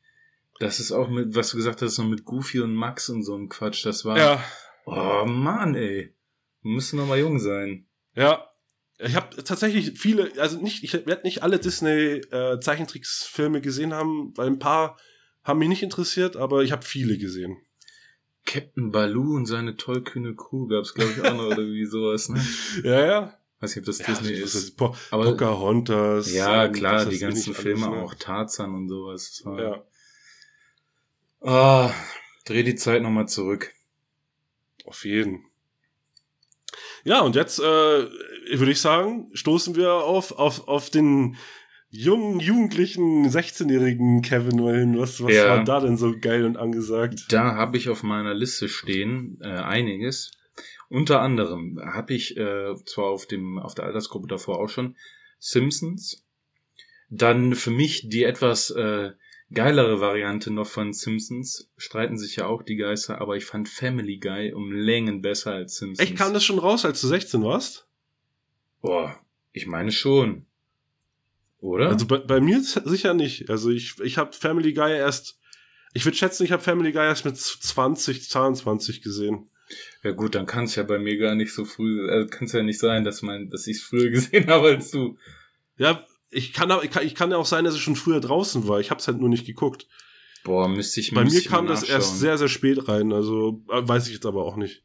Das 0.62 0.80
ist 0.80 0.92
auch 0.92 1.08
mit, 1.08 1.34
was 1.34 1.50
du 1.50 1.56
gesagt 1.56 1.82
hast, 1.82 1.96
so 1.96 2.04
mit 2.04 2.24
Goofy 2.24 2.60
und 2.60 2.74
Max 2.74 3.08
und 3.08 3.22
so 3.22 3.36
ein 3.36 3.48
Quatsch. 3.48 3.84
Das 3.84 4.04
war. 4.04 4.16
Ja, 4.18 4.44
Oh 4.84 5.24
Mann, 5.26 5.74
ey. 5.74 6.14
Müssen 6.62 6.98
noch 6.98 7.06
mal 7.06 7.18
jung 7.18 7.38
sein. 7.38 7.86
ja. 8.14 8.46
Ich 9.04 9.16
habe 9.16 9.34
tatsächlich 9.42 9.98
viele, 9.98 10.30
also 10.40 10.60
nicht, 10.60 10.84
ich 10.84 10.92
werde 10.92 11.22
nicht 11.24 11.42
alle 11.42 11.58
Disney 11.58 12.20
äh, 12.30 12.60
Zeichentricksfilme 12.60 13.60
gesehen 13.60 13.92
haben, 13.94 14.32
weil 14.36 14.46
ein 14.46 14.60
paar 14.60 14.96
haben 15.42 15.58
mich 15.58 15.68
nicht 15.68 15.82
interessiert, 15.82 16.36
aber 16.36 16.62
ich 16.62 16.70
habe 16.70 16.84
viele 16.84 17.18
gesehen. 17.18 17.56
Captain 18.44 18.92
Baloo 18.92 19.34
und 19.34 19.46
seine 19.46 19.76
tollkühne 19.76 20.36
Crew 20.36 20.68
gab's 20.68 20.94
glaube 20.94 21.12
ich 21.16 21.24
auch 21.24 21.34
noch 21.34 21.46
oder 21.46 21.64
wie 21.66 21.84
sowas, 21.86 22.28
ne? 22.28 22.40
Ja, 22.84 23.06
ja. 23.06 23.34
Weiß 23.58 23.74
nicht, 23.74 23.82
ob 23.82 23.86
das 23.86 23.98
Ja, 23.98 24.06
Disney 24.06 24.40
das 24.40 24.54
ist. 24.54 24.76
Po 24.76 24.94
Aber- 25.10 25.24
Pocahontas. 25.24 26.32
Ja, 26.32 26.68
klar, 26.68 27.04
die 27.06 27.18
ganzen 27.18 27.54
Filme 27.54 27.86
alles, 27.86 27.96
ne? 27.96 28.02
auch, 28.04 28.14
Tarzan 28.14 28.72
und 28.74 28.88
sowas. 28.88 29.30
Das 29.36 29.44
war- 29.46 29.60
Ja, 29.60 29.82
Ah, 31.44 31.92
dreh 32.44 32.62
die 32.62 32.74
Zeit 32.76 33.02
nochmal 33.02 33.28
zurück. 33.28 33.72
auf 34.84 35.04
jeden. 35.04 35.44
Ja, 37.04 37.20
und 37.20 37.34
jetzt 37.36 37.58
äh, 37.58 37.62
würde 37.62 38.70
ich 38.72 38.80
sagen, 38.80 39.30
stoßen 39.32 39.76
wir 39.76 39.92
auf, 39.92 40.32
auf, 40.32 40.66
auf 40.68 40.90
den 40.90 41.36
jungen, 41.90 42.40
jugendlichen, 42.40 43.28
16-jährigen 43.28 44.22
Kevin 44.22 44.60
mal 44.62 44.78
hin. 44.78 44.98
Was, 44.98 45.22
was 45.22 45.32
Ja. 45.32 45.48
war 45.48 45.64
da 45.64 45.80
denn 45.80 45.96
so 45.96 46.14
geil 46.18 46.44
und 46.44 46.56
angesagt? 46.56 47.26
Da 47.30 47.54
habe 47.54 47.76
ich 47.76 47.88
auf 47.88 48.02
meiner 48.02 48.34
Liste 48.34 48.68
stehen 48.68 49.38
äh, 49.42 49.48
einiges. 49.48 50.32
Unter 50.88 51.20
anderem 51.20 51.80
habe 51.84 52.14
ich 52.14 52.36
äh, 52.36 52.74
zwar 52.86 53.06
auf 53.06 53.26
dem 53.26 53.58
auf 53.58 53.74
der 53.74 53.84
Altersgruppe 53.86 54.26
davor 54.28 54.58
auch 54.60 54.68
schon 54.68 54.96
Simpsons. 55.38 56.24
Dann 57.08 57.54
für 57.54 57.70
mich 57.70 58.08
die 58.08 58.24
etwas 58.24 58.70
äh, 58.70 59.10
geilere 59.52 60.00
Variante 60.00 60.50
noch 60.50 60.66
von 60.66 60.92
Simpsons. 60.92 61.70
Streiten 61.76 62.18
sich 62.18 62.36
ja 62.36 62.46
auch 62.46 62.62
die 62.62 62.76
Geister, 62.76 63.20
aber 63.20 63.36
ich 63.36 63.44
fand 63.44 63.68
Family 63.68 64.18
Guy 64.18 64.52
um 64.52 64.72
Längen 64.72 65.22
besser 65.22 65.52
als 65.52 65.76
Simpsons. 65.76 66.08
Echt, 66.08 66.18
kam 66.18 66.34
das 66.34 66.44
schon 66.44 66.58
raus, 66.58 66.84
als 66.84 67.00
du 67.00 67.08
16 67.08 67.42
warst? 67.42 67.86
Boah, 68.80 69.18
ich 69.52 69.66
meine 69.66 69.92
schon. 69.92 70.46
Oder? 71.58 71.90
Also 71.90 72.06
bei, 72.06 72.18
bei 72.18 72.40
mir 72.40 72.60
sicher 72.60 73.14
nicht. 73.14 73.48
Also 73.48 73.70
ich, 73.70 73.98
ich 74.00 74.18
habe 74.18 74.32
Family 74.32 74.72
Guy 74.72 74.92
erst, 74.92 75.38
ich 75.94 76.04
würde 76.04 76.16
schätzen, 76.16 76.44
ich 76.44 76.52
habe 76.52 76.62
Family 76.62 76.90
Guy 76.90 77.04
erst 77.04 77.24
mit 77.24 77.36
20, 77.36 78.28
22 78.28 79.02
gesehen. 79.02 79.48
ja 80.02 80.10
gut, 80.10 80.34
dann 80.34 80.46
kann 80.46 80.64
es 80.64 80.74
ja 80.74 80.82
bei 80.82 80.98
mir 80.98 81.16
gar 81.18 81.36
nicht 81.36 81.54
so 81.54 81.64
früh, 81.64 82.10
also 82.10 82.28
kann 82.28 82.46
es 82.46 82.52
ja 82.52 82.62
nicht 82.62 82.80
sein, 82.80 83.04
dass 83.04 83.22
man, 83.22 83.48
dass 83.50 83.68
ich 83.68 83.76
es 83.76 83.82
früher 83.82 84.10
gesehen 84.10 84.48
habe 84.48 84.68
als 84.68 84.90
du. 84.90 85.16
Ja, 85.76 86.04
ich 86.32 86.52
kann, 86.52 86.72
ich 86.82 86.90
kann, 86.90 87.06
ich 87.06 87.14
kann 87.14 87.30
ja 87.30 87.36
auch 87.36 87.46
sein, 87.46 87.64
dass 87.64 87.74
ich 87.74 87.82
schon 87.82 87.96
früher 87.96 88.20
draußen 88.20 88.66
war. 88.66 88.80
Ich 88.80 88.90
habe 88.90 89.00
es 89.00 89.06
halt 89.06 89.20
nur 89.20 89.28
nicht 89.28 89.46
geguckt. 89.46 89.86
Boah, 90.44 90.66
müsste 90.68 90.98
ich 91.00 91.12
Bei 91.14 91.22
müsste 91.22 91.36
mir 91.38 91.42
ich 91.42 91.48
kam 91.48 91.66
das 91.66 91.82
erst 91.84 92.18
sehr, 92.18 92.36
sehr 92.38 92.48
spät 92.48 92.88
rein. 92.88 93.12
Also 93.12 93.62
äh, 93.70 93.86
weiß 93.86 94.08
ich 94.08 94.14
jetzt 94.14 94.26
aber 94.26 94.44
auch 94.44 94.56
nicht. 94.56 94.82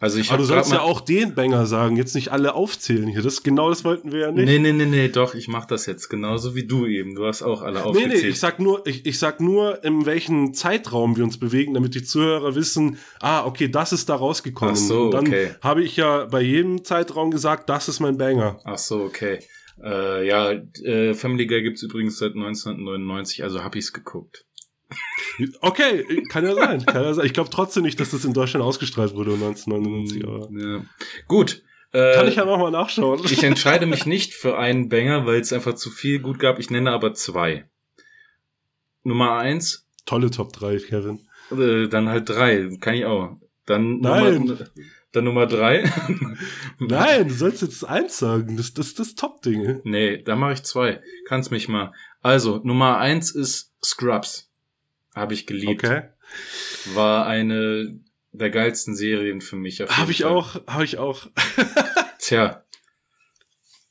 Also 0.00 0.20
ich 0.20 0.28
aber 0.28 0.38
du 0.38 0.44
sollst 0.44 0.70
ja 0.70 0.82
auch 0.82 1.00
den 1.00 1.34
Banger 1.34 1.66
sagen, 1.66 1.96
jetzt 1.96 2.14
nicht 2.14 2.30
alle 2.30 2.54
aufzählen 2.54 3.08
hier. 3.08 3.20
Das 3.20 3.42
genau 3.42 3.68
das 3.68 3.84
wollten 3.84 4.12
wir 4.12 4.20
ja 4.20 4.30
nicht. 4.30 4.44
Nee, 4.44 4.60
nee, 4.60 4.72
nee, 4.72 4.86
nee, 4.86 5.08
doch, 5.08 5.34
ich 5.34 5.48
mach 5.48 5.64
das 5.64 5.86
jetzt 5.86 6.08
genauso 6.08 6.54
wie 6.54 6.64
du 6.64 6.86
eben. 6.86 7.16
Du 7.16 7.26
hast 7.26 7.42
auch 7.42 7.62
alle 7.62 7.80
Nee, 7.80 7.84
aufgezählt. 7.84 8.22
nee, 8.22 8.28
ich 8.28 8.38
sag 8.38 8.60
nur, 8.60 8.86
ich, 8.86 9.06
ich 9.06 9.18
sag 9.18 9.40
nur, 9.40 9.82
in 9.82 10.06
welchem 10.06 10.54
Zeitraum 10.54 11.16
wir 11.16 11.24
uns 11.24 11.40
bewegen, 11.40 11.74
damit 11.74 11.96
die 11.96 12.04
Zuhörer 12.04 12.54
wissen, 12.54 12.98
ah, 13.18 13.44
okay, 13.44 13.68
das 13.68 13.92
ist 13.92 14.08
da 14.08 14.14
rausgekommen. 14.14 14.74
Ach 14.74 14.78
so, 14.78 15.02
Und 15.06 15.10
dann 15.14 15.26
okay. 15.26 15.50
habe 15.62 15.82
ich 15.82 15.96
ja 15.96 16.26
bei 16.26 16.42
jedem 16.42 16.84
Zeitraum 16.84 17.32
gesagt, 17.32 17.68
das 17.68 17.88
ist 17.88 17.98
mein 17.98 18.18
Banger. 18.18 18.60
Ach 18.62 18.78
so, 18.78 19.02
okay. 19.02 19.40
Äh, 19.82 20.26
ja, 20.26 20.52
äh, 20.52 21.14
Family 21.14 21.46
Guy 21.46 21.62
gibt's 21.62 21.82
übrigens 21.82 22.18
seit 22.18 22.34
1999, 22.34 23.44
also 23.44 23.62
hab 23.62 23.76
ich's 23.76 23.92
geguckt. 23.92 24.44
Okay, 25.60 26.04
kann 26.30 26.44
ja 26.44 26.54
sein, 26.54 26.84
kann 26.84 27.04
ja 27.04 27.14
sein. 27.14 27.26
Ich 27.26 27.32
glaube 27.34 27.50
trotzdem 27.50 27.84
nicht, 27.84 28.00
dass 28.00 28.10
das 28.10 28.24
in 28.24 28.32
Deutschland 28.32 28.64
ausgestrahlt 28.64 29.14
wurde 29.14 29.34
1999. 29.34 30.24
Aber 30.26 30.48
Ja. 30.50 30.84
Gut. 31.28 31.62
Äh, 31.92 32.14
kann 32.14 32.28
ich 32.28 32.36
ja 32.36 32.44
noch 32.44 32.58
mal 32.58 32.70
nachschauen. 32.70 33.20
ich 33.24 33.42
entscheide 33.44 33.86
mich 33.86 34.04
nicht 34.04 34.34
für 34.34 34.58
einen 34.58 34.88
Banger, 34.88 35.26
weil 35.26 35.40
es 35.40 35.52
einfach 35.52 35.74
zu 35.74 35.90
viel 35.90 36.18
gut 36.18 36.38
gab. 36.38 36.58
Ich 36.58 36.70
nenne 36.70 36.90
aber 36.90 37.14
zwei. 37.14 37.66
Nummer 39.04 39.38
eins, 39.38 39.86
Tolle 40.04 40.30
Top 40.30 40.52
3, 40.52 40.78
Kevin. 40.78 41.20
äh, 41.50 41.86
dann 41.88 42.08
halt 42.08 42.28
drei. 42.28 42.68
Kann 42.80 42.94
ich 42.94 43.04
auch. 43.04 43.36
Dann 43.64 44.00
Nein. 44.00 44.44
Nummer, 44.44 44.58
dann 45.12 45.24
Nummer 45.24 45.46
drei. 45.46 45.90
Nein, 46.78 47.28
du 47.28 47.34
sollst 47.34 47.62
jetzt 47.62 47.84
eins 47.84 48.18
sagen. 48.18 48.56
Das, 48.56 48.74
das, 48.74 48.94
das 48.94 49.14
Top-Ding. 49.14 49.80
Nee, 49.84 50.22
da 50.22 50.36
mache 50.36 50.54
ich 50.54 50.62
zwei. 50.62 51.02
Kannst 51.26 51.50
mich 51.50 51.68
mal. 51.68 51.92
Also, 52.20 52.60
Nummer 52.64 52.98
eins 52.98 53.30
ist 53.30 53.74
Scrubs. 53.82 54.50
Habe 55.14 55.34
ich 55.34 55.46
geliebt. 55.46 55.84
Okay. 55.84 56.02
War 56.94 57.26
eine 57.26 58.00
der 58.32 58.50
geilsten 58.50 58.94
Serien 58.94 59.40
für 59.40 59.56
mich. 59.56 59.80
Habe 59.80 60.10
ich 60.10 60.24
auch, 60.24 60.60
habe 60.66 60.84
ich 60.84 60.98
auch. 60.98 61.26
Tja. 62.18 62.64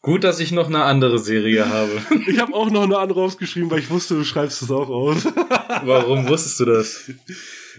Gut, 0.02 0.24
dass 0.24 0.40
ich 0.40 0.52
noch 0.52 0.68
eine 0.68 0.84
andere 0.84 1.20
Serie 1.20 1.68
habe. 1.68 2.02
Ich 2.28 2.40
habe 2.40 2.54
auch 2.54 2.70
noch 2.70 2.84
eine 2.84 2.98
andere 2.98 3.22
aufgeschrieben, 3.22 3.70
weil 3.72 3.80
ich 3.80 3.90
wusste, 3.90 4.16
du 4.16 4.24
schreibst 4.24 4.62
es 4.62 4.72
auch 4.72 4.90
auf. 4.90 5.26
Warum 5.84 6.28
wusstest 6.28 6.60
du 6.60 6.66
das? 6.66 7.12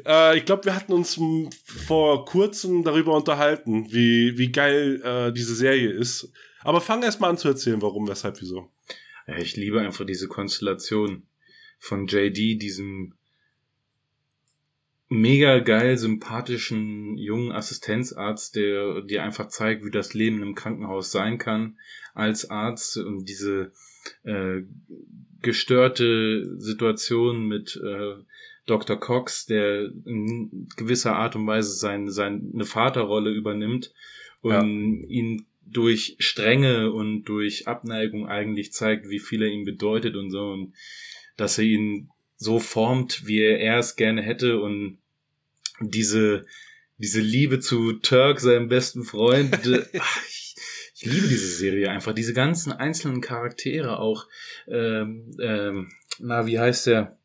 äh, 0.05 0.37
ich 0.37 0.45
glaube, 0.45 0.65
wir 0.65 0.75
hatten 0.75 0.93
uns 0.93 1.19
vor 1.65 2.25
kurzem 2.25 2.83
darüber 2.85 3.15
unterhalten, 3.15 3.87
wie, 3.91 4.37
wie 4.37 4.51
geil 4.51 5.01
äh, 5.03 5.33
diese 5.33 5.55
Serie 5.55 5.91
ist. 5.91 6.31
Aber 6.63 6.81
fang 6.81 7.03
erst 7.03 7.21
mal 7.21 7.29
an 7.29 7.39
zu 7.39 7.49
erzählen, 7.49 7.81
warum, 7.83 8.09
weshalb, 8.09 8.41
wieso. 8.41 8.71
Ja, 9.27 9.37
ich 9.37 9.57
liebe 9.57 9.81
einfach 9.81 10.05
diese 10.05 10.27
Konstellation 10.29 11.27
von 11.79 12.07
JD, 12.07 12.61
diesem 12.61 13.15
mega 15.09 15.59
geil 15.61 15.97
sympathischen 15.97 17.17
jungen 17.17 17.53
Assistenzarzt, 17.53 18.57
der 18.57 19.03
dir 19.03 19.23
einfach 19.23 19.49
zeigt, 19.49 19.85
wie 19.85 19.91
das 19.91 20.15
Leben 20.15 20.43
im 20.43 20.55
Krankenhaus 20.55 21.11
sein 21.11 21.39
kann 21.39 21.79
als 22.15 22.51
Arzt 22.51 22.99
und 22.99 23.29
diese 23.29 23.73
äh, 24.25 24.63
gestörte 25.41 26.57
Situation 26.59 27.47
mit 27.47 27.81
äh, 27.83 28.15
Dr. 28.67 29.01
Cox, 29.01 29.47
der 29.47 29.91
in 30.05 30.69
gewisser 30.77 31.17
Art 31.17 31.37
und 31.37 31.47
Weise 31.47 31.73
sein, 31.73 32.11
seine 32.11 32.65
Vaterrolle 32.65 33.31
übernimmt 33.31 33.95
und 34.43 34.53
Ja. 34.53 34.63
ihn 34.63 35.47
durch 35.65 36.17
Strenge 36.19 36.93
und 36.93 37.25
durch 37.25 37.67
Abneigung 37.67 38.27
eigentlich 38.27 38.73
zeigt, 38.73 39.09
wie 39.09 39.19
viel 39.19 39.43
er 39.43 39.49
ihm 39.49 39.65
bedeutet 39.65 40.17
und 40.17 40.31
so 40.31 40.51
und 40.51 40.75
dass 41.37 41.59
er 41.59 41.65
ihn 41.65 42.11
so 42.39 42.59
formt, 42.59 43.27
wie 43.27 43.43
er 43.43 43.79
es 43.79 43.97
gerne 43.97 44.23
hätte 44.23 44.61
und 44.61 44.99
diese 45.81 46.45
diese 46.99 47.21
Liebe 47.21 47.61
zu 47.61 47.95
Turk, 47.95 48.41
seinem 48.41 48.69
besten 48.69 49.05
Freund, 49.05 49.55
äh, 49.67 49.85
ach, 49.99 50.23
ich, 50.27 50.57
ich 50.97 51.05
liebe 51.05 51.29
diese 51.29 51.47
Serie 51.47 51.91
einfach, 51.91 52.13
diese 52.13 52.35
ganzen 52.35 52.73
einzelnen 52.73 53.21
Charaktere 53.21 53.99
auch, 53.99 54.27
ähm, 54.67 55.37
ähm, 55.41 55.93
na 56.19 56.47
wie 56.47 56.59
heißt 56.59 56.89
der, 56.89 57.17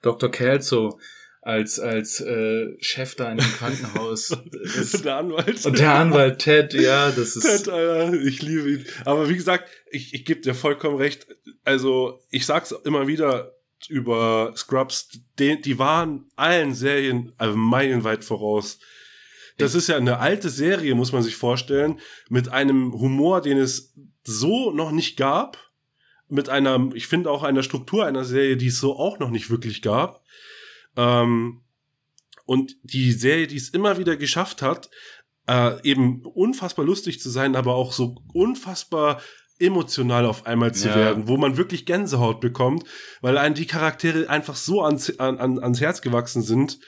Dr. 0.00 0.30
Kelso 0.30 0.98
als 1.42 1.78
als 1.80 2.20
äh, 2.20 2.76
Chef 2.80 3.14
da 3.14 3.30
in 3.30 3.38
dem 3.38 3.52
Krankenhaus 3.52 4.28
das, 4.76 5.02
Der 5.02 5.16
Anwalt. 5.16 5.64
und 5.66 5.78
der 5.78 5.94
Anwalt 5.94 6.40
Ted, 6.40 6.74
ja, 6.74 7.10
das 7.10 7.36
ist 7.36 7.64
Ted, 7.64 7.68
Alter, 7.68 8.12
ich 8.14 8.42
liebe 8.42 8.70
ihn. 8.70 8.84
Aber 9.04 9.28
wie 9.28 9.36
gesagt, 9.36 9.68
ich, 9.90 10.14
ich 10.14 10.24
gebe 10.24 10.40
dir 10.40 10.54
vollkommen 10.54 10.96
recht. 10.96 11.26
Also, 11.64 12.20
ich 12.30 12.44
sag's 12.46 12.72
immer 12.84 13.06
wieder 13.06 13.57
über 13.88 14.52
Scrubs, 14.56 15.08
die, 15.38 15.60
die 15.60 15.78
waren 15.78 16.26
allen 16.36 16.74
Serien 16.74 17.32
also 17.36 17.56
meilenweit 17.56 18.24
voraus. 18.24 18.78
Das 19.58 19.74
ist 19.74 19.88
ja 19.88 19.96
eine 19.96 20.18
alte 20.18 20.50
Serie, 20.50 20.94
muss 20.94 21.12
man 21.12 21.22
sich 21.22 21.36
vorstellen, 21.36 22.00
mit 22.28 22.48
einem 22.48 22.92
Humor, 22.92 23.40
den 23.40 23.58
es 23.58 23.94
so 24.22 24.70
noch 24.70 24.92
nicht 24.92 25.16
gab. 25.16 25.58
Mit 26.28 26.48
einer, 26.48 26.90
ich 26.94 27.06
finde 27.06 27.30
auch 27.30 27.42
einer 27.42 27.62
Struktur 27.62 28.06
einer 28.06 28.24
Serie, 28.24 28.56
die 28.56 28.68
es 28.68 28.78
so 28.78 28.96
auch 28.96 29.18
noch 29.18 29.30
nicht 29.30 29.50
wirklich 29.50 29.82
gab. 29.82 30.22
Ähm, 30.96 31.62
und 32.44 32.76
die 32.82 33.12
Serie, 33.12 33.46
die 33.46 33.56
es 33.56 33.70
immer 33.70 33.98
wieder 33.98 34.16
geschafft 34.16 34.62
hat, 34.62 34.90
äh, 35.48 35.82
eben 35.82 36.22
unfassbar 36.24 36.84
lustig 36.84 37.20
zu 37.20 37.30
sein, 37.30 37.56
aber 37.56 37.74
auch 37.74 37.92
so 37.92 38.16
unfassbar 38.32 39.20
emotional 39.60 40.24
auf 40.24 40.46
einmal 40.46 40.72
zu 40.74 40.88
Ja. 40.88 40.94
werden, 40.96 41.28
wo 41.28 41.36
man 41.36 41.56
wirklich 41.56 41.84
Gänsehaut 41.86 42.40
bekommt, 42.40 42.84
weil 43.20 43.36
einen 43.38 43.54
die 43.54 43.66
Charaktere 43.66 44.28
einfach 44.28 44.56
so 44.56 44.82
ans, 44.82 45.18
an, 45.18 45.38
an, 45.38 45.58
ans 45.58 45.80
Herz 45.80 46.00
gewachsen 46.00 46.42
sind 46.42 46.78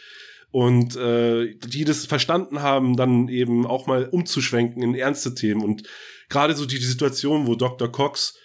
und 0.52 0.96
äh, 0.96 1.54
die 1.66 1.84
das 1.84 2.06
verstanden 2.06 2.62
haben, 2.62 2.96
dann 2.96 3.28
eben 3.28 3.66
auch 3.66 3.86
mal 3.86 4.08
umzuschwenken 4.08 4.82
in 4.82 4.94
ernste 4.94 5.34
Themen 5.34 5.62
und 5.62 5.82
gerade 6.28 6.54
so 6.54 6.64
die, 6.66 6.78
die 6.78 6.84
Situation, 6.84 7.46
wo 7.46 7.54
Dr. 7.56 7.90
Cox 7.90 8.36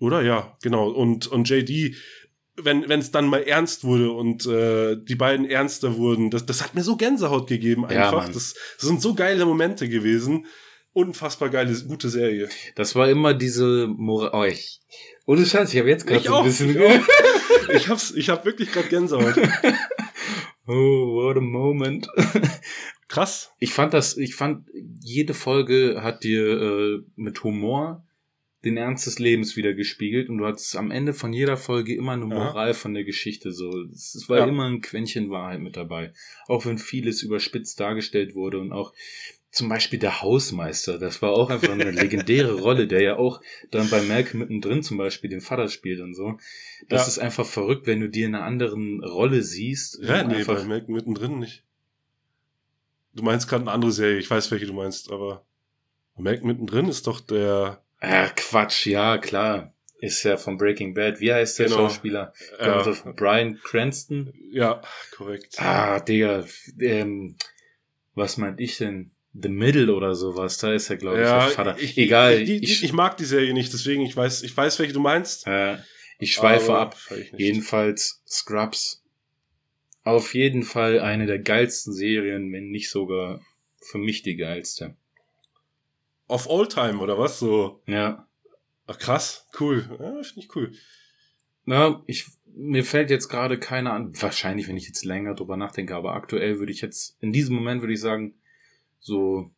oder 0.00 0.22
ja, 0.22 0.56
genau 0.62 0.88
und 0.90 1.26
und 1.26 1.48
JD 1.48 1.94
wenn 2.60 2.88
wenn 2.88 2.98
es 3.00 3.10
dann 3.12 3.26
mal 3.26 3.42
ernst 3.42 3.84
wurde 3.84 4.10
und 4.10 4.44
äh, 4.46 4.96
die 4.96 5.14
beiden 5.14 5.46
ernster 5.48 5.96
wurden, 5.96 6.30
das, 6.30 6.44
das 6.44 6.62
hat 6.62 6.74
mir 6.74 6.82
so 6.82 6.96
Gänsehaut 6.96 7.46
gegeben 7.48 7.82
Ja, 7.82 8.04
einfach. 8.06 8.24
Mann. 8.24 8.32
das, 8.32 8.54
das 8.78 8.88
sind 8.88 9.00
so 9.00 9.14
geile 9.14 9.46
Momente 9.46 9.88
gewesen. 9.88 10.46
Unfassbar 10.98 11.48
geile, 11.48 11.72
gute 11.86 12.08
Serie. 12.08 12.48
Das 12.74 12.96
war 12.96 13.08
immer 13.08 13.32
diese 13.32 13.86
Moral. 13.86 14.30
Oh, 14.32 14.42
ich. 14.44 14.80
Ohne 15.26 15.46
Scheiß, 15.46 15.72
ich 15.72 15.78
habe 15.78 15.88
jetzt 15.90 16.08
gerade 16.08 16.24
so 16.24 16.34
ein 16.38 16.44
bisschen. 16.44 16.70
ich 16.70 16.80
auch. 16.80 17.06
Ich 17.72 17.88
hab's, 17.88 18.10
ich 18.16 18.30
hab 18.30 18.44
wirklich 18.44 18.72
gerade 18.72 18.88
Gänsehaut. 18.88 19.36
oh, 20.66 20.72
what 21.22 21.36
a 21.36 21.40
moment. 21.40 22.08
Krass. 23.08 23.52
Ich 23.60 23.74
fand 23.74 23.94
das, 23.94 24.16
ich 24.16 24.34
fand, 24.34 24.66
jede 25.00 25.34
Folge 25.34 26.02
hat 26.02 26.24
dir 26.24 26.60
äh, 26.60 26.98
mit 27.14 27.44
Humor 27.44 28.04
den 28.64 28.76
Ernst 28.76 29.06
des 29.06 29.20
Lebens 29.20 29.56
wieder 29.56 29.72
gespiegelt 29.74 30.28
und 30.28 30.38
du 30.38 30.46
hattest 30.46 30.74
am 30.74 30.90
Ende 30.90 31.14
von 31.14 31.32
jeder 31.32 31.56
Folge 31.56 31.94
immer 31.94 32.12
eine. 32.12 32.24
Moral 32.26 32.74
von 32.74 32.92
der 32.92 33.04
Geschichte. 33.04 33.52
So, 33.52 33.70
es, 33.92 34.16
es 34.16 34.28
war 34.28 34.38
Ja. 34.38 34.46
immer 34.46 34.64
ein 34.68 34.80
Quäntchen 34.80 35.30
Wahrheit 35.30 35.60
mit 35.60 35.76
dabei. 35.76 36.12
Auch 36.48 36.66
wenn 36.66 36.78
vieles 36.78 37.22
überspitzt 37.22 37.78
dargestellt 37.78 38.34
wurde 38.34 38.58
und 38.58 38.72
auch 38.72 38.92
zum 39.50 39.68
Beispiel 39.68 39.98
der 39.98 40.20
Hausmeister, 40.22 40.98
das 40.98 41.22
war 41.22 41.30
auch 41.32 41.48
einfach 41.50 41.70
eine 41.72 41.90
legendäre 41.90 42.52
Rolle, 42.60 42.86
der 42.86 43.00
ja 43.00 43.16
auch 43.16 43.40
dann 43.70 43.88
bei 43.90 44.02
Malcolm 44.02 44.40
mittendrin 44.40 44.82
zum 44.82 44.98
Beispiel 44.98 45.30
den 45.30 45.40
Vater 45.40 45.68
spielt 45.68 46.00
und 46.00 46.14
so. 46.14 46.38
Das 46.88 47.02
Ja. 47.02 47.08
ist 47.08 47.18
einfach 47.18 47.46
verrückt, 47.46 47.86
wenn 47.86 48.00
du 48.00 48.08
dir 48.08 48.26
in 48.26 48.34
einer 48.34 48.44
anderen 48.44 49.02
Rolle 49.02 49.42
siehst. 49.42 49.98
Ja, 50.02 50.22
nee, 50.22 50.36
einfach, 50.36 50.62
bei 50.62 50.64
Malcolm 50.64 50.94
mittendrin 50.94 51.38
nicht. 51.38 51.64
Du 53.14 53.22
meinst 53.22 53.48
gerade 53.48 53.62
eine 53.62 53.72
andere 53.72 53.90
Serie, 53.92 54.18
ich 54.18 54.30
weiß, 54.30 54.50
welche 54.50 54.66
du 54.66 54.74
meinst, 54.74 55.10
aber 55.10 55.44
Malcolm 56.16 56.46
mittendrin 56.48 56.88
ist 56.88 57.06
doch 57.06 57.20
der 57.20 57.82
Ach, 58.00 58.34
Quatsch, 58.36 58.86
ja, 58.86 59.18
klar. 59.18 59.72
Ist 60.00 60.22
ja 60.22 60.36
von 60.36 60.58
Breaking 60.58 60.94
Bad. 60.94 61.18
Wie 61.18 61.32
heißt 61.32 61.58
der 61.58 61.66
Genau. 61.66 61.78
Schauspieler? 61.78 62.32
äh, 62.60 62.64
Also 62.68 62.94
Brian 63.16 63.58
Cranston? 63.64 64.32
ja, 64.52 64.80
korrekt. 65.16 65.56
Ah, 65.60 65.98
Digga, 65.98 66.44
ähm, 66.78 67.34
was 68.14 68.36
meint 68.36 68.60
ich 68.60 68.78
denn? 68.78 69.10
The 69.40 69.48
Middle 69.48 69.94
oder 69.94 70.14
sowas, 70.14 70.58
da 70.58 70.72
ist 70.72 70.90
er, 70.90 70.96
glaube 70.96 71.18
ich, 71.20 71.26
der 71.26 71.40
Vater. 71.50 71.78
ich, 71.78 71.96
Egal, 71.98 72.40
Ich, 72.40 72.62
ich, 72.62 72.84
ich 72.84 72.92
mag 72.92 73.16
die 73.16 73.24
Serie 73.24 73.52
nicht, 73.54 73.72
deswegen 73.72 74.02
ich 74.02 74.16
weiß, 74.16 74.42
ich 74.42 74.56
weiß, 74.56 74.78
welche 74.78 74.92
du 74.92 75.00
meinst. 75.00 75.46
äh, 75.46 75.78
ich 76.18 76.34
schweife 76.34 76.74
ab. 76.74 76.96
Jedenfalls 77.36 78.22
Scrubs. 78.26 79.04
Auf 80.04 80.34
jeden 80.34 80.62
Fall 80.62 81.00
eine 81.00 81.26
der 81.26 81.38
geilsten 81.38 81.92
Serien, 81.92 82.52
wenn 82.52 82.70
nicht 82.70 82.90
sogar 82.90 83.40
für 83.80 83.98
mich 83.98 84.22
die 84.22 84.36
geilste. 84.36 84.96
Auf 86.26 86.50
Alltime 86.50 86.98
oder 86.98 87.18
was 87.18 87.38
so? 87.38 87.82
Ja. 87.86 88.26
Ach 88.86 88.98
krass, 88.98 89.46
cool. 89.60 89.84
Ja, 90.00 90.22
finde 90.22 90.40
ich 90.40 90.56
cool. 90.56 90.72
Na, 91.64 92.02
ich, 92.06 92.26
mir 92.46 92.84
fällt 92.84 93.10
jetzt 93.10 93.28
gerade 93.28 93.58
keine 93.58 93.92
an. 93.92 94.10
Wahrscheinlich, 94.20 94.66
wenn 94.68 94.76
ich 94.76 94.86
jetzt 94.86 95.04
länger 95.04 95.34
drüber 95.34 95.56
nachdenke, 95.56 95.94
aber 95.94 96.14
aktuell 96.14 96.58
würde 96.58 96.72
ich 96.72 96.80
jetzt, 96.80 97.16
in 97.20 97.32
diesem 97.32 97.54
Moment 97.54 97.82
würde 97.82 97.92
ich 97.92 98.00
sagen, 98.00 98.34
so, 99.00 99.50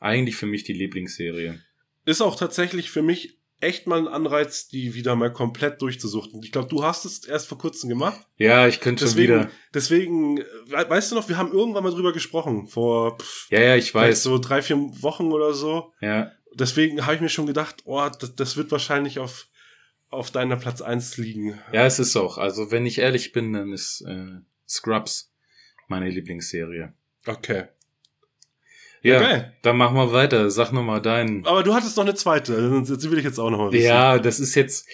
eigentlich 0.00 0.36
für 0.36 0.46
mich 0.46 0.64
die 0.64 0.72
Lieblingsserie. 0.72 1.60
Ist 2.04 2.20
auch 2.20 2.36
tatsächlich 2.36 2.90
für 2.90 3.02
mich 3.02 3.38
echt 3.60 3.86
mal 3.86 3.98
ein 3.98 4.08
Anreiz, 4.08 4.68
die 4.68 4.94
wieder 4.94 5.16
mal 5.16 5.32
komplett 5.32 5.80
durchzusuchten. 5.80 6.42
Ich 6.42 6.52
glaube, 6.52 6.68
du 6.68 6.82
hast 6.84 7.06
es 7.06 7.24
erst 7.24 7.46
vor 7.48 7.56
kurzem 7.56 7.88
gemacht. 7.88 8.20
Ja, 8.36 8.66
ich 8.66 8.80
könnte 8.80 9.06
schon 9.06 9.14
Deswegen, 9.16 9.34
wieder. 9.40 9.50
deswegen, 9.72 10.38
we- 10.38 10.90
weißt 10.90 11.12
du 11.12 11.14
noch, 11.14 11.28
wir 11.30 11.38
haben 11.38 11.52
irgendwann 11.52 11.82
mal 11.84 11.92
drüber 11.92 12.12
gesprochen, 12.12 12.66
vor 12.68 13.16
pff, 13.18 13.46
Ja, 13.50 13.60
ja, 13.60 13.76
ich 13.76 13.94
weiß. 13.94 14.22
so 14.22 14.38
drei, 14.38 14.60
vier 14.60 14.76
Wochen 15.02 15.32
oder 15.32 15.54
so. 15.54 15.92
Ja, 16.00 16.32
Deswegen 16.56 17.04
habe 17.04 17.16
ich 17.16 17.20
mir 17.20 17.28
schon 17.30 17.46
gedacht, 17.46 17.82
oh, 17.84 18.08
das, 18.20 18.36
das 18.36 18.56
wird 18.56 18.70
wahrscheinlich 18.70 19.18
auf, 19.18 19.48
auf 20.10 20.30
deiner 20.30 20.56
Platz 20.56 20.82
eins 20.82 21.16
liegen. 21.16 21.58
ja, 21.72 21.84
es 21.86 21.98
ist 21.98 22.14
auch. 22.16 22.38
Also, 22.38 22.70
wenn 22.70 22.86
ich 22.86 22.98
ehrlich 22.98 23.32
bin, 23.32 23.52
dann 23.54 23.72
ist 23.72 24.02
äh, 24.06 24.40
Scrubs 24.68 25.32
meine 25.88 26.10
Lieblingsserie. 26.10 26.92
Okay. 27.26 27.64
Ja, 29.04 29.20
Geil. 29.20 29.52
dann 29.60 29.76
machen 29.76 29.96
wir 29.96 30.12
weiter. 30.12 30.50
Sag 30.50 30.72
nochmal 30.72 31.02
deinen. 31.02 31.44
Aber 31.44 31.62
du 31.62 31.74
hattest 31.74 31.96
noch 31.98 32.04
eine 32.04 32.14
zweite, 32.14 32.54
die 32.82 33.10
will 33.10 33.18
ich 33.18 33.24
jetzt 33.24 33.38
auch 33.38 33.50
noch 33.50 33.70
wissen. 33.70 33.84
Ja, 33.84 34.18
das 34.18 34.40
ist 34.40 34.54
jetzt. 34.54 34.88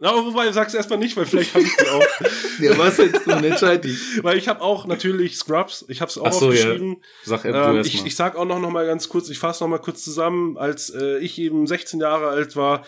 Aber 0.00 0.24
wobei, 0.24 0.50
sag's 0.52 0.72
erstmal 0.72 0.98
nicht, 0.98 1.16
weil 1.18 1.26
vielleicht 1.26 1.54
habe 1.54 1.62
ich 1.62 1.76
die 1.76 1.88
auch. 1.88 2.02
Ja, 2.60 2.78
was 2.78 2.96
jetzt 2.96 3.26
nun 3.26 3.44
entscheid 3.44 3.84
dich? 3.84 3.98
weil 4.22 4.38
ich 4.38 4.48
habe 4.48 4.60
auch 4.62 4.86
natürlich 4.86 5.36
Scrubs, 5.36 5.84
ich 5.88 6.00
habe 6.00 6.10
es 6.10 6.18
auch 6.18 6.26
Ach 6.26 6.32
so, 6.32 6.50
ja. 6.50 6.60
aufgeschrieben. 6.60 7.02
Sag 7.24 7.44
äh, 7.44 7.52
du 7.52 7.58
Ähm, 7.58 7.80
ich, 7.84 8.04
ich 8.06 8.16
sag 8.16 8.36
auch 8.36 8.44
noch, 8.44 8.58
noch 8.58 8.70
mal 8.70 8.86
ganz 8.86 9.08
kurz, 9.08 9.28
ich 9.28 9.38
fasse 9.38 9.62
noch 9.62 9.68
mal 9.68 9.78
kurz 9.78 10.02
zusammen. 10.02 10.56
Als 10.56 10.90
äh, 10.90 11.18
ich 11.18 11.38
eben 11.38 11.66
16 11.66 12.00
Jahre 12.00 12.28
alt 12.28 12.56
war, 12.56 12.84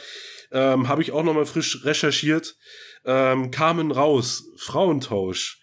ähm, 0.50 0.88
habe 0.88 1.02
ich 1.02 1.12
auch 1.12 1.22
noch 1.22 1.34
mal 1.34 1.46
frisch 1.46 1.84
recherchiert. 1.84 2.56
Ähm, 3.04 3.50
kamen 3.50 3.90
raus 3.90 4.44
Frauentausch. 4.56 5.60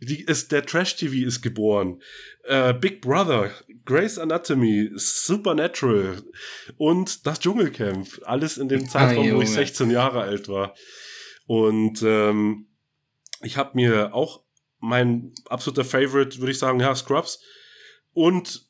Die 0.00 0.22
ist, 0.22 0.52
der 0.52 0.66
Trash-TV 0.66 1.26
ist 1.26 1.40
geboren. 1.40 2.02
Äh, 2.44 2.74
Big 2.74 3.00
Brother, 3.00 3.50
Grey's 3.86 4.18
Anatomy, 4.18 4.90
Supernatural 4.94 6.22
und 6.76 7.26
das 7.26 7.40
Dschungelcamp. 7.40 8.20
Alles 8.24 8.58
in 8.58 8.68
dem 8.68 8.88
Zeitraum, 8.88 9.32
wo 9.32 9.40
ich 9.40 9.50
16 9.50 9.90
Jahre 9.90 10.20
alt 10.22 10.48
war. 10.48 10.74
Und 11.46 12.02
ähm, 12.02 12.66
ich 13.42 13.56
habe 13.56 13.70
mir 13.74 14.14
auch 14.14 14.42
mein 14.80 15.32
absoluter 15.46 15.84
Favorite, 15.84 16.38
würde 16.38 16.52
ich 16.52 16.58
sagen, 16.58 16.80
ja, 16.80 16.94
Scrubs 16.94 17.40
und 18.12 18.66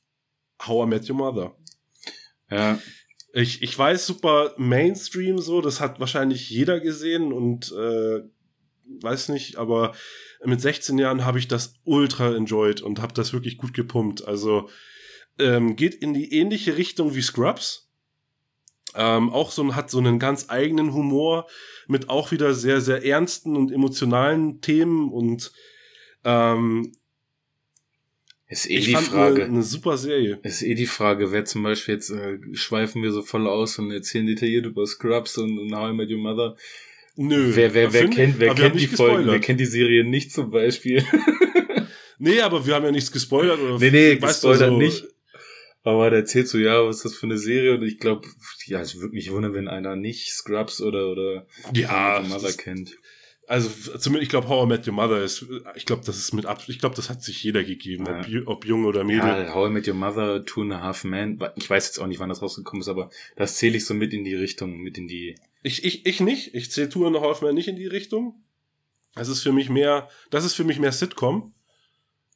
How 0.65 0.87
I 0.87 0.89
Met 0.89 1.11
Your 1.11 1.17
Mother. 1.17 1.57
ja, 2.51 2.79
Ich, 3.33 3.63
ich 3.63 3.77
weiß, 3.77 4.07
super 4.07 4.55
Mainstream 4.57 5.39
so, 5.39 5.61
das 5.61 5.81
hat 5.81 5.99
wahrscheinlich 6.01 6.49
jeder 6.51 6.81
gesehen 6.81 7.33
und 7.33 7.73
äh, 7.73 8.23
weiß 9.03 9.31
nicht, 9.31 9.57
aber 9.57 9.95
mit 10.47 10.61
16 10.61 10.99
Jahren 10.99 11.25
habe 11.25 11.39
ich 11.39 11.49
das 11.49 11.75
ultra 11.85 12.35
enjoyed 12.35 12.81
und 12.81 13.01
habe 13.01 13.15
das 13.15 13.33
wirklich 13.33 13.59
gut 13.59 13.75
gepumpt. 13.75 14.27
Also 14.27 14.69
ähm, 15.39 15.77
geht 15.77 15.95
in 15.95 16.15
die 16.15 16.33
ähnliche 16.33 16.77
Richtung 16.77 17.15
wie 17.15 17.23
Scrubs. 17.23 17.91
Ähm, 18.95 19.31
auch 19.31 19.51
so 19.51 19.75
hat 19.75 19.91
so 19.91 19.99
einen 19.99 20.19
ganz 20.19 20.47
eigenen 20.49 20.95
Humor 20.95 21.47
mit 21.87 22.09
auch 22.09 22.31
wieder 22.31 22.55
sehr, 22.55 22.81
sehr 22.81 23.05
ernsten 23.05 23.57
und 23.57 23.71
emotionalen 23.71 24.61
Themen 24.63 25.11
und 25.13 25.53
ähm, 26.25 26.93
ist 28.49 28.71
eh 28.71 28.79
ich 28.79 28.87
die 28.87 28.95
Frage. 28.95 29.45
Eine, 29.45 29.55
eine 29.55 29.63
super 29.63 29.97
Serie. 29.97 30.39
Ist 30.43 30.63
eh 30.63 30.75
die 30.75 30.87
Frage, 30.87 31.33
wer 31.33 31.45
zum 31.45 31.65
Beispiel 31.65 31.95
jetzt 31.95 32.11
äh, 32.11 32.39
schweifen 32.53 33.03
wir 33.03 33.11
so 33.11 33.23
voll 33.23 33.49
aus 33.49 33.79
und 33.79 33.91
erzählen 33.91 34.27
detailliert 34.27 34.67
über 34.67 34.87
Scrubs 34.87 35.37
und, 35.37 35.59
und 35.59 35.75
How 35.75 35.91
I 35.91 35.95
Met 35.95 36.11
Your 36.11 36.19
Mother. 36.19 36.57
Nö. 37.17 37.53
wer 37.55 37.73
wer, 37.75 37.93
wer 37.93 38.09
kennt, 38.09 38.39
wer 38.39 38.55
kennt 38.55 38.79
die 38.79 38.87
Folgen, 38.87 39.13
wer 39.13 39.17
gespoilert. 39.25 39.43
kennt 39.45 39.61
die 39.61 39.65
Serie 39.67 40.05
nicht 40.05 40.33
zum 40.33 40.51
Beispiel? 40.51 41.05
Nee, 42.19 42.41
aber 42.41 42.67
wir 42.67 42.75
haben 42.75 42.85
ja 42.87 42.93
nichts 42.93 43.13
gespoilert. 43.13 43.61
Oder 43.61 43.79
nee, 43.79 43.91
nee, 43.91 44.17
gespoilert 44.17 44.71
so- 44.71 44.79
nicht. 44.79 45.05
Aber 45.83 46.11
da 46.11 46.17
erzählst 46.17 46.53
du, 46.55 46.59
ja, 46.59 46.83
was 46.85 46.97
ist 46.97 47.05
das 47.05 47.15
für 47.15 47.27
eine 47.27 47.37
Serie? 47.39 47.75
Und 47.75 47.83
ich 47.83 47.99
glaube, 47.99 48.27
ja, 48.65 48.81
es 48.81 48.99
würde 48.99 49.15
mich 49.15 49.31
wundern, 49.31 49.53
wenn 49.55 49.69
einer 49.69 49.95
nicht 49.97 50.33
Scrubs 50.33 50.81
oder, 50.81 51.11
oder 51.13 51.47
Ja, 51.75 52.25
Mother 52.27 52.53
kennt. 52.55 52.97
Also 53.49 53.69
zumindest, 53.99 54.25
ich 54.25 54.29
glaube, 54.29 54.49
How 54.49 54.65
I 54.65 54.69
Met 54.69 54.87
Your 54.89 54.95
Mother 54.95 55.23
ist, 55.23 55.47
ich 55.77 55.87
glaube, 55.87 56.03
das 56.05 56.17
ist 56.19 56.33
mit 56.33 56.47
ab, 56.47 56.63
ich 56.67 56.79
glaube, 56.81 56.97
das 56.97 57.09
hat 57.09 57.23
sich 57.23 57.43
jeder 57.45 57.63
gegeben, 57.63 58.05
Ja. 58.07 58.19
ob, 58.43 58.49
ob 58.49 58.65
jung 58.67 58.85
oder 58.87 59.05
Mädel. 59.05 59.21
Ja, 59.45 59.55
How 59.55 59.69
I 59.69 59.73
Met 59.73 59.87
Your 59.87 59.95
Mother, 59.95 60.45
Two 60.45 60.63
and 60.63 60.73
a 60.73 60.81
Half 60.81 61.05
Men. 61.05 61.39
Ich 61.55 61.71
weiß 61.71 61.87
jetzt 61.87 61.99
auch 62.01 62.09
nicht, 62.09 62.19
wann 62.19 62.29
das 62.29 62.43
rausgekommen 62.43 62.81
ist, 62.81 62.89
aber 62.89 63.09
das 63.37 63.57
zähle 63.57 63.77
ich 63.77 63.85
so 63.87 63.95
mit 63.95 64.13
in 64.13 64.25
die 64.25 64.35
Richtung, 64.35 64.79
mit 64.79 64.99
in 64.99 65.07
die. 65.07 65.37
Ich, 65.63 65.85
ich, 65.85 66.07
ich 66.07 66.21
nicht. 66.21 66.55
Ich 66.55 66.71
zähle 66.73 66.89
Tour 66.89 67.11
noch 67.11 67.23
Halfman 67.23 67.55
nicht 67.55 67.69
in 67.69 67.77
die 67.77 67.87
Richtung. 67.87 68.43
Das 69.15 69.29
ist 69.29 69.43
für 69.43 69.53
mich 69.53 69.71
mehr, 69.71 70.09
das 70.31 70.45
ist 70.45 70.55
für 70.55 70.65
mich 70.65 70.79
mehr 70.81 70.93
Sitcom. 70.93 71.55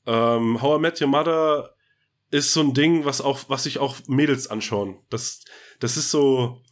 Ähm, 0.07 0.63
How 0.63 0.79
I 0.79 0.81
Met 0.81 1.01
Your 1.01 1.09
Mother 1.09 1.75
ist 2.31 2.53
so 2.53 2.61
ein 2.61 2.73
Ding, 2.73 3.05
was 3.05 3.21
auch, 3.21 3.41
was 3.49 3.65
sich 3.65 3.79
auch 3.79 3.97
Mädels 4.07 4.47
anschauen. 4.47 4.97
Das, 5.11 5.41
das 5.81 5.97
ist 5.97 6.11
so 6.13 6.63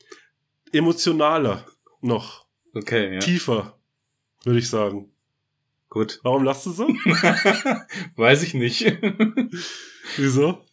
emotionaler 0.72 1.66
noch, 2.01 2.47
Okay, 2.74 3.14
ja. 3.14 3.18
tiefer, 3.20 3.78
würde 4.45 4.59
ich 4.59 4.68
sagen. 4.68 5.11
Gut. 5.91 6.20
Warum 6.22 6.45
lachst 6.45 6.66
du 6.66 6.70
so? 6.70 6.86
weiß 8.16 8.43
ich 8.43 8.55
nicht. 8.55 8.84
Wieso? 10.16 10.64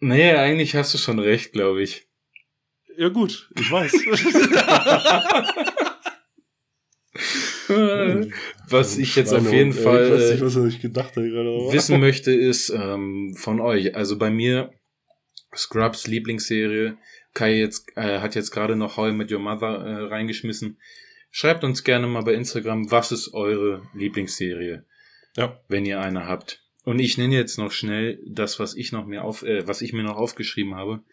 nee, 0.00 0.30
eigentlich 0.32 0.74
hast 0.74 0.92
du 0.94 0.98
schon 0.98 1.18
recht, 1.18 1.52
glaube 1.52 1.82
ich. 1.82 2.06
Ja 2.96 3.08
gut, 3.08 3.50
ich 3.58 3.70
weiß. 3.70 3.92
Was 8.68 8.98
ich 8.98 9.14
jetzt 9.16 9.32
auf 9.32 9.50
jeden 9.52 9.72
Fall 9.72 10.06
Ich 10.06 10.12
weiß 10.12 10.30
nicht, 10.32 10.42
was 10.42 10.54
sich 10.54 10.80
gedacht 10.80 11.16
aber- 11.16 11.72
wissen 11.72 12.00
möchte, 12.00 12.32
ist 12.32 12.70
ähm, 12.70 13.34
von 13.36 13.60
euch. 13.60 13.94
Also 13.94 14.18
bei 14.18 14.30
mir, 14.30 14.72
Scrubs 15.54 16.06
Lieblingsserie, 16.06 16.96
Kai 17.34 17.58
jetzt, 17.58 17.88
äh, 17.96 18.20
hat 18.20 18.34
jetzt 18.34 18.50
gerade 18.50 18.76
noch 18.76 18.96
How 18.96 19.10
I 19.10 19.12
Met 19.12 19.30
Your 19.32 19.38
Mother 19.38 19.78
äh, 19.84 20.04
reingeschmissen. 20.06 20.78
Schreibt 21.30 21.62
uns 21.62 21.84
gerne 21.84 22.06
mal 22.06 22.22
bei 22.22 22.34
Instagram, 22.34 22.90
was 22.90 23.12
ist 23.12 23.32
eure 23.34 23.82
Lieblingsserie, 23.94 24.84
Ja. 25.36 25.60
wenn 25.68 25.86
ihr 25.86 26.00
eine 26.00 26.26
habt. 26.26 26.64
Und 26.84 26.98
ich 26.98 27.18
nenne 27.18 27.36
jetzt 27.36 27.58
noch 27.58 27.70
schnell 27.70 28.18
das, 28.26 28.58
was 28.58 28.74
ich 28.74 28.90
noch 28.90 29.06
mir 29.06 29.22
auf, 29.22 29.42
äh, 29.42 29.66
was 29.68 29.80
ich 29.82 29.92
mir 29.92 30.02
noch 30.02 30.16
aufgeschrieben 30.16 30.74
habe. 30.74 31.04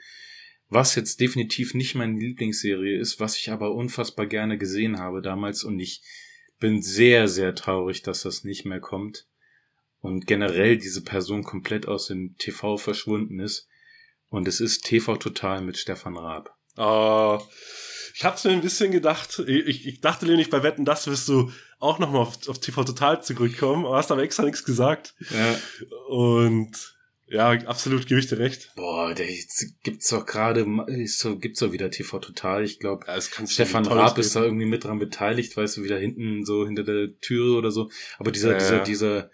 Was 0.70 0.95
jetzt 0.95 1.22
definitiv 1.22 1.74
nicht 1.76 1.95
meine 1.95 2.20
Lieblingsserie 2.20 2.97
ist, 2.97 3.20
was 3.20 3.38
ich 3.38 3.51
aber 3.51 3.74
unfassbar 3.74 4.26
gerne 4.26 4.57
gesehen 4.57 4.99
habe 4.99 5.22
damals 5.22 5.63
und 5.63 5.80
ich 5.80 6.01
bin 6.59 6.82
sehr, 6.82 7.28
sehr 7.28 7.55
traurig, 7.55 8.01
dass 8.01 8.24
das 8.24 8.43
nicht 8.43 8.65
mehr 8.65 8.80
kommt 8.80 9.28
und 10.01 10.28
generell 10.28 10.78
diese 10.78 11.03
Person 11.03 11.43
komplett 11.43 11.88
aus 11.88 12.07
dem 12.07 12.36
TV 12.38 12.78
verschwunden 12.78 13.39
ist. 13.39 13.68
Und 14.30 14.48
es 14.48 14.60
ist 14.60 14.86
TV 14.86 15.18
Total 15.18 15.62
mit 15.62 15.78
Stefan 15.78 16.18
Raab. 16.18 16.56
Ah, 16.76 17.42
ich 18.14 18.24
hab's 18.24 18.44
mir 18.44 18.52
ein 18.52 18.62
bisschen 18.62 18.92
gedacht. 18.92 19.42
Ich, 19.48 19.88
ich 19.88 20.02
dachte 20.02 20.26
nämlich, 20.26 20.50
bei 20.50 20.64
Wetten, 20.64 20.86
das 20.86 21.08
wirst 21.08 21.28
du 21.28 21.52
auch 21.80 22.00
nochmal 22.00 22.22
auf, 22.22 22.48
auf 22.48 22.60
TV 22.60 22.84
Total 22.84 23.22
zurückkommen, 23.24 23.86
aber 23.86 23.98
hast 23.98 24.12
aber 24.12 24.24
extra 24.24 24.44
nichts 24.44 24.64
gesagt. 24.64 25.16
Ja. 25.30 25.60
Und 26.10 26.98
ja, 27.30 27.52
absolut, 27.66 28.08
gebe 28.08 28.20
ich 28.20 28.28
dir 28.28 28.40
recht. 28.40 28.72
Boah, 28.76 29.14
der 29.14 29.28
gibt's 29.84 30.10
doch 30.10 30.26
gerade, 30.26 30.66
so, 31.08 31.38
gibt's 31.38 31.60
doch 31.60 31.74
wieder 31.74 31.92
TV 31.92 32.20
Total. 32.20 32.64
Ich 32.64 32.80
glaube, 32.80 33.06
Ja, 33.06 33.18
es 33.18 33.32
kann 33.32 33.48
Stefan 33.48 33.86
Raab 33.86 34.18
ist 34.18 34.36
da 34.36 34.44
irgendwie 34.44 34.66
mit 34.66 34.86
dran 34.86 34.98
beteiligt, 34.98 35.58
weißt 35.58 35.78
du, 35.78 35.84
wieder 35.84 35.98
hinten 35.98 36.46
so 36.46 36.66
hinter 36.66 36.84
der 36.84 37.20
Türe 37.20 37.58
oder 37.58 37.72
so. 37.72 37.90
Aber 38.18 38.32
dieser, 38.32 38.54
Ja, 38.54 38.58
dieser, 38.58 38.80
dieser 38.80 39.32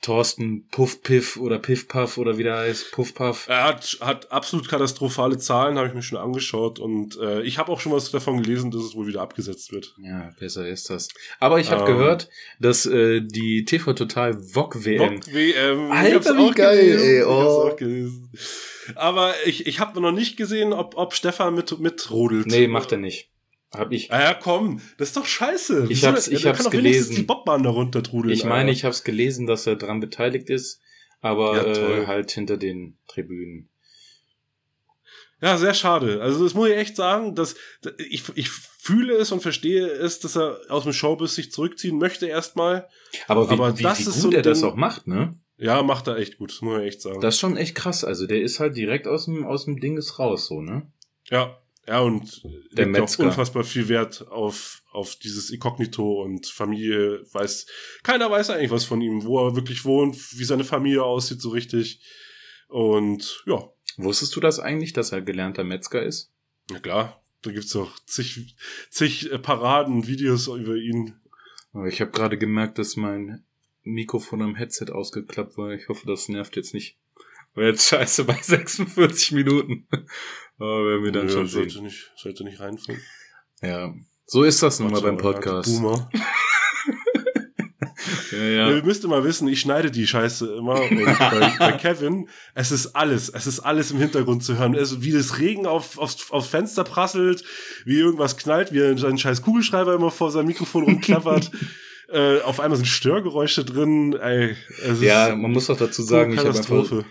Thorsten 0.00 0.68
Puff-Piff 0.70 1.36
oder 1.38 1.58
Piff-Puff 1.58 2.18
oder 2.18 2.38
wie 2.38 2.44
der 2.44 2.58
heißt, 2.58 2.92
Puff-Puff. 2.92 3.48
Er 3.48 3.64
hat, 3.64 3.98
hat 4.00 4.30
absolut 4.30 4.68
katastrophale 4.68 5.38
Zahlen, 5.38 5.76
habe 5.76 5.88
ich 5.88 5.94
mir 5.94 6.02
schon 6.02 6.18
angeschaut. 6.18 6.78
Und 6.78 7.18
äh, 7.18 7.42
ich 7.42 7.58
habe 7.58 7.72
auch 7.72 7.80
schon 7.80 7.92
was 7.92 8.10
davon 8.10 8.42
gelesen, 8.42 8.70
dass 8.70 8.82
es 8.82 8.94
wohl 8.94 9.08
wieder 9.08 9.22
abgesetzt 9.22 9.72
wird. 9.72 9.94
Ja, 9.98 10.30
besser 10.38 10.68
ist 10.68 10.88
das. 10.90 11.08
Aber 11.40 11.58
ich 11.58 11.70
habe 11.70 11.82
Ähm. 11.82 11.86
gehört, 11.96 12.28
dass 12.60 12.86
äh, 12.86 13.20
die 13.20 13.64
TV 13.64 13.92
Total 13.92 14.34
VOG 14.40 14.84
WM. 14.84 14.98
Bock 15.16 15.34
WM. 15.34 15.90
Alter, 15.90 16.30
ich 16.32 16.38
wie 16.38 16.50
geil, 16.52 16.76
gelesen. 16.78 17.04
ey, 17.04 17.20
Ich 17.20 17.26
oh. 17.26 17.76
gelesen. 17.76 18.30
Aber 18.94 19.34
ich, 19.44 19.66
ich 19.66 19.80
habe 19.80 20.00
noch 20.00 20.12
nicht 20.12 20.36
gesehen, 20.36 20.72
ob, 20.72 20.96
ob 20.96 21.12
Stefan 21.12 21.54
mit, 21.54 21.78
mitrodelt. 21.80 22.46
Nee, 22.46 22.68
macht 22.68 22.92
er 22.92 22.98
nicht. 22.98 23.30
Hab 23.70 23.92
ich. 23.92 24.10
Ah 24.12 24.20
ja, 24.20 24.34
komm, 24.34 24.80
das 24.96 25.08
ist 25.08 25.16
doch 25.16 25.26
scheiße. 25.26 25.86
Ich 25.90 26.04
hab's- 26.04 26.28
ich 26.28 26.46
hab's 26.46 26.70
gelesen. 26.70 27.14
die 27.16 27.22
Bobbahn 27.22 27.62
darunter 27.62 28.02
trudeln. 28.02 28.32
Ich 28.32 28.44
meine, 28.44 28.60
Alter. 28.60 28.72
ich 28.72 28.84
habe 28.84 28.92
es 28.94 29.04
gelesen, 29.04 29.46
dass 29.46 29.66
er 29.66 29.76
dran 29.76 30.00
beteiligt 30.00 30.48
ist, 30.48 30.80
aber 31.20 31.56
Ja, 31.56 31.62
toll. 31.74 31.98
äh, 32.02 32.06
halt 32.06 32.30
hinter 32.30 32.56
den 32.56 32.96
Tribünen. 33.08 33.68
Ja, 35.40 35.56
sehr 35.56 35.74
schade. 35.74 36.20
Also 36.20 36.42
das 36.42 36.54
muss 36.54 36.68
ich 36.68 36.76
echt 36.76 36.96
sagen, 36.96 37.34
dass 37.36 37.54
ich, 38.08 38.24
ich 38.34 38.50
fühle 38.50 39.14
es 39.14 39.30
und 39.30 39.40
verstehe 39.40 39.86
es, 39.86 40.18
dass 40.18 40.36
er 40.36 40.58
aus 40.68 40.82
dem 40.82 40.92
Showbiz 40.92 41.34
sich 41.34 41.52
zurückziehen 41.52 41.96
möchte 41.98 42.26
erstmal. 42.26 42.88
Aber 43.28 43.48
wie, 43.48 43.52
Aber 43.54 43.78
wie, 43.78 43.82
das 43.82 43.98
wie 43.98 44.02
ist 44.02 44.12
gut 44.14 44.22
so 44.22 44.28
ein 44.30 44.34
er 44.34 44.42
das 44.42 44.62
auch 44.64 44.74
macht, 44.74 45.06
ne? 45.06 45.38
Ja, 45.58 45.82
macht 45.82 46.06
er 46.08 46.16
echt 46.16 46.38
gut, 46.38 46.50
das 46.52 46.60
muss 46.62 46.80
ich 46.80 46.86
echt 46.86 47.02
sagen. 47.02 47.20
Das 47.20 47.34
ist 47.34 47.40
schon 47.40 47.56
echt 47.56 47.74
krass. 47.76 48.02
Also 48.04 48.26
der 48.26 48.40
ist 48.42 48.58
halt 48.60 48.76
direkt 48.76 49.06
aus 49.06 49.26
dem, 49.26 49.44
aus 49.44 49.64
dem 49.66 49.78
Ding 49.78 49.96
ist 49.96 50.18
raus, 50.18 50.46
so, 50.46 50.60
ne? 50.60 50.90
ja, 51.30 51.56
ja 51.88 52.00
und 52.00 52.42
Der 52.72 52.86
legt 52.86 52.96
auch 52.98 53.00
Metzger. 53.02 53.24
unfassbar 53.24 53.64
viel 53.64 53.88
Wert 53.88 54.26
auf, 54.28 54.82
auf 54.92 55.16
dieses 55.16 55.50
Inkognito 55.50 56.22
und 56.22 56.46
Familie. 56.46 57.24
Weiß, 57.32 57.66
keiner 58.02 58.30
weiß 58.30 58.50
eigentlich 58.50 58.70
was 58.70 58.84
von 58.84 59.00
ihm, 59.00 59.24
wo 59.24 59.44
er 59.44 59.56
wirklich 59.56 59.84
wohnt, 59.84 60.16
wie 60.38 60.44
seine 60.44 60.64
Familie 60.64 61.02
aussieht 61.02 61.40
so 61.40 61.50
richtig. 61.50 62.00
Und 62.68 63.42
ja, 63.46 63.68
Wusstest 63.98 64.36
du 64.36 64.40
das 64.40 64.60
eigentlich, 64.60 64.92
dass 64.92 65.10
er 65.10 65.22
gelernter 65.22 65.64
Metzger 65.64 66.02
ist? 66.02 66.32
na 66.70 66.78
klar, 66.78 67.20
da 67.42 67.50
gibt's 67.50 67.72
doch 67.72 67.98
zig, 68.04 68.54
zig 68.90 69.32
äh, 69.32 69.38
Paraden, 69.38 70.06
Videos 70.06 70.46
über 70.48 70.76
ihn. 70.76 71.14
Ich 71.88 72.00
habe 72.00 72.12
gerade 72.12 72.38
gemerkt, 72.38 72.78
dass 72.78 72.96
mein 72.96 73.44
Mikrofon 73.82 74.42
am 74.42 74.54
Headset 74.54 74.92
ausgeklappt 74.92 75.56
war. 75.56 75.72
Ich 75.72 75.88
hoffe, 75.88 76.06
das 76.06 76.28
nervt 76.28 76.54
jetzt 76.56 76.74
nicht. 76.74 76.96
War 77.54 77.64
jetzt 77.64 77.88
scheiße 77.88 78.24
bei 78.24 78.38
46 78.40 79.32
Minuten. 79.32 79.88
Aber 80.58 80.84
werden 80.84 81.04
wir 81.04 81.12
dann 81.12 81.26
Nö, 81.26 81.32
schon 81.32 81.46
sollte 81.46 81.74
sehen. 81.74 81.84
nicht, 81.84 82.10
sollte 82.16 82.44
nicht 82.44 82.60
reinfallen. 82.60 83.00
Ja. 83.62 83.94
So 84.26 84.42
ist 84.44 84.62
das 84.62 84.80
nun 84.80 84.90
mal 84.90 85.00
beim 85.00 85.16
Podcast. 85.16 85.68
Boomer. 85.68 86.08
Ja, 86.12 86.20
Ja. 88.32 88.38
ja. 88.38 88.70
Ihr 88.70 88.84
müsst 88.84 89.04
immer 89.04 89.24
wissen, 89.24 89.48
ich 89.48 89.60
schneide 89.60 89.90
die 89.90 90.06
Scheiße 90.06 90.56
immer. 90.56 90.74
Bei, 90.74 91.52
bei 91.58 91.72
Kevin, 91.80 92.28
es 92.54 92.70
ist 92.70 92.94
alles, 92.94 93.28
es 93.28 93.46
ist 93.46 93.60
alles 93.60 93.90
im 93.90 93.98
Hintergrund 93.98 94.44
zu 94.44 94.58
hören. 94.58 94.74
Es, 94.74 95.02
wie 95.02 95.12
das 95.12 95.38
Regen 95.38 95.66
auf, 95.66 95.98
aufs, 95.98 96.30
aufs 96.30 96.48
Fenster 96.48 96.84
prasselt, 96.84 97.44
wie 97.84 97.98
irgendwas 97.98 98.36
knallt, 98.36 98.72
wie 98.72 98.78
er 98.80 98.96
seinen 98.98 99.18
scheiß 99.18 99.42
Kugelschreiber 99.42 99.94
immer 99.94 100.10
vor 100.10 100.30
seinem 100.30 100.46
Mikrofon 100.46 100.84
rumklappert. 100.84 101.50
äh, 102.08 102.40
auf 102.40 102.60
einmal 102.60 102.76
sind 102.76 102.86
Störgeräusche 102.86 103.64
drin. 103.64 104.14
Ey, 104.14 104.56
es 104.84 105.00
Ja, 105.00 105.34
man 105.34 105.50
muss 105.52 105.66
doch 105.66 105.76
dazu 105.76 106.02
sagen, 106.02 106.32
ich 106.32 106.38
habe 106.38 106.50
einfach. 106.50 107.04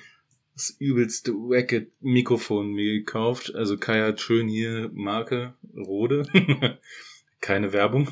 Das 0.58 0.76
übelste 0.80 1.34
wacke 1.34 1.92
Mikrofon 2.02 2.72
mir 2.72 2.94
gekauft. 2.94 3.54
Also 3.54 3.78
Kai 3.78 4.02
hat 4.02 4.20
schön 4.20 4.48
hier 4.48 4.90
Marke 4.92 5.54
Rode. 5.76 6.24
Keine 7.42 7.72
Werbung. 7.74 8.10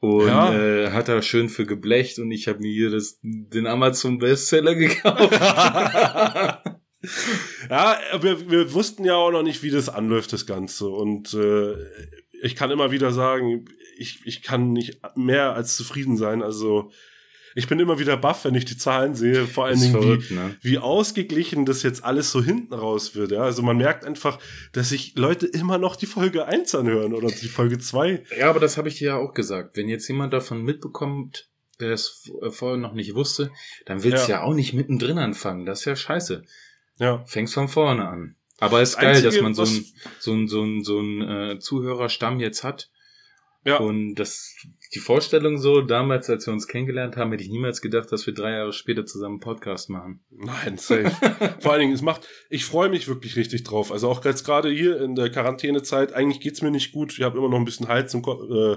Und 0.00 0.26
Ja. 0.26 0.52
äh, 0.52 0.90
hat 0.90 1.08
er 1.08 1.22
schön 1.22 1.48
für 1.48 1.66
geblecht 1.66 2.18
und 2.18 2.32
ich 2.32 2.48
habe 2.48 2.58
mir 2.58 2.72
hier 2.72 2.90
das, 2.90 3.20
den 3.22 3.68
Amazon 3.68 4.18
Bestseller 4.18 4.74
gekauft. 4.74 5.30
Ja, 7.70 7.96
wir, 8.20 8.50
wir 8.50 8.72
wussten 8.74 9.04
ja 9.04 9.14
auch 9.14 9.30
noch 9.30 9.44
nicht, 9.44 9.62
wie 9.62 9.70
das 9.70 9.88
anläuft, 9.88 10.32
das 10.32 10.46
Ganze. 10.46 10.88
Und 10.88 11.32
äh, 11.32 11.74
ich 12.42 12.56
kann 12.56 12.72
immer 12.72 12.90
wieder 12.90 13.12
sagen, 13.12 13.66
ich, 13.96 14.20
ich 14.24 14.42
kann 14.42 14.72
nicht 14.72 15.00
mehr 15.14 15.54
als 15.54 15.76
zufrieden 15.76 16.16
sein. 16.16 16.42
Also 16.42 16.90
ich 17.58 17.66
bin 17.66 17.78
immer 17.80 17.98
wieder 17.98 18.16
baff, 18.16 18.44
wenn 18.44 18.54
ich 18.54 18.64
die 18.64 18.76
Zahlen 18.76 19.14
sehe. 19.14 19.46
Vor 19.46 19.64
allen 19.66 19.80
Dingen, 19.80 19.94
wie, 19.94 20.00
verrückt, 20.02 20.30
ne? 20.30 20.56
wie 20.62 20.78
ausgeglichen 20.78 21.66
das 21.66 21.82
jetzt 21.82 22.04
alles 22.04 22.30
so 22.30 22.42
hinten 22.42 22.72
raus 22.72 23.14
wird. 23.14 23.32
Ja? 23.32 23.42
Also 23.42 23.62
man 23.62 23.76
merkt 23.76 24.04
einfach, 24.04 24.38
dass 24.72 24.90
sich 24.90 25.14
Leute 25.16 25.46
immer 25.46 25.78
noch 25.78 25.96
die 25.96 26.06
Folge 26.06 26.46
1 26.46 26.74
anhören 26.74 27.14
oder 27.14 27.28
die 27.28 27.48
Folge 27.48 27.78
2. 27.78 28.24
Ja, 28.38 28.48
aber 28.50 28.60
das 28.60 28.76
habe 28.76 28.88
ich 28.88 28.96
dir 28.98 29.08
ja 29.08 29.16
auch 29.16 29.34
gesagt. 29.34 29.76
Wenn 29.76 29.88
jetzt 29.88 30.06
jemand 30.08 30.32
davon 30.32 30.62
mitbekommt, 30.62 31.48
der 31.80 31.92
es 31.92 32.08
v- 32.24 32.50
vorher 32.50 32.76
noch 32.78 32.92
nicht 32.94 33.14
wusste, 33.14 33.50
dann 33.86 34.02
willst 34.04 34.26
du 34.28 34.32
Ja. 34.32 34.38
ja 34.38 34.44
auch 34.44 34.54
nicht 34.54 34.72
mittendrin 34.74 35.18
anfangen. 35.18 35.66
Das 35.66 35.80
ist 35.80 35.84
ja 35.86 35.96
scheiße. 35.96 36.44
Ja. 36.98 37.24
Fängst 37.26 37.54
von 37.54 37.68
vorne 37.68 38.08
an. 38.08 38.34
Aber 38.60 38.80
es 38.82 38.90
ist 38.90 38.94
Das 38.96 39.02
geil, 39.02 39.14
dass 39.14 39.24
Einzige, 39.26 39.42
man 39.44 39.54
so 39.54 39.62
was- 39.62 39.70
ein 39.72 39.84
so 40.20 40.32
ein 40.34 40.48
so 40.48 40.62
ein 40.64 40.82
so 40.84 41.00
ein 41.00 41.22
äh, 41.22 41.58
Zuhörerstamm 41.58 42.40
jetzt 42.40 42.64
hat. 42.64 42.90
Ja. 43.64 43.78
Und 43.78 44.14
das 44.14 44.54
die 44.94 45.00
Vorstellung 45.00 45.58
so 45.58 45.82
damals, 45.82 46.30
als 46.30 46.46
wir 46.46 46.52
uns 46.54 46.66
kennengelernt 46.66 47.16
haben, 47.16 47.30
hätte 47.32 47.42
ich 47.42 47.50
niemals 47.50 47.82
gedacht, 47.82 48.10
dass 48.10 48.26
wir 48.26 48.32
drei 48.32 48.52
Jahre 48.52 48.72
später 48.72 49.04
zusammen 49.04 49.34
einen 49.34 49.40
Podcast 49.40 49.90
machen. 49.90 50.20
Nein, 50.30 50.78
safe. 50.78 51.10
Vor 51.60 51.72
allen 51.72 51.80
Dingen, 51.82 51.92
es 51.92 52.00
macht, 52.00 52.26
ich 52.48 52.64
freue 52.64 52.88
mich 52.88 53.06
wirklich 53.08 53.36
richtig 53.36 53.64
drauf. 53.64 53.92
Also 53.92 54.08
auch 54.08 54.24
jetzt 54.24 54.44
gerade 54.44 54.70
hier 54.70 55.00
in 55.02 55.14
der 55.14 55.30
Quarantänezeit, 55.30 56.14
eigentlich 56.14 56.40
geht's 56.40 56.62
mir 56.62 56.70
nicht 56.70 56.92
gut. 56.92 57.12
Ich 57.12 57.22
habe 57.22 57.36
immer 57.36 57.48
noch 57.50 57.58
ein 57.58 57.64
bisschen 57.66 57.88
Hals 57.88 58.14
und, 58.14 58.26
äh, 58.26 58.76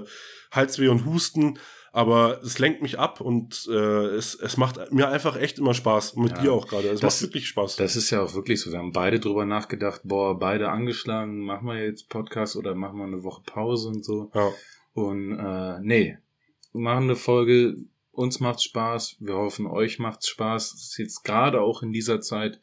Halsweh 0.50 0.88
und 0.88 1.06
Husten, 1.06 1.58
aber 1.94 2.40
es 2.42 2.58
lenkt 2.58 2.82
mich 2.82 2.98
ab 2.98 3.20
und 3.22 3.66
äh, 3.70 3.74
es, 3.74 4.34
es 4.34 4.56
macht 4.58 4.92
mir 4.92 5.08
einfach 5.08 5.36
echt 5.36 5.58
immer 5.58 5.72
Spaß. 5.72 6.16
Mit 6.16 6.32
Ja. 6.32 6.42
dir 6.42 6.52
auch 6.52 6.66
gerade. 6.68 6.88
Es 6.88 7.00
Das- 7.00 7.22
macht 7.22 7.30
wirklich 7.30 7.48
Spaß. 7.48 7.76
Das 7.76 7.96
ist 7.96 8.10
ja 8.10 8.22
auch 8.22 8.34
wirklich 8.34 8.60
so. 8.60 8.70
Wir 8.70 8.78
haben 8.80 8.92
beide 8.92 9.18
drüber 9.20 9.46
nachgedacht, 9.46 10.02
boah, 10.04 10.38
beide 10.38 10.68
angeschlagen, 10.68 11.40
machen 11.44 11.66
wir 11.68 11.82
jetzt 11.82 12.10
Podcast 12.10 12.56
oder 12.56 12.74
machen 12.74 12.98
wir 12.98 13.04
eine 13.06 13.22
Woche 13.22 13.42
Pause 13.46 13.88
und 13.88 14.04
so. 14.04 14.30
ja. 14.34 14.50
Und 14.94 15.38
äh, 15.38 15.80
nee, 15.80 16.18
wir 16.72 16.80
machen 16.80 17.04
eine 17.04 17.16
Folge, 17.16 17.76
uns 18.10 18.40
macht's 18.40 18.64
Spaß, 18.64 19.16
wir 19.20 19.34
hoffen, 19.34 19.66
euch 19.66 19.98
macht's 19.98 20.28
Spaß. 20.28 20.72
Das 20.72 20.82
ist 20.82 20.98
jetzt 20.98 21.22
gerade 21.24 21.60
auch 21.60 21.82
in 21.82 21.92
dieser 21.92 22.20
Zeit, 22.20 22.60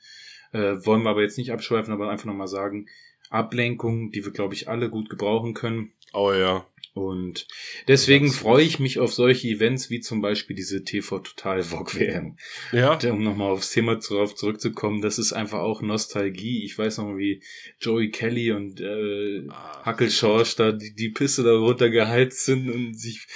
äh, 0.52 0.76
wollen 0.86 1.04
wir 1.04 1.12
aber 1.12 1.22
jetzt 1.22 1.38
nicht 1.38 1.52
abschweifen, 1.52 1.94
aber 1.94 2.10
einfach 2.10 2.26
nochmal 2.26 2.48
sagen, 2.48 2.88
Ablenkung, 3.30 4.12
die 4.12 4.26
wir, 4.26 4.32
glaube 4.32 4.54
ich, 4.56 4.68
alle 4.68 4.90
gut 4.90 5.10
gebrauchen 5.10 5.54
können. 5.54 5.92
Oh 6.14 6.34
ja. 6.34 6.66
Und 6.94 7.48
deswegen 7.88 8.32
freue 8.32 8.64
ich 8.64 8.80
mich 8.80 9.00
auf 9.00 9.14
solche 9.14 9.48
Events 9.48 9.90
wie 9.90 10.00
zum 10.02 10.22
Beispiel 10.22 10.56
diese 10.56 10.84
TV 10.84 11.20
Total 11.20 11.62
Vogue 11.64 11.94
WM. 12.00 12.38
Ja. 12.72 12.98
Um 13.10 13.24
nochmal 13.24 13.52
aufs 13.52 13.72
Thema 13.72 13.96
darauf 13.96 14.36
zurückzukommen, 14.36 15.02
das 15.02 15.18
ist 15.20 15.32
einfach 15.32 15.60
auch 15.60 15.82
Nostalgie. 15.82 16.66
Ich 16.66 16.78
weiß 16.78 16.98
noch, 16.98 17.16
wie 17.16 17.42
Joey 17.80 18.10
Kelly 18.10 18.52
und 18.52 18.82
äh, 18.82 19.48
Hackelschorsch 19.84 20.56
da 20.56 20.72
die, 20.72 20.94
die 20.94 21.10
Piste 21.10 21.44
da 21.44 21.54
runtergeheizt 21.56 22.46
sind 22.46 22.70
und 22.70 23.00
sich 23.00 23.28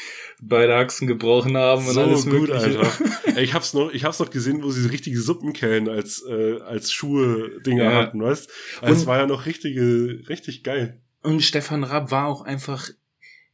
beide 0.42 0.76
Achsen 0.76 1.08
gebrochen 1.08 1.56
haben 1.56 1.86
und 1.88 1.94
So 1.94 2.02
alles 2.02 2.24
gut, 2.26 2.34
mögliche. 2.50 2.80
Alter. 2.80 2.92
Ich 3.42 3.56
hab's 3.56 3.74
noch, 3.74 3.92
ich 3.92 4.04
hab's 4.04 4.20
noch 4.20 4.30
gesehen, 4.30 4.62
wo 4.62 4.70
sie 4.70 4.88
richtige 4.88 5.20
Suppenkellen 5.20 5.90
als, 5.90 6.24
äh, 6.30 6.60
als 6.62 6.92
Schuhe-Dinger 6.92 7.84
Ja. 7.84 7.94
hatten, 7.96 8.22
weißt? 8.22 8.48
Also 8.82 8.94
es 8.94 9.02
Und- 9.02 9.08
war 9.08 9.18
ja 9.20 9.26
noch 9.26 9.46
richtige, 9.48 10.22
richtig 10.30 10.64
geil. 10.64 11.02
Und 11.24 11.42
Stefan 11.42 11.84
Raab 11.84 12.12
war 12.12 12.28
auch 12.28 12.42
einfach 12.44 12.90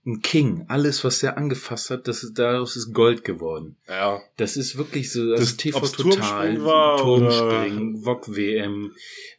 ein 0.10 0.22
King. 0.22 0.66
Alles, 0.68 1.03
was 1.03 1.22
er 1.24 1.38
angefasst 1.38 1.89
hat, 1.89 2.07
das 2.07 2.24
ist, 2.24 2.38
daraus 2.39 2.76
ist 2.76 2.93
Gold 2.93 3.24
geworden. 3.24 3.76
Ja. 3.88 4.22
Das 4.38 4.57
ist 4.57 4.78
wirklich 4.78 5.12
so, 5.12 5.30
das, 5.32 5.39
Das- 5.39 5.49
ist 5.51 5.60
TV 5.60 5.80
Total, 5.80 6.57
Turmspringen 6.97 8.03
VOG 8.03 8.36
WM, 8.36 8.93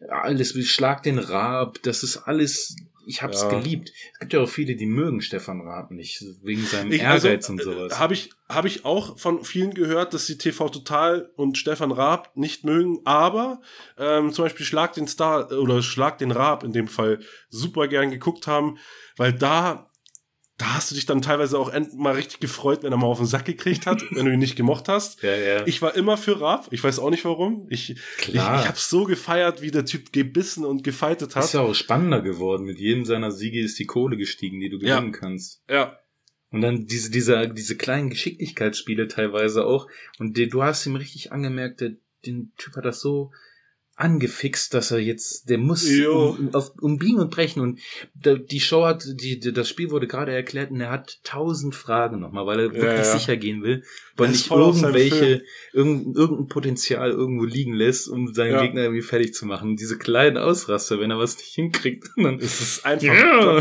alles, 0.08 0.52
Schlag 0.66 1.02
den 1.02 1.18
Raab, 1.18 1.78
das 1.82 2.02
ist 2.02 2.16
alles, 2.18 2.76
ich 3.06 3.22
hab's 3.22 3.42
Ja. 3.42 3.48
geliebt. 3.48 3.92
Es 4.14 4.18
gibt 4.20 4.32
ja 4.34 4.40
auch 4.40 4.48
viele, 4.48 4.76
die 4.76 4.86
mögen 4.86 5.20
Stefan 5.20 5.60
Raab 5.62 5.90
nicht, 5.90 6.22
wegen 6.42 6.62
seinem 6.64 6.92
Ich, 6.92 7.00
Ehrgeiz 7.02 7.48
also, 7.48 7.52
und 7.52 7.62
sowas. 7.62 7.98
Habe 7.98 8.14
ich, 8.14 8.30
hab 8.48 8.64
ich 8.66 8.84
auch 8.84 9.18
von 9.18 9.42
vielen 9.44 9.74
gehört, 9.74 10.14
dass 10.14 10.26
sie 10.26 10.38
TV 10.38 10.68
Total 10.68 11.30
und 11.36 11.58
Stefan 11.58 11.90
Raab 11.92 12.36
nicht 12.36 12.64
mögen, 12.64 13.00
aber 13.04 13.60
ähm, 13.98 14.32
zum 14.32 14.44
Beispiel 14.44 14.64
Schlag 14.66 14.92
den 14.92 15.08
Star 15.08 15.50
oder 15.50 15.82
Schlag 15.82 16.18
den 16.18 16.30
Raab 16.30 16.62
in 16.62 16.72
dem 16.72 16.88
Fall 16.88 17.20
super 17.48 17.88
gern 17.88 18.10
geguckt 18.10 18.46
haben, 18.46 18.78
weil 19.16 19.32
da 19.32 19.89
da 20.60 20.74
hast 20.74 20.90
du 20.90 20.94
dich 20.94 21.06
dann 21.06 21.22
teilweise 21.22 21.58
auch 21.58 21.72
mal 21.96 22.14
richtig 22.14 22.38
gefreut, 22.40 22.82
wenn 22.82 22.92
er 22.92 22.98
mal 22.98 23.06
auf 23.06 23.16
den 23.16 23.26
Sack 23.26 23.46
gekriegt 23.46 23.86
hat, 23.86 24.02
wenn 24.10 24.26
du 24.26 24.32
ihn 24.32 24.38
nicht 24.38 24.56
gemocht 24.56 24.88
hast. 24.88 25.22
Ja, 25.22 25.34
ja. 25.34 25.66
Ich 25.66 25.80
war 25.80 25.96
immer 25.96 26.18
für 26.18 26.38
Raab. 26.38 26.68
Ich 26.70 26.84
weiß 26.84 26.98
auch 26.98 27.08
nicht 27.08 27.24
warum. 27.24 27.66
Ich, 27.70 27.96
Klar. 28.18 28.56
ich, 28.56 28.62
ich 28.62 28.68
habe 28.68 28.78
so 28.78 29.04
gefeiert, 29.04 29.62
wie 29.62 29.70
der 29.70 29.86
Typ 29.86 30.12
gebissen 30.12 30.66
und 30.66 30.84
gefeitet 30.84 31.34
hat. 31.34 31.44
Ist 31.44 31.54
ja 31.54 31.60
auch 31.60 31.74
spannender 31.74 32.20
geworden. 32.20 32.64
Mit 32.64 32.78
jedem 32.78 33.06
seiner 33.06 33.32
Siege 33.32 33.58
ist 33.58 33.78
die 33.78 33.86
Kohle 33.86 34.18
gestiegen, 34.18 34.60
die 34.60 34.68
du 34.68 34.78
gewinnen 34.78 35.12
ja. 35.12 35.18
kannst. 35.18 35.62
Ja. 35.70 35.98
Und 36.50 36.60
dann 36.60 36.84
diese, 36.86 37.10
diese, 37.10 37.48
diese 37.48 37.76
kleinen 37.76 38.10
Geschicklichkeitsspiele 38.10 39.08
teilweise 39.08 39.64
auch. 39.64 39.88
Und 40.18 40.36
die, 40.36 40.48
du 40.48 40.62
hast 40.62 40.84
ihm 40.84 40.96
richtig 40.96 41.32
angemerkt, 41.32 41.80
der, 41.80 41.92
den 42.26 42.52
Typ 42.58 42.76
hat 42.76 42.84
das 42.84 43.00
so, 43.00 43.32
angefixt, 44.00 44.72
dass 44.72 44.90
er 44.90 44.98
jetzt, 44.98 45.50
der 45.50 45.58
muss 45.58 45.84
um, 46.06 46.54
auf, 46.54 46.72
um 46.80 46.98
Biegen 46.98 47.20
und 47.20 47.30
Brechen 47.30 47.60
und 47.60 47.80
die 48.14 48.60
Show 48.60 48.84
hat, 48.84 49.04
die, 49.06 49.38
das 49.38 49.68
Spiel 49.68 49.90
wurde 49.90 50.06
gerade 50.06 50.32
erklärt 50.32 50.70
und 50.70 50.80
er 50.80 50.90
hat 50.90 51.20
tausend 51.22 51.74
Fragen 51.74 52.20
nochmal, 52.20 52.46
weil 52.46 52.60
er 52.60 52.64
wirklich 52.72 52.84
ja, 52.84 52.94
ja. 52.94 53.04
sicher 53.04 53.36
gehen 53.36 53.62
will, 53.62 53.84
weil 54.16 54.30
nicht 54.30 54.50
irgendwelche, 54.50 55.42
irgendein, 55.72 56.14
irgendein 56.14 56.46
Potenzial 56.48 57.10
irgendwo 57.10 57.44
liegen 57.44 57.74
lässt, 57.74 58.08
um 58.08 58.32
seinen 58.32 58.52
ja. 58.52 58.62
Gegner 58.62 58.82
irgendwie 58.84 59.02
fertig 59.02 59.34
zu 59.34 59.44
machen. 59.44 59.76
Diese 59.76 59.98
kleinen 59.98 60.38
Ausraster, 60.38 60.98
wenn 60.98 61.10
er 61.10 61.18
was 61.18 61.36
nicht 61.36 61.54
hinkriegt, 61.54 62.08
dann 62.16 62.38
ist 62.38 62.60
es 62.60 62.84
einfach 62.84 63.06
ja. 63.06 63.60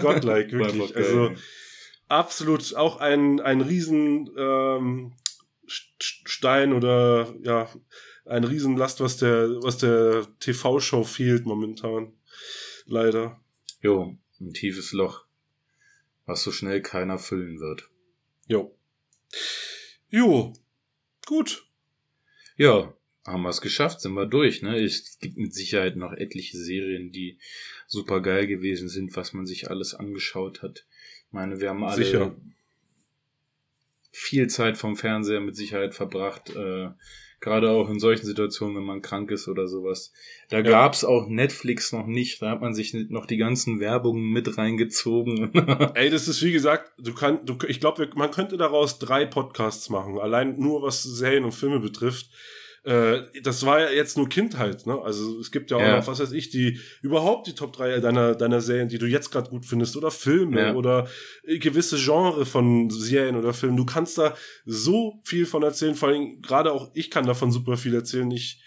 Godlike, 0.00 0.52
wirklich. 0.58 0.96
Also 0.96 1.32
absolut 2.08 2.74
auch 2.74 3.00
ein, 3.00 3.40
ein 3.40 3.60
riesen 3.60 4.30
ähm, 4.36 5.12
Stein 6.00 6.72
oder 6.72 7.34
ja, 7.42 7.68
ein 8.28 8.44
Riesenlast, 8.44 9.00
was 9.00 9.16
der, 9.16 9.48
was 9.62 9.78
der 9.78 10.26
TV-Show 10.40 11.04
fehlt 11.04 11.46
momentan. 11.46 12.12
Leider. 12.86 13.40
Jo, 13.80 14.16
ein 14.40 14.52
tiefes 14.52 14.92
Loch, 14.92 15.24
was 16.26 16.42
so 16.42 16.52
schnell 16.52 16.82
keiner 16.82 17.18
füllen 17.18 17.60
wird. 17.60 17.88
Jo. 18.46 18.74
Jo, 20.10 20.52
gut. 21.26 21.66
Ja, 22.56 22.94
haben 23.26 23.42
wir 23.42 23.50
es 23.50 23.60
geschafft, 23.60 24.00
sind 24.00 24.14
wir 24.14 24.26
durch. 24.26 24.62
Ne? 24.62 24.82
Es 24.82 25.18
gibt 25.20 25.36
mit 25.36 25.54
Sicherheit 25.54 25.96
noch 25.96 26.12
etliche 26.12 26.56
Serien, 26.56 27.12
die 27.12 27.38
super 27.86 28.20
geil 28.20 28.46
gewesen 28.46 28.88
sind, 28.88 29.14
was 29.16 29.32
man 29.32 29.46
sich 29.46 29.70
alles 29.70 29.94
angeschaut 29.94 30.62
hat. 30.62 30.86
Ich 31.26 31.32
meine, 31.32 31.60
wir 31.60 31.68
haben 31.68 31.84
alle 31.84 32.04
Sicher. 32.04 32.34
viel 34.10 34.48
Zeit 34.48 34.78
vom 34.78 34.96
Fernseher 34.96 35.40
mit 35.40 35.56
Sicherheit 35.56 35.94
verbracht. 35.94 36.56
Äh, 36.56 36.90
Gerade 37.40 37.70
auch 37.70 37.88
in 37.88 38.00
solchen 38.00 38.26
Situationen, 38.26 38.76
wenn 38.76 38.84
man 38.84 39.00
krank 39.00 39.30
ist 39.30 39.46
oder 39.46 39.68
sowas. 39.68 40.12
Da 40.48 40.56
ja. 40.56 40.62
gab's 40.62 41.04
auch 41.04 41.28
Netflix 41.28 41.92
noch 41.92 42.06
nicht. 42.06 42.42
Da 42.42 42.50
hat 42.50 42.60
man 42.60 42.74
sich 42.74 42.94
noch 42.94 43.26
die 43.26 43.36
ganzen 43.36 43.78
Werbungen 43.78 44.32
mit 44.32 44.58
reingezogen. 44.58 45.52
Ey, 45.94 46.10
das 46.10 46.26
ist 46.26 46.42
wie 46.42 46.52
gesagt, 46.52 46.92
du 46.98 47.14
kannst, 47.14 47.48
du, 47.48 47.56
ich 47.68 47.78
glaube, 47.80 48.10
man 48.16 48.32
könnte 48.32 48.56
daraus 48.56 48.98
drei 48.98 49.24
Podcasts 49.24 49.88
machen. 49.88 50.18
Allein 50.18 50.58
nur 50.58 50.82
was 50.82 51.02
Serien 51.02 51.44
und 51.44 51.52
Filme 51.52 51.78
betrifft 51.78 52.30
äh, 52.84 53.22
das 53.42 53.64
war 53.66 53.80
ja 53.80 53.90
jetzt 53.90 54.16
nur 54.16 54.28
Kindheit, 54.28 54.86
ne? 54.86 55.00
Also 55.00 55.38
es 55.40 55.50
gibt 55.50 55.70
ja 55.70 55.76
auch 55.76 55.82
ja. 55.82 55.96
noch, 55.96 56.06
was 56.06 56.20
weiß 56.20 56.32
ich, 56.32 56.50
die 56.50 56.80
überhaupt 57.02 57.46
die 57.46 57.54
Top 57.54 57.72
3 57.72 58.00
deiner, 58.00 58.34
deiner 58.34 58.60
Serien, 58.60 58.88
die 58.88 58.98
du 58.98 59.06
jetzt 59.06 59.30
gerade 59.30 59.50
gut 59.50 59.66
findest, 59.66 59.96
oder 59.96 60.10
Filme 60.10 60.60
ja. 60.60 60.74
oder 60.74 61.08
gewisse 61.44 61.96
Genre 61.96 62.46
von 62.46 62.90
Serien 62.90 63.36
oder 63.36 63.52
Filmen. 63.52 63.76
Du 63.76 63.86
kannst 63.86 64.18
da 64.18 64.36
so 64.64 65.20
viel 65.24 65.46
von 65.46 65.62
erzählen, 65.62 65.94
vor 65.94 66.08
allem 66.08 66.40
gerade 66.40 66.72
auch 66.72 66.90
ich 66.94 67.10
kann 67.10 67.26
davon 67.26 67.52
super 67.52 67.76
viel 67.76 67.94
erzählen. 67.94 68.30
Ich 68.30 68.62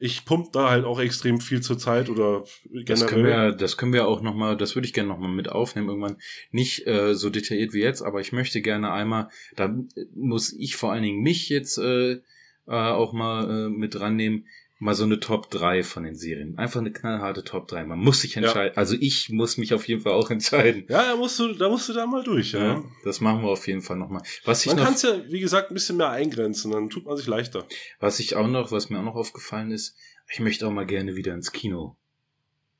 ich 0.00 0.24
pump 0.24 0.52
da 0.52 0.70
halt 0.70 0.84
auch 0.84 1.00
extrem 1.00 1.40
viel 1.40 1.60
zur 1.60 1.78
Zeit 1.78 2.08
oder 2.08 2.44
generell. 2.64 2.84
Das 2.84 3.06
können 3.06 3.24
wir, 3.24 3.52
das 3.52 3.76
können 3.76 3.92
wir 3.92 4.06
auch 4.06 4.22
nochmal, 4.22 4.56
das 4.56 4.76
würde 4.76 4.86
ich 4.86 4.92
gerne 4.92 5.08
nochmal 5.08 5.30
mit 5.30 5.48
aufnehmen 5.48 5.88
irgendwann. 5.88 6.18
Nicht 6.52 6.86
äh, 6.86 7.14
so 7.14 7.30
detailliert 7.30 7.72
wie 7.72 7.80
jetzt, 7.80 8.02
aber 8.02 8.20
ich 8.20 8.32
möchte 8.32 8.62
gerne 8.62 8.92
einmal, 8.92 9.28
da 9.56 9.76
muss 10.14 10.52
ich 10.52 10.76
vor 10.76 10.92
allen 10.92 11.02
Dingen 11.02 11.22
mich 11.22 11.48
jetzt 11.48 11.78
äh, 11.78 12.20
äh, 12.68 12.72
auch 12.74 13.12
mal 13.12 13.66
äh, 13.66 13.68
mit 13.68 13.94
dran 13.94 14.16
nehmen. 14.16 14.46
Mal 14.80 14.94
so 14.94 15.02
eine 15.02 15.18
Top 15.18 15.50
3 15.50 15.82
von 15.82 16.04
den 16.04 16.14
Serien. 16.14 16.56
Einfach 16.56 16.78
eine 16.78 16.92
knallharte 16.92 17.42
Top 17.42 17.66
3. 17.66 17.84
Man 17.84 17.98
muss 17.98 18.20
sich 18.20 18.36
entscheiden. 18.36 18.74
Ja. 18.74 18.78
Also 18.78 18.94
ich 19.00 19.28
muss 19.28 19.56
mich 19.56 19.74
auf 19.74 19.88
jeden 19.88 20.02
Fall 20.02 20.12
auch 20.12 20.30
entscheiden. 20.30 20.84
Ja, 20.88 21.02
da 21.02 21.16
musst 21.16 21.36
du, 21.40 21.52
da 21.52 21.68
musst 21.68 21.88
du 21.88 21.94
da 21.94 22.06
mal 22.06 22.22
durch, 22.22 22.52
ja. 22.52 22.64
ja 22.64 22.84
das 23.02 23.20
machen 23.20 23.42
wir 23.42 23.48
auf 23.48 23.66
jeden 23.66 23.82
Fall 23.82 23.96
nochmal. 23.96 24.22
Was 24.44 24.64
ich 24.64 24.72
man 24.72 24.84
kann 24.84 24.94
es 24.94 25.02
ja, 25.02 25.20
wie 25.28 25.40
gesagt, 25.40 25.72
ein 25.72 25.74
bisschen 25.74 25.96
mehr 25.96 26.10
eingrenzen, 26.10 26.70
dann 26.70 26.90
tut 26.90 27.06
man 27.06 27.16
sich 27.16 27.26
leichter. 27.26 27.66
Was 27.98 28.20
ich 28.20 28.36
auch 28.36 28.46
noch, 28.46 28.70
was 28.70 28.88
mir 28.88 29.00
auch 29.00 29.04
noch 29.04 29.16
aufgefallen 29.16 29.72
ist, 29.72 29.96
ich 30.32 30.38
möchte 30.38 30.64
auch 30.64 30.70
mal 30.70 30.86
gerne 30.86 31.16
wieder 31.16 31.34
ins 31.34 31.50
Kino. 31.50 31.96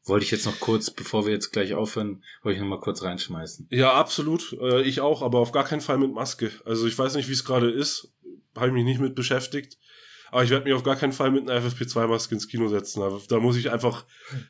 Wollte 0.05 0.25
ich 0.25 0.31
jetzt 0.31 0.47
noch 0.47 0.61
kurz, 0.61 0.91
bevor 0.91 1.27
wir 1.27 1.33
jetzt 1.33 1.51
gleich 1.51 1.75
aufhören, 1.75 2.23
wollte 2.43 2.57
ich 2.57 2.63
noch 2.63 2.69
mal 2.69 2.81
kurz 2.81 3.03
reinschmeißen. 3.03 3.67
Ja, 3.71 3.93
absolut. 3.93 4.57
Äh, 4.61 4.83
ich 4.83 5.01
auch, 5.01 5.23
aber 5.23 5.41
auf 5.41 5.53
gar 5.53 5.65
keinen 5.65 5.81
Fall 5.81 5.99
mit 5.99 6.13
Maske. 6.13 6.51
Also 6.65 6.87
ich 6.87 6.97
weiß 6.97 7.15
nicht, 7.17 7.29
wie 7.29 7.35
es 7.35 7.45
gerade 7.45 7.71
ist 7.71 8.13
habe 8.57 8.69
ich 8.69 8.73
mich 8.73 8.85
nicht 8.85 9.01
mit 9.01 9.15
beschäftigt. 9.15 9.79
Aber 10.31 10.45
ich 10.45 10.51
werde 10.51 10.65
mich 10.65 10.75
auf 10.75 10.83
gar 10.83 10.97
keinen 10.97 11.13
Fall 11.13 11.31
mit 11.31 11.49
einer 11.49 11.61
FFP2-Maske 11.67 12.35
ins 12.35 12.49
Kino 12.49 12.69
setzen. 12.69 13.03
Da 13.29 13.41
muss 13.41 13.57
ich 13.57 13.71
einfach 13.71 14.05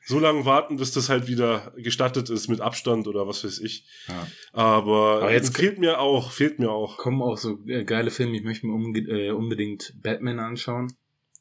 so 0.05 0.19
lange 0.19 0.45
warten, 0.45 0.77
bis 0.77 0.93
das 0.93 1.09
halt 1.09 1.29
wieder 1.29 1.73
gestattet 1.77 2.31
ist 2.31 2.49
mit 2.49 2.61
Abstand 2.61 3.07
oder 3.07 3.29
was 3.29 3.45
weiß 3.45 3.61
ich. 3.61 3.87
Ja. 4.09 4.27
Aber, 4.53 5.23
Aber 5.23 5.33
jetzt 5.33 5.57
fehlt 5.57 5.79
mir 5.79 6.01
auch, 6.01 6.33
fehlt 6.33 6.59
mir 6.59 6.71
auch. 6.71 6.97
Kommen 6.97 7.23
auch 7.23 7.39
so 7.39 7.61
äh, 7.67 7.85
geile 7.85 8.11
Filme. 8.11 8.37
Ich 8.37 8.43
möchte 8.43 8.67
mir 8.67 9.09
äh, 9.09 9.31
unbedingt 9.31 9.95
Batman 10.03 10.41
anschauen. 10.41 10.93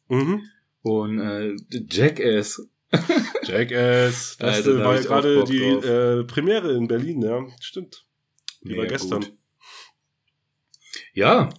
Mhm. 0.08 0.44
Und 0.84 1.20
äh, 1.20 1.56
Jackass. 1.90 2.62
Jackass. 3.44 4.38
Das 4.38 4.58
Alter, 4.58 4.84
war 4.84 4.96
ja 4.96 5.02
gerade 5.02 5.44
die 5.46 5.64
äh, 5.64 6.24
Premiere 6.26 6.74
in 6.74 6.88
Berlin, 6.88 7.22
ja. 7.22 7.44
Stimmt. 7.60 8.06
Die 8.64 8.70
Mega 8.70 8.82
war 8.82 8.88
gestern. 8.88 9.22
Gut. 9.22 9.34
Ja, 11.14 11.50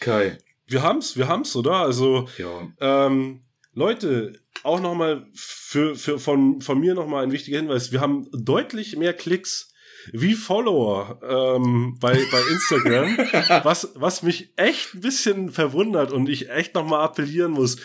Kai. 0.00 0.38
Wir 0.66 0.82
haben's, 0.82 1.16
wir 1.16 1.28
haben's, 1.28 1.54
oder? 1.54 1.76
Also, 1.76 2.28
ja. 2.38 2.68
ähm, 2.80 3.40
Leute, 3.72 4.40
auch 4.62 4.80
nochmal 4.80 5.26
für, 5.34 5.94
für, 5.94 6.18
von, 6.18 6.60
von 6.60 6.80
mir 6.80 6.94
nochmal 6.94 7.22
ein 7.22 7.32
wichtiger 7.32 7.58
Hinweis. 7.58 7.92
Wir 7.92 8.00
haben 8.00 8.26
deutlich 8.32 8.96
mehr 8.96 9.12
Klicks 9.12 9.72
wie 10.12 10.34
Follower 10.34 11.20
ähm, 11.22 11.96
bei, 12.00 12.14
bei 12.30 12.40
Instagram, 12.50 13.16
was, 13.64 13.92
was 13.94 14.22
mich 14.22 14.52
echt 14.56 14.94
ein 14.94 15.00
bisschen 15.00 15.50
verwundert 15.50 16.12
und 16.12 16.28
ich 16.28 16.50
echt 16.50 16.74
nochmal 16.74 17.00
appellieren 17.00 17.52
muss 17.52 17.76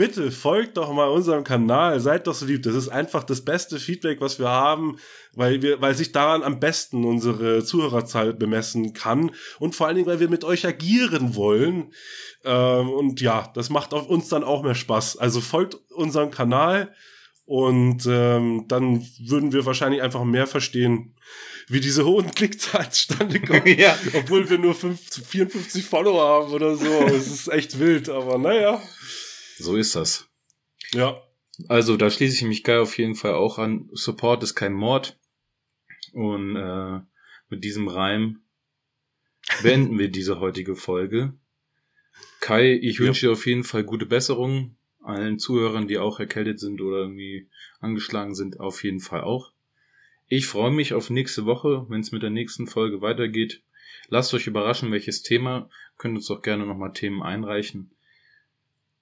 bitte 0.00 0.30
folgt 0.30 0.78
doch 0.78 0.90
mal 0.94 1.10
unserem 1.10 1.44
Kanal, 1.44 2.00
seid 2.00 2.26
doch 2.26 2.32
so 2.32 2.46
lieb. 2.46 2.62
Das 2.62 2.74
ist 2.74 2.88
einfach 2.88 3.22
das 3.22 3.44
beste 3.44 3.78
Feedback, 3.78 4.22
was 4.22 4.38
wir 4.38 4.48
haben, 4.48 4.96
weil 5.34 5.60
wir, 5.60 5.82
weil 5.82 5.94
sich 5.94 6.10
daran 6.10 6.42
am 6.42 6.58
besten 6.58 7.04
unsere 7.04 7.62
Zuhörerzahl 7.62 8.32
bemessen 8.32 8.94
kann 8.94 9.32
und 9.58 9.74
vor 9.74 9.86
allen 9.86 9.96
Dingen, 9.96 10.08
weil 10.08 10.18
wir 10.18 10.30
mit 10.30 10.42
euch 10.42 10.66
agieren 10.66 11.36
wollen. 11.36 11.92
Ähm, 12.46 12.88
und 12.88 13.20
ja, 13.20 13.52
das 13.54 13.68
macht 13.68 13.92
auf 13.92 14.08
uns 14.08 14.30
dann 14.30 14.42
auch 14.42 14.62
mehr 14.62 14.74
Spaß. 14.74 15.18
Also 15.18 15.42
folgt 15.42 15.74
unserem 15.90 16.30
Kanal 16.30 16.94
und 17.44 18.06
ähm, 18.06 18.64
dann 18.68 19.06
würden 19.18 19.52
wir 19.52 19.66
wahrscheinlich 19.66 20.00
einfach 20.00 20.24
mehr 20.24 20.46
verstehen, 20.46 21.14
wie 21.68 21.80
diese 21.80 22.06
hohen 22.06 22.30
Klickzahlen 22.34 22.90
zustande 22.90 23.38
kommen. 23.38 23.66
ja. 23.78 23.94
Obwohl 24.14 24.48
wir 24.48 24.56
nur 24.56 24.74
50, 24.74 25.26
54 25.26 25.84
Follower 25.84 26.26
haben 26.26 26.52
oder 26.54 26.74
so. 26.74 26.86
Es 27.04 27.26
ist 27.26 27.48
echt 27.48 27.78
wild, 27.78 28.08
aber 28.08 28.38
naja. 28.38 28.80
So 29.60 29.76
ist 29.76 29.94
das. 29.94 30.28
Ja. 30.92 31.22
Also 31.68 31.96
da 31.96 32.10
schließe 32.10 32.36
ich 32.36 32.42
mich 32.44 32.64
geil 32.64 32.78
auf 32.78 32.96
jeden 32.96 33.14
Fall 33.14 33.34
auch 33.34 33.58
an. 33.58 33.88
Support 33.92 34.42
ist 34.42 34.54
kein 34.54 34.72
Mord. 34.72 35.18
Und 36.12 36.56
äh, 36.56 37.00
mit 37.48 37.64
diesem 37.64 37.88
Reim 37.88 38.40
beenden 39.62 39.98
wir 39.98 40.08
diese 40.08 40.40
heutige 40.40 40.76
Folge. 40.76 41.34
Kai, 42.40 42.72
ich 42.72 42.98
ja. 42.98 43.06
wünsche 43.06 43.26
dir 43.26 43.32
auf 43.32 43.46
jeden 43.46 43.64
Fall 43.64 43.84
gute 43.84 44.06
Besserung. 44.06 44.76
Allen 45.02 45.38
Zuhörern, 45.38 45.88
die 45.88 45.98
auch 45.98 46.20
erkältet 46.20 46.60
sind 46.60 46.80
oder 46.80 46.98
irgendwie 46.98 47.48
angeschlagen 47.80 48.34
sind, 48.34 48.60
auf 48.60 48.84
jeden 48.84 49.00
Fall 49.00 49.22
auch. 49.22 49.52
Ich 50.26 50.46
freue 50.46 50.70
mich 50.70 50.94
auf 50.94 51.10
nächste 51.10 51.46
Woche, 51.46 51.86
wenn 51.88 52.00
es 52.00 52.12
mit 52.12 52.22
der 52.22 52.30
nächsten 52.30 52.66
Folge 52.66 53.00
weitergeht. 53.00 53.62
Lasst 54.08 54.32
euch 54.34 54.46
überraschen, 54.46 54.92
welches 54.92 55.22
Thema. 55.22 55.68
Könnt 55.96 56.16
uns 56.16 56.30
auch 56.30 56.42
gerne 56.42 56.66
nochmal 56.66 56.92
Themen 56.92 57.22
einreichen. 57.22 57.90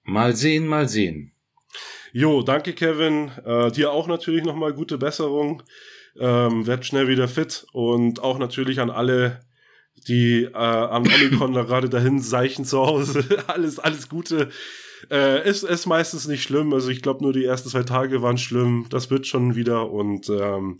Mal 0.09 0.35
sehen, 0.35 0.65
mal 0.65 0.89
sehen. 0.89 1.31
Jo, 2.11 2.41
danke 2.41 2.73
Kevin. 2.73 3.31
Äh, 3.45 3.71
dir 3.71 3.91
auch 3.91 4.07
natürlich 4.07 4.43
nochmal 4.43 4.73
gute 4.73 4.97
Besserung. 4.97 5.61
Ähm, 6.19 6.65
werd 6.65 6.83
schnell 6.85 7.07
wieder 7.07 7.27
fit 7.27 7.67
und 7.73 8.19
auch 8.23 8.39
natürlich 8.39 8.79
an 8.79 8.89
alle, 8.89 9.41
die 10.07 10.45
äh, 10.45 10.55
am 10.55 11.03
Omikron 11.03 11.53
da 11.53 11.61
gerade 11.61 11.89
dahin 11.89 12.19
seichen 12.21 12.65
zu 12.65 12.79
Hause. 12.79 13.23
alles, 13.47 13.77
alles 13.77 14.09
Gute. 14.09 14.49
Äh, 15.11 15.47
ist, 15.47 15.63
ist 15.63 15.85
meistens 15.85 16.27
nicht 16.27 16.41
schlimm. 16.41 16.73
Also 16.73 16.89
ich 16.89 17.03
glaube 17.03 17.23
nur 17.23 17.31
die 17.31 17.45
ersten 17.45 17.69
zwei 17.69 17.83
Tage 17.83 18.23
waren 18.23 18.39
schlimm. 18.39 18.87
Das 18.89 19.11
wird 19.11 19.27
schon 19.27 19.55
wieder 19.55 19.91
und 19.91 20.27
ähm, 20.29 20.79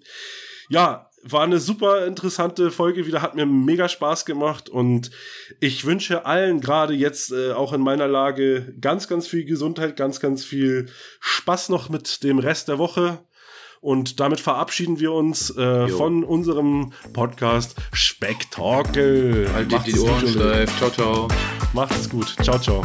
ja, 0.70 1.10
war 1.24 1.42
eine 1.42 1.60
super 1.60 2.06
interessante 2.06 2.72
Folge 2.72 3.06
wieder, 3.06 3.22
hat 3.22 3.36
mir 3.36 3.46
mega 3.46 3.90
Spaß 3.90 4.24
gemacht 4.26 4.70
und 4.70 5.12
ich 5.60 5.84
wünsche 5.86 6.26
allen 6.26 6.62
gerade 6.62 6.94
jetzt 6.94 7.34
äh, 7.34 7.52
auch 7.52 7.74
in 7.74 7.82
meiner 7.82 8.08
Lage 8.08 8.74
ganz, 8.80 9.08
ganz 9.10 9.28
viel 9.28 9.44
Gesundheit, 9.44 9.98
ganz, 9.98 10.22
ganz 10.22 10.46
viel 10.46 10.88
Spaß 11.20 11.70
noch 11.70 11.90
mit 11.90 12.24
dem 12.24 12.40
Rest 12.40 12.70
der 12.70 12.78
Woche 12.78 13.20
Und 13.82 14.20
damit 14.20 14.40
verabschieden 14.42 15.00
wir 15.00 15.14
uns 15.14 15.56
äh, 15.56 15.88
von 15.88 16.24
unserem 16.24 16.92
Podcast 17.14 17.76
Spektakel. 17.94 19.48
Haltet 19.54 19.88
die 19.88 20.00
Ohren 20.00 20.28
steif. 20.28 20.78
Ciao, 20.78 20.90
ciao. 20.90 21.28
Macht's 21.74 22.10
gut. 22.10 22.36
Ciao, 22.44 22.60
ciao. 22.60 22.84